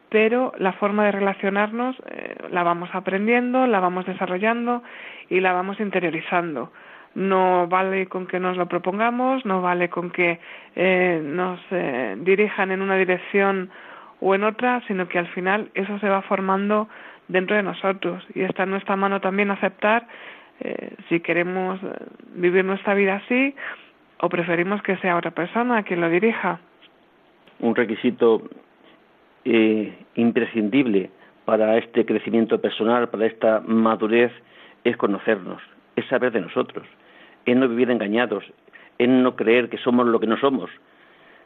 pero 0.09 0.53
la 0.59 0.73
forma 0.73 1.05
de 1.05 1.13
relacionarnos 1.13 1.97
eh, 2.09 2.37
la 2.51 2.63
vamos 2.63 2.89
aprendiendo, 2.95 3.67
la 3.67 3.81
vamos 3.81 4.07
desarrollando 4.07 4.83
y 5.29 5.41
la 5.41 5.53
vamos 5.53 5.79
interiorizando. 5.79 6.73
No 7.15 7.67
vale 7.67 8.07
con 8.07 8.27
que 8.27 8.39
nos 8.39 8.57
lo 8.57 8.67
propongamos, 8.67 9.45
no 9.45 9.61
vale 9.63 9.89
con 9.89 10.11
que 10.11 10.39
eh, 10.77 11.21
nos 11.25 11.61
eh, 11.71 12.17
dirijan 12.21 12.71
en 12.71 12.83
una 12.83 12.97
dirección 12.97 13.71
o 14.21 14.35
en 14.35 14.45
otra, 14.45 14.83
sino 14.87 15.09
que 15.09 15.19
al 15.19 15.27
final 15.29 15.71
eso 15.75 15.99
se 15.99 16.09
va 16.09 16.23
formando 16.23 16.89
dentro 17.29 17.57
de 17.57 17.63
nosotros 17.63 18.25
y 18.35 18.43
está 18.43 18.65
en 18.65 18.71
nuestra 18.71 18.97
mano 18.97 19.21
también 19.21 19.51
aceptar 19.51 20.07
si 21.09 21.21
queremos 21.21 21.81
vivir 22.35 22.67
nuestra 22.67 22.93
vida 22.93 23.15
así 23.15 23.55
o 24.21 24.29
preferimos 24.29 24.83
que 24.83 24.97
sea 24.99 25.17
otra 25.17 25.31
persona 25.31 25.83
quien 25.83 26.01
lo 26.01 26.11
dirija. 26.11 26.61
Un 27.61 27.75
requisito 27.75 28.43
eh, 29.45 29.95
imprescindible 30.15 31.11
para 31.45 31.79
este 31.79 32.05
crecimiento 32.05 32.61
personal, 32.61 33.09
para 33.09 33.27
esta 33.27 33.61
madurez, 33.61 34.33
es 34.85 34.97
conocernos, 34.97 35.63
es 35.97 36.07
saber 36.07 36.33
de 36.33 36.41
nosotros, 36.43 36.87
es 37.47 37.57
no 37.57 37.69
vivir 37.69 37.91
engañados, 37.91 38.45
es 38.99 39.09
no 39.09 39.37
creer 39.37 39.69
que 39.69 39.79
somos 39.79 40.07
lo 40.07 40.21
que 40.21 40.27
no 40.27 40.37
somos. 40.39 40.71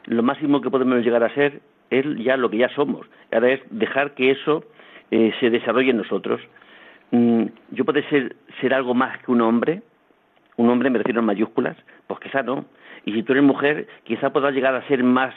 Lo 0.05 0.21
máximo 0.23 0.61
que 0.61 0.69
podemos 0.69 1.03
llegar 1.03 1.23
a 1.23 1.33
ser 1.33 1.61
es 1.89 2.05
ya 2.17 2.37
lo 2.37 2.49
que 2.49 2.57
ya 2.57 2.69
somos. 2.69 3.07
Ahora 3.31 3.51
es 3.51 3.61
dejar 3.69 4.13
que 4.13 4.31
eso 4.31 4.63
eh, 5.11 5.33
se 5.39 5.49
desarrolle 5.49 5.91
en 5.91 5.97
nosotros. 5.97 6.41
Mm, 7.11 7.45
yo 7.71 7.85
puedo 7.85 8.01
ser, 8.09 8.35
ser 8.61 8.73
algo 8.73 8.93
más 8.93 9.17
que 9.19 9.31
un 9.31 9.41
hombre, 9.41 9.81
un 10.57 10.69
hombre 10.69 10.89
me 10.89 10.99
refiero 10.99 11.19
en 11.19 11.25
mayúsculas, 11.25 11.77
pues 12.07 12.19
quizá 12.19 12.43
no. 12.43 12.65
Y 13.05 13.13
si 13.13 13.23
tú 13.23 13.33
eres 13.33 13.43
mujer, 13.43 13.87
quizá 14.03 14.31
podrás 14.31 14.53
llegar 14.53 14.75
a 14.75 14.87
ser 14.87 15.03
más 15.03 15.33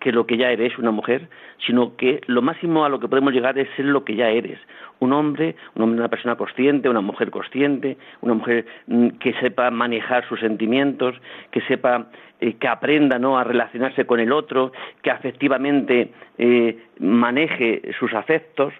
que 0.00 0.12
lo 0.12 0.26
que 0.26 0.36
ya 0.36 0.50
eres, 0.50 0.78
una 0.78 0.90
mujer, 0.90 1.28
sino 1.66 1.96
que 1.96 2.20
lo 2.26 2.42
máximo 2.42 2.84
a 2.84 2.88
lo 2.88 3.00
que 3.00 3.08
podemos 3.08 3.32
llegar 3.32 3.58
es 3.58 3.68
ser 3.76 3.86
lo 3.86 4.04
que 4.04 4.14
ya 4.14 4.28
eres. 4.28 4.58
Un 5.00 5.12
hombre, 5.12 5.56
un 5.74 5.82
hombre, 5.82 5.98
una 5.98 6.08
persona 6.08 6.36
consciente, 6.36 6.88
una 6.88 7.00
mujer 7.00 7.30
consciente, 7.30 7.96
una 8.20 8.34
mujer 8.34 8.66
mm, 8.86 9.08
que 9.20 9.32
sepa 9.34 9.70
manejar 9.70 10.26
sus 10.28 10.40
sentimientos, 10.40 11.14
que 11.50 11.60
sepa, 11.62 12.06
eh, 12.40 12.54
que 12.54 12.68
aprenda 12.68 13.18
¿no? 13.18 13.38
a 13.38 13.44
relacionarse 13.44 14.06
con 14.06 14.20
el 14.20 14.32
otro, 14.32 14.72
que 15.02 15.10
afectivamente 15.10 16.12
eh, 16.38 16.78
maneje 17.00 17.82
sus 17.98 18.14
afectos. 18.14 18.72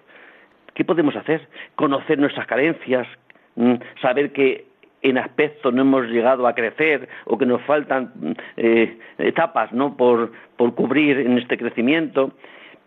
¿Qué 0.73 0.85
podemos 0.85 1.15
hacer? 1.15 1.47
Conocer 1.75 2.17
nuestras 2.19 2.47
carencias, 2.47 3.07
mm, 3.55 3.75
saber 4.01 4.31
que 4.31 4.68
en 5.01 5.17
aspectos 5.17 5.73
no 5.73 5.81
hemos 5.81 6.07
llegado 6.07 6.47
a 6.47 6.53
crecer 6.53 7.07
o 7.25 7.37
que 7.37 7.45
nos 7.45 7.61
faltan 7.63 8.35
eh, 8.57 8.97
etapas 9.17 9.71
¿no? 9.71 9.95
por, 9.95 10.31
cubrir 10.75 11.19
en 11.19 11.37
este 11.37 11.57
crecimiento. 11.57 12.31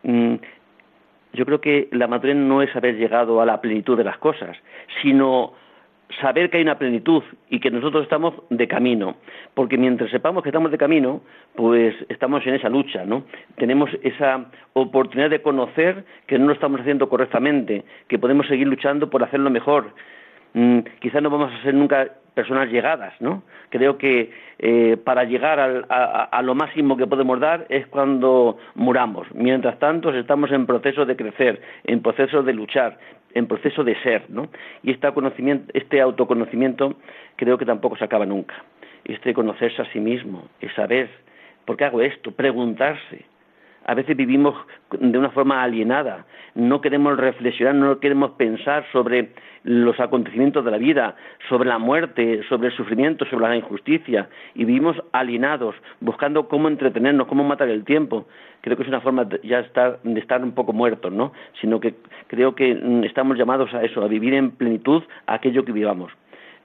Mm, 0.02 0.34
yo 1.32 1.46
creo 1.46 1.60
que 1.60 1.88
la 1.92 2.06
madurez 2.06 2.36
no 2.36 2.60
es 2.62 2.74
haber 2.76 2.96
llegado 2.96 3.40
a 3.40 3.46
la 3.46 3.60
plenitud 3.60 3.96
de 3.96 4.04
las 4.04 4.18
cosas, 4.18 4.56
sino 5.00 5.54
saber 6.20 6.50
que 6.50 6.58
hay 6.58 6.62
una 6.62 6.78
plenitud 6.78 7.22
y 7.48 7.60
que 7.60 7.70
nosotros 7.70 8.02
estamos 8.02 8.34
de 8.50 8.68
camino, 8.68 9.16
porque 9.54 9.78
mientras 9.78 10.10
sepamos 10.10 10.42
que 10.42 10.50
estamos 10.50 10.70
de 10.70 10.78
camino, 10.78 11.22
pues 11.54 11.94
estamos 12.10 12.46
en 12.46 12.54
esa 12.54 12.68
lucha, 12.68 13.04
¿no? 13.04 13.24
Tenemos 13.56 13.90
esa 14.02 14.46
oportunidad 14.74 15.30
de 15.30 15.40
conocer 15.40 16.04
que 16.26 16.38
no 16.38 16.46
lo 16.46 16.52
estamos 16.52 16.80
haciendo 16.80 17.08
correctamente, 17.08 17.84
que 18.08 18.18
podemos 18.18 18.46
seguir 18.46 18.66
luchando 18.66 19.08
por 19.08 19.22
hacerlo 19.22 19.48
mejor, 19.50 19.94
Mm, 20.54 20.80
quizás 21.00 21.22
no 21.22 21.30
vamos 21.30 21.52
a 21.52 21.62
ser 21.62 21.74
nunca 21.74 22.08
personas 22.34 22.70
llegadas, 22.70 23.14
¿no? 23.20 23.42
Creo 23.68 23.98
que 23.98 24.30
eh, 24.58 24.96
para 24.96 25.24
llegar 25.24 25.60
a, 25.60 26.42
lo 26.42 26.54
máximo 26.54 26.96
que 26.96 27.06
podemos 27.06 27.38
dar 27.40 27.66
es 27.68 27.86
cuando 27.86 28.58
muramos. 28.74 29.26
Mientras 29.34 29.78
tanto, 29.78 30.10
estamos 30.14 30.50
en 30.50 30.66
proceso 30.66 31.04
de 31.04 31.16
crecer, 31.16 31.60
en 31.84 32.00
proceso 32.00 32.42
de 32.42 32.52
luchar, 32.54 32.98
en 33.34 33.46
proceso 33.46 33.84
de 33.84 34.00
ser, 34.02 34.24
¿no? 34.28 34.48
Y 34.82 34.92
este, 34.92 35.08
este 35.74 36.00
autoconocimiento 36.00 36.94
creo 37.36 37.58
que 37.58 37.66
tampoco 37.66 37.96
se 37.96 38.04
acaba 38.04 38.26
nunca. 38.26 38.54
Este 39.04 39.34
conocerse 39.34 39.82
a 39.82 39.92
sí 39.92 40.00
mismo, 40.00 40.48
es 40.60 40.72
saber 40.74 41.10
por 41.64 41.76
qué 41.76 41.84
hago 41.84 42.00
esto, 42.00 42.32
preguntarse, 42.32 43.24
a 43.84 43.94
veces 43.94 44.16
vivimos 44.16 44.54
de 44.90 45.18
una 45.18 45.30
forma 45.30 45.62
alienada, 45.62 46.26
no 46.54 46.80
queremos 46.80 47.16
reflexionar, 47.16 47.74
no 47.74 47.98
queremos 47.98 48.32
pensar 48.32 48.84
sobre 48.92 49.30
los 49.64 49.98
acontecimientos 50.00 50.64
de 50.64 50.70
la 50.70 50.78
vida, 50.78 51.16
sobre 51.48 51.68
la 51.68 51.78
muerte, 51.78 52.42
sobre 52.48 52.68
el 52.68 52.76
sufrimiento, 52.76 53.24
sobre 53.26 53.48
la 53.48 53.56
injusticia, 53.56 54.28
y 54.54 54.64
vivimos 54.64 54.96
alienados, 55.12 55.74
buscando 56.00 56.48
cómo 56.48 56.68
entretenernos, 56.68 57.26
cómo 57.26 57.44
matar 57.44 57.68
el 57.68 57.84
tiempo. 57.84 58.26
Creo 58.60 58.76
que 58.76 58.82
es 58.82 58.88
una 58.88 59.00
forma 59.00 59.24
de, 59.24 59.40
ya 59.42 59.60
estar, 59.60 60.00
de 60.02 60.20
estar 60.20 60.42
un 60.42 60.52
poco 60.52 60.72
muertos, 60.72 61.12
¿no? 61.12 61.32
Sino 61.60 61.80
que 61.80 61.94
creo 62.26 62.54
que 62.54 62.74
mm, 62.74 63.04
estamos 63.04 63.38
llamados 63.38 63.72
a 63.74 63.82
eso, 63.82 64.02
a 64.02 64.08
vivir 64.08 64.34
en 64.34 64.52
plenitud 64.52 65.02
aquello 65.26 65.64
que 65.64 65.72
vivamos. 65.72 66.12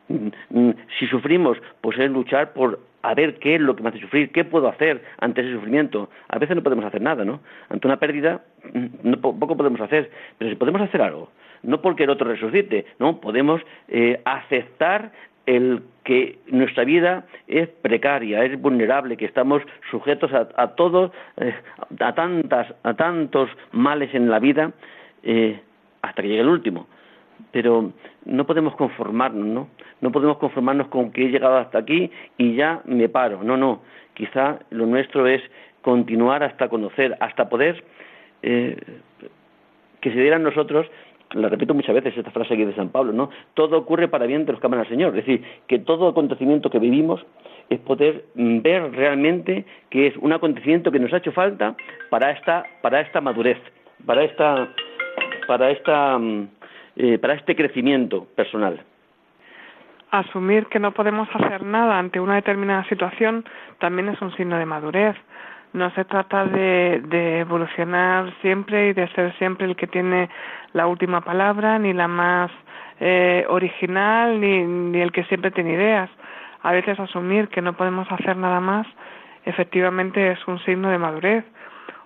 Mm, 0.09 0.69
si 0.99 1.07
sufrimos, 1.07 1.57
pues 1.81 1.97
es 1.99 2.09
luchar 2.09 2.53
por 2.53 2.79
a 3.03 3.13
ver 3.13 3.35
qué 3.35 3.55
es 3.55 3.61
lo 3.61 3.75
que 3.75 3.83
me 3.83 3.89
hace 3.89 3.99
sufrir, 3.99 4.31
qué 4.31 4.43
puedo 4.43 4.67
hacer 4.67 5.03
ante 5.19 5.41
ese 5.41 5.53
sufrimiento. 5.53 6.09
A 6.27 6.39
veces 6.39 6.55
no 6.55 6.63
podemos 6.63 6.85
hacer 6.85 7.01
nada, 7.01 7.23
¿no? 7.23 7.39
Ante 7.69 7.87
una 7.87 7.97
pérdida, 7.97 8.41
mm, 8.73 9.13
poco 9.21 9.55
podemos 9.55 9.79
hacer, 9.81 10.11
pero 10.37 10.49
si 10.49 10.55
podemos 10.55 10.81
hacer 10.81 11.01
algo, 11.01 11.29
no 11.63 11.81
porque 11.81 12.03
el 12.03 12.09
otro 12.09 12.27
resucite, 12.27 12.85
no, 12.99 13.19
podemos 13.21 13.61
eh, 13.87 14.21
aceptar 14.25 15.11
el 15.45 15.81
que 16.03 16.39
nuestra 16.47 16.83
vida 16.83 17.25
es 17.47 17.69
precaria, 17.69 18.43
es 18.43 18.59
vulnerable, 18.59 19.15
que 19.15 19.25
estamos 19.25 19.61
sujetos 19.89 20.31
a, 20.33 20.67
todos, 20.75 21.11
eh, 21.37 21.53
a 21.99 22.13
tantas, 22.13 22.73
a 22.83 22.93
tantos 22.95 23.49
males 23.71 24.13
en 24.13 24.29
la 24.29 24.39
vida, 24.39 24.71
eh, 25.23 25.59
hasta 26.01 26.21
que 26.21 26.27
llegue 26.27 26.41
el 26.41 26.49
último. 26.49 26.87
Pero 27.51 27.91
no 28.25 28.45
podemos 28.45 28.75
conformarnos, 28.75 29.45
¿no? 29.45 29.67
No 30.01 30.11
podemos 30.11 30.37
conformarnos 30.37 30.87
con 30.87 31.11
que 31.11 31.25
he 31.25 31.29
llegado 31.29 31.57
hasta 31.57 31.79
aquí 31.79 32.11
y 32.37 32.55
ya 32.55 32.81
me 32.85 33.09
paro. 33.09 33.43
No, 33.43 33.57
no. 33.57 33.81
Quizá 34.13 34.59
lo 34.69 34.85
nuestro 34.85 35.27
es 35.27 35.41
continuar 35.81 36.43
hasta 36.43 36.69
conocer, 36.69 37.15
hasta 37.19 37.49
poder 37.49 37.83
eh, 38.41 38.75
que 40.01 40.11
se 40.11 40.19
dieran 40.19 40.43
nosotros 40.43 40.87
la 41.33 41.49
repito 41.49 41.73
muchas 41.73 41.93
veces 41.93 42.17
esta 42.17 42.31
frase 42.31 42.53
aquí 42.53 42.63
de 42.63 42.75
San 42.75 42.89
Pablo, 42.89 43.11
¿no? 43.11 43.29
Todo 43.53 43.77
ocurre 43.77 44.07
para 44.07 44.25
bien 44.25 44.45
de 44.45 44.53
los 44.53 44.61
que 44.61 44.67
aman 44.67 44.79
al 44.79 44.87
Señor. 44.87 45.09
Es 45.09 45.25
decir, 45.25 45.43
que 45.67 45.79
todo 45.79 46.07
acontecimiento 46.07 46.69
que 46.69 46.79
vivimos 46.79 47.25
es 47.69 47.79
poder 47.79 48.25
ver 48.35 48.91
realmente 48.93 49.65
que 49.89 50.07
es 50.07 50.17
un 50.17 50.31
acontecimiento 50.31 50.91
que 50.91 50.99
nos 50.99 51.11
ha 51.13 51.17
hecho 51.17 51.33
falta 51.33 51.75
para 52.09 52.31
esta, 52.31 52.63
para 52.81 53.01
esta 53.01 53.19
madurez, 53.19 53.57
para 54.05 54.23
esta, 54.23 54.69
para 55.47 55.71
esta, 55.71 56.17
mm, 56.17 56.47
eh, 56.97 57.17
para 57.19 57.35
este 57.35 57.55
crecimiento 57.55 58.25
personal. 58.35 58.81
Asumir 60.11 60.65
que 60.67 60.79
no 60.79 60.93
podemos 60.93 61.27
hacer 61.33 61.63
nada 61.63 61.99
ante 61.99 62.19
una 62.19 62.35
determinada 62.35 62.83
situación 62.85 63.45
también 63.79 64.09
es 64.09 64.21
un 64.21 64.35
signo 64.35 64.57
de 64.57 64.65
madurez. 64.65 65.15
No 65.73 65.91
se 65.91 66.05
trata 66.05 66.45
de, 66.45 67.39
evolucionar 67.39 68.33
siempre 68.41 68.89
y 68.89 68.93
de 68.93 69.07
ser 69.09 69.37
siempre 69.37 69.67
el 69.67 69.75
que 69.75 69.85
tiene 69.85 70.29
la 70.73 70.87
última 70.87 71.21
palabra, 71.21 71.77
ni 71.77 71.93
la 71.93 72.07
más 72.07 72.49
eh, 72.99 73.45
original, 73.49 74.39
ni 74.39 74.99
el 74.99 75.11
que 75.11 75.25
siempre 75.25 75.51
tiene 75.51 75.73
ideas. 75.73 76.09
A 76.63 76.71
veces 76.71 76.99
asumir 76.99 77.49
que 77.49 77.61
no 77.61 77.73
podemos 77.73 78.11
hacer 78.11 78.37
nada 78.37 78.59
más 78.59 78.87
efectivamente 79.47 80.31
es 80.31 80.47
un 80.47 80.59
signo 80.59 80.89
de 80.89 80.97
madurez 80.97 81.45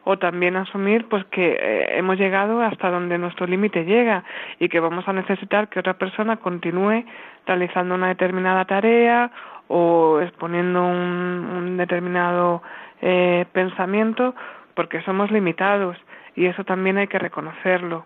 o 0.04 0.18
también 0.18 0.56
asumir 0.56 1.08
pues 1.08 1.26
que 1.26 1.58
eh, 1.60 1.98
hemos 1.98 2.18
llegado 2.18 2.62
hasta 2.62 2.90
donde 2.90 3.18
nuestro 3.18 3.46
límite 3.46 3.86
llega 3.86 4.24
y 4.60 4.70
que 4.70 4.80
vamos 4.80 5.08
a 5.08 5.14
necesitar 5.14 5.70
que 5.70 5.80
otra 5.80 5.94
persona 5.94 6.38
continúe 6.38 7.06
realizando 7.46 7.96
una 7.96 8.08
determinada 8.08 8.66
tarea 8.66 9.32
o 9.68 10.20
exponiendo 10.22 10.84
un, 10.84 11.78
determinado 11.78 12.62
eh, 13.02 13.46
pensamiento 13.54 14.36
porque 14.74 15.02
somos 15.04 15.32
limitados 15.32 15.98
y 16.36 16.46
eso 16.46 16.64
también 16.64 16.98
hay 16.98 17.08
que 17.08 17.20
reconocerlo. 17.20 18.06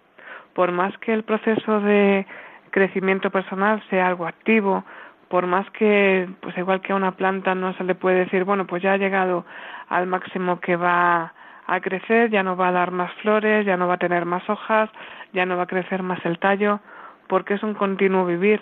Por 0.54 0.72
más 0.72 0.98
que 1.00 1.14
el 1.14 1.24
proceso 1.24 1.82
de 1.82 2.26
crecimiento 2.72 3.30
personal 3.30 3.82
sea 3.90 4.08
algo 4.08 4.28
activo, 4.28 4.84
por 5.28 5.48
más 5.48 5.70
que, 5.72 6.30
pues 6.42 6.58
igual 6.58 6.82
que 6.82 6.94
a 6.94 6.96
una 6.96 7.12
planta 7.12 7.56
no 7.56 7.74
se 7.74 7.84
le 7.84 7.96
puede 7.96 8.20
decir, 8.20 8.44
bueno, 8.44 8.68
pues 8.68 8.84
ya 8.84 8.94
ha 8.94 8.98
llegado 8.98 9.46
al 9.90 10.08
máximo 10.08 10.60
que 10.60 10.76
va 10.76 11.34
a 11.68 11.80
crecer, 11.80 12.30
ya 12.30 12.44
no 12.44 12.56
va 12.56 12.70
a 12.70 12.72
dar 12.72 12.92
más 12.92 13.12
flores, 13.16 13.66
ya 13.66 13.78
no 13.78 13.88
va 13.88 13.96
a 13.96 14.00
tener 14.00 14.26
más 14.26 14.48
hojas, 14.50 14.90
ya 15.34 15.46
no 15.46 15.58
va 15.58 15.64
a 15.64 15.68
crecer 15.68 16.04
más 16.04 16.24
el 16.26 16.40
tallo, 16.40 16.80
porque 17.28 17.56
es 17.56 17.64
un 17.64 17.74
continuo 17.74 18.26
vivir. 18.26 18.62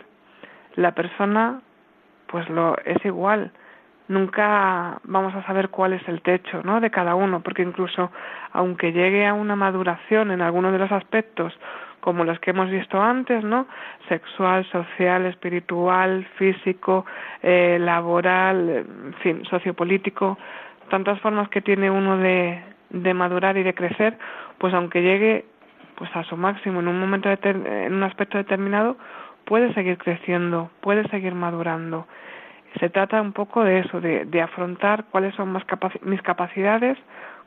La 0.76 0.94
persona, 0.94 1.62
pues 2.28 2.50
lo 2.50 2.78
es 2.86 3.04
igual. 3.06 3.52
Nunca 4.08 5.00
vamos 5.04 5.34
a 5.36 5.46
saber 5.46 5.70
cuál 5.70 5.94
es 5.94 6.08
el 6.08 6.22
techo, 6.22 6.62
¿no? 6.64 6.82
De 6.82 6.92
cada 6.92 7.16
uno, 7.16 7.42
porque 7.42 7.62
incluso 7.62 8.12
aunque 8.52 8.92
llegue 8.92 9.26
a 9.26 9.34
una 9.34 9.56
maduración 9.56 10.32
en 10.32 10.42
alguno 10.42 10.72
de 10.72 10.80
los 10.80 10.92
aspectos, 10.92 11.58
como 12.00 12.26
los 12.26 12.38
que 12.40 12.52
hemos 12.52 12.70
visto 12.70 13.02
antes, 13.02 13.44
¿no? 13.46 13.66
Sexual, 14.10 14.66
social, 14.66 15.26
espiritual, 15.26 16.26
físico, 16.36 17.06
eh, 17.42 17.78
laboral, 17.80 18.70
en 18.70 19.14
fin, 19.22 19.46
sociopolítico, 19.46 20.38
tantas 20.90 21.20
formas 21.22 21.48
que 21.48 21.62
tiene 21.62 21.90
uno 21.90 22.18
de, 22.18 22.62
de 22.94 23.14
madurar 23.14 23.58
y 23.58 23.64
de 23.64 23.74
crecer, 23.74 24.18
pues 24.58 24.74
aunque 24.74 25.02
llegue 25.02 25.46
pues 25.96 26.10
a 26.16 26.24
su 26.24 26.38
máximo 26.38 26.80
en 26.80 26.88
un 26.88 27.00
momento 27.00 27.30
en 27.30 27.94
un 27.94 28.04
aspecto 28.04 28.38
determinado, 28.38 28.98
puede 29.46 29.74
seguir 29.74 29.98
creciendo, 29.98 30.72
puede 30.82 31.08
seguir 31.10 31.36
madurando. 31.36 32.08
Se 32.80 32.90
trata 32.90 33.22
un 33.22 33.34
poco 33.34 33.64
de 33.64 33.80
eso, 33.80 34.02
de, 34.02 34.26
de 34.26 34.42
afrontar 34.42 35.06
cuáles 35.12 35.36
son 35.36 35.56
mis 36.04 36.22
capacidades, 36.22 36.98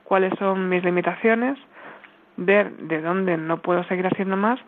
cuáles 0.05 0.33
son 0.39 0.69
mis 0.69 0.85
limitaciones, 0.85 1.59
ver 2.37 2.71
de 2.77 3.01
dónde 3.01 3.37
no 3.37 3.59
puedo 3.59 3.83
seguir 3.85 4.07
haciendo 4.07 4.37
más, 4.37 4.61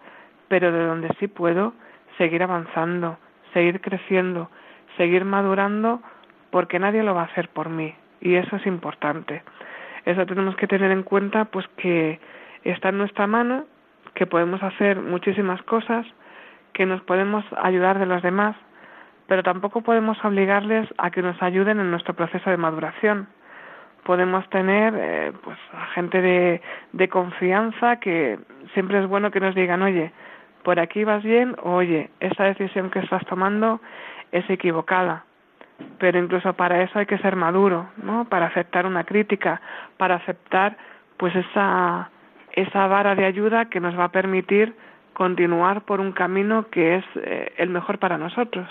pero 0.48 0.72
de 0.72 0.84
dónde 0.84 1.08
sí 1.20 1.28
puedo 1.28 1.74
seguir 2.16 2.42
avanzando, 2.42 3.18
seguir 3.52 3.80
creciendo, 3.80 4.50
seguir 4.96 5.24
madurando, 5.24 6.02
porque 6.50 6.78
nadie 6.78 7.02
lo 7.02 7.14
va 7.14 7.22
a 7.22 7.26
hacer 7.26 7.48
por 7.50 7.68
mí. 7.68 7.94
Y 8.20 8.34
eso 8.34 8.56
es 8.56 8.66
importante. 8.66 9.42
Eso 10.08 10.24
tenemos 10.24 10.56
que 10.56 10.66
tener 10.66 10.90
en 10.90 11.02
cuenta, 11.02 11.44
pues 11.44 11.68
que 11.76 12.18
está 12.64 12.88
en 12.88 12.96
nuestra 12.96 13.26
mano, 13.26 13.66
que 14.14 14.24
podemos 14.24 14.62
hacer 14.62 15.02
muchísimas 15.02 15.60
cosas, 15.64 16.06
que 16.72 16.86
nos 16.86 17.02
podemos 17.02 17.44
ayudar 17.62 17.98
de 17.98 18.06
los 18.06 18.22
demás, 18.22 18.56
pero 19.26 19.42
tampoco 19.42 19.82
podemos 19.82 20.16
obligarles 20.24 20.88
a 20.96 21.10
que 21.10 21.20
nos 21.20 21.42
ayuden 21.42 21.78
en 21.78 21.90
nuestro 21.90 22.14
proceso 22.14 22.48
de 22.48 22.56
maduración. 22.56 23.28
Podemos 24.04 24.48
tener 24.48 24.94
eh, 24.96 25.32
pues 25.44 25.58
a 25.74 25.84
gente 25.88 26.22
de, 26.22 27.08
confianza 27.10 27.96
que 27.96 28.38
siempre 28.72 29.00
es 29.00 29.06
bueno 29.06 29.30
que 29.30 29.40
nos 29.40 29.54
digan, 29.54 29.82
oye, 29.82 30.10
por 30.62 30.80
aquí 30.80 31.04
vas 31.04 31.22
bien, 31.22 31.54
o 31.62 31.72
oye, 31.72 32.08
esa 32.20 32.44
decisión 32.44 32.90
que 32.90 33.00
estás 33.00 33.26
tomando 33.26 33.82
es 34.32 34.48
equivocada 34.48 35.26
pero 35.98 36.18
incluso 36.18 36.52
para 36.54 36.82
eso 36.82 36.98
hay 36.98 37.06
que 37.06 37.18
ser 37.18 37.36
maduro, 37.36 37.88
¿no? 38.02 38.24
Para 38.26 38.46
aceptar 38.46 38.86
una 38.86 39.04
crítica, 39.04 39.60
para 39.96 40.16
aceptar 40.16 40.76
pues 41.16 41.34
esa 41.34 42.10
esa 42.52 42.86
vara 42.88 43.14
de 43.14 43.24
ayuda 43.24 43.66
que 43.66 43.80
nos 43.80 43.96
va 43.96 44.04
a 44.04 44.12
permitir 44.12 44.74
continuar 45.12 45.82
por 45.82 46.00
un 46.00 46.12
camino 46.12 46.66
que 46.70 46.96
es 46.96 47.04
eh, 47.16 47.52
el 47.56 47.70
mejor 47.70 47.98
para 47.98 48.18
nosotros. 48.18 48.68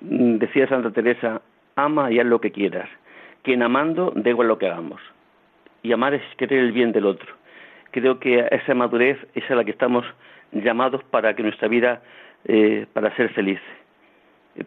Decía 0.00 0.68
Santa 0.68 0.90
Teresa, 0.90 1.40
ama 1.76 2.10
y 2.10 2.18
haz 2.18 2.26
lo 2.26 2.40
que 2.40 2.50
quieras. 2.50 2.88
Quien 3.42 3.62
amando, 3.62 4.12
da 4.14 4.30
igual 4.30 4.48
lo 4.48 4.58
que 4.58 4.66
hagamos. 4.66 5.00
Y 5.82 5.92
amar 5.92 6.14
es 6.14 6.22
querer 6.36 6.60
el 6.60 6.72
bien 6.72 6.92
del 6.92 7.06
otro. 7.06 7.34
Creo 7.90 8.18
que 8.18 8.46
esa 8.50 8.74
madurez 8.74 9.18
es 9.34 9.48
a 9.50 9.54
la 9.54 9.64
que 9.64 9.70
estamos 9.70 10.04
llamados 10.52 11.02
para 11.04 11.34
que 11.34 11.42
nuestra 11.42 11.68
vida, 11.68 12.02
eh, 12.44 12.86
para 12.92 13.14
ser 13.16 13.32
feliz, 13.32 13.60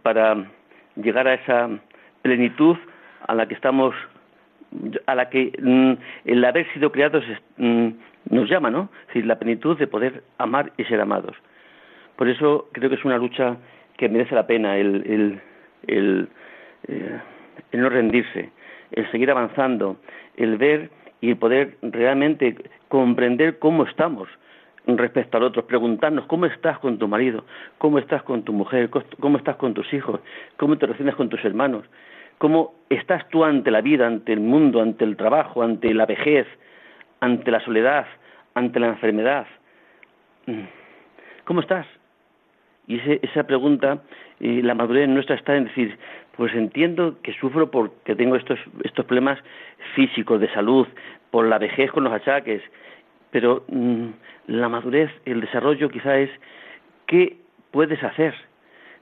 para 0.02 0.46
llegar 0.96 1.28
a 1.28 1.36
esa 1.36 1.70
plenitud 2.22 2.78
a 3.28 3.36
la 3.36 3.48
que 3.48 3.54
estamos 3.54 3.96
a 5.06 5.16
la 5.16 5.30
que 5.30 5.52
mm, 5.62 5.94
el 6.26 6.46
haber 6.46 6.72
sido 6.74 6.92
creados 6.92 7.24
mm, 7.58 7.90
nos 8.30 8.50
llama, 8.50 8.70
¿no? 8.70 8.90
Es 9.02 9.08
decir, 9.08 9.26
la 9.26 9.38
plenitud 9.38 9.78
de 9.78 9.88
poder 9.88 10.24
amar 10.38 10.72
y 10.78 10.84
ser 10.86 11.02
amados. 11.02 11.36
Por 12.16 12.30
eso 12.30 12.70
creo 12.72 12.90
que 12.90 12.96
es 12.96 13.06
una 13.06 13.18
lucha 13.18 13.58
que 13.98 14.08
merece 14.08 14.36
la 14.36 14.48
pena 14.48 14.78
el, 14.78 15.04
el, 15.06 15.42
el, 15.88 16.30
eh, 16.88 17.20
el 17.72 17.82
no 17.82 17.90
rendirse, 17.90 18.50
el 18.92 19.10
seguir 19.12 19.32
avanzando, 19.32 19.98
el 20.38 20.58
ver 20.58 20.90
y 21.20 21.32
el 21.32 21.38
poder 21.38 21.78
realmente 21.82 22.56
comprender 22.88 23.60
cómo 23.60 23.84
estamos, 23.84 24.30
respecto 24.88 25.38
al 25.38 25.44
otro, 25.44 25.66
preguntarnos 25.66 26.26
cómo 26.26 26.46
estás 26.46 26.80
con 26.80 26.98
tu 26.98 27.08
marido, 27.08 27.46
cómo 27.78 28.00
estás 28.00 28.24
con 28.24 28.44
tu 28.44 28.54
mujer, 28.54 28.90
cómo 29.20 29.38
estás 29.38 29.56
con 29.58 29.74
tus 29.74 29.94
hijos, 29.94 30.20
cómo 30.58 30.78
te 30.78 30.86
relacionas 30.86 31.16
con 31.16 31.30
tus 31.30 31.44
hermanos, 31.46 31.86
cómo 32.38 32.74
estás 32.90 33.28
tú 33.30 33.44
ante 33.44 33.70
la 33.70 33.82
vida, 33.82 34.08
ante 34.08 34.34
el 34.34 34.40
mundo, 34.40 34.82
ante 34.82 35.06
el 35.06 35.16
trabajo, 35.16 35.62
ante 35.62 35.94
la 35.94 36.06
vejez, 36.06 36.48
ante 37.20 37.52
la 37.52 37.60
soledad, 37.60 38.08
ante 38.56 38.80
la 38.80 38.88
enfermedad. 38.88 39.46
¿Cómo 41.46 41.62
estás? 41.62 41.86
Y 42.88 43.00
esa 43.22 43.44
pregunta, 43.44 44.02
eh, 44.40 44.62
la 44.64 44.74
madurez 44.74 45.08
nuestra 45.08 45.36
está 45.36 45.56
en 45.56 45.66
decir, 45.66 45.98
pues 46.36 46.54
entiendo 46.56 47.18
que 47.22 47.34
sufro 47.34 47.70
porque 47.70 48.16
tengo 48.16 48.36
estos, 48.36 48.60
estos 48.84 49.06
problemas 49.06 49.40
físicos, 49.96 50.42
de 50.42 50.52
salud, 50.52 50.88
por 51.30 51.48
la 51.48 51.60
vejez 51.60 51.92
con 51.92 52.04
los 52.04 52.14
achaques, 52.14 52.62
pero 53.32 53.64
mm, 53.68 54.08
la 54.48 54.70
madurez, 54.70 55.10
el 55.26 55.42
desarrollo 55.42 55.90
quizá 55.90 56.18
es 56.18 56.30
qué 57.08 57.38
puedes 57.72 58.04
hacer. 58.04 58.36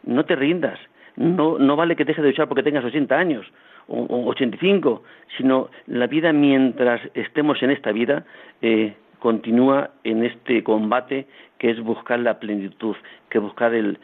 No 0.04 0.26
te 0.26 0.36
rindas. 0.36 0.80
No, 1.16 1.60
no 1.60 1.76
vale 1.76 1.96
que 1.96 2.06
dejes 2.06 2.24
de 2.24 2.30
luchar 2.30 2.48
porque 2.48 2.64
tengas 2.64 2.86
80 2.86 3.18
años 3.18 3.46
o, 3.88 4.04
o 4.04 4.26
85, 4.30 5.04
sino 5.38 5.70
la 5.88 6.08
vida 6.08 6.32
mientras 6.32 7.02
estemos 7.14 7.62
en 7.62 7.72
esta 7.72 7.92
vida 7.92 8.24
eh, 8.62 8.94
continúa 9.20 9.92
en 10.04 10.24
este 10.24 10.64
combate 10.64 11.28
que 11.58 11.70
es 11.70 11.80
buscar 11.82 12.20
la 12.20 12.40
plenitud, 12.40 12.96
que 13.30 13.40
buscar 13.40 13.74
el, 13.74 14.00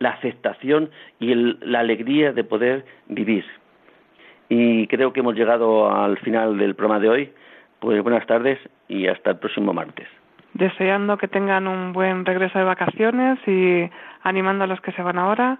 la 0.00 0.10
aceptación 0.10 0.90
y 1.20 1.32
el, 1.32 1.58
la 1.62 1.80
alegría 1.80 2.32
de 2.32 2.44
poder 2.44 2.84
vivir. 3.08 3.44
Y 4.48 4.86
creo 4.88 5.12
que 5.12 5.20
hemos 5.20 5.34
llegado 5.34 5.90
al 5.90 6.18
final 6.18 6.58
del 6.58 6.74
programa 6.74 7.00
de 7.00 7.08
hoy. 7.08 7.32
Pues 7.80 8.02
buenas 8.02 8.26
tardes 8.26 8.58
y 8.88 9.06
hasta 9.06 9.30
el 9.30 9.38
próximo 9.38 9.72
martes. 9.72 10.08
Deseando 10.54 11.18
que 11.18 11.28
tengan 11.28 11.68
un 11.68 11.92
buen 11.92 12.24
regreso 12.24 12.58
de 12.58 12.64
vacaciones 12.64 13.38
y 13.46 13.90
animando 14.22 14.64
a 14.64 14.66
los 14.66 14.80
que 14.80 14.92
se 14.92 15.02
van 15.02 15.18
ahora, 15.18 15.58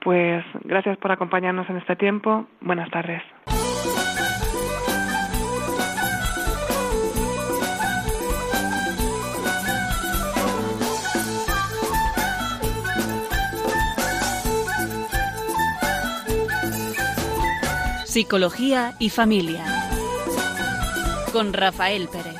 pues 0.00 0.44
gracias 0.64 0.98
por 0.98 1.12
acompañarnos 1.12 1.68
en 1.70 1.78
este 1.78 1.96
tiempo. 1.96 2.46
Buenas 2.60 2.90
tardes. 2.90 3.22
Psicología 18.04 18.94
y 18.98 19.08
familia. 19.08 19.79
Con 21.32 21.52
Rafael 21.52 22.08
Pérez. 22.08 22.39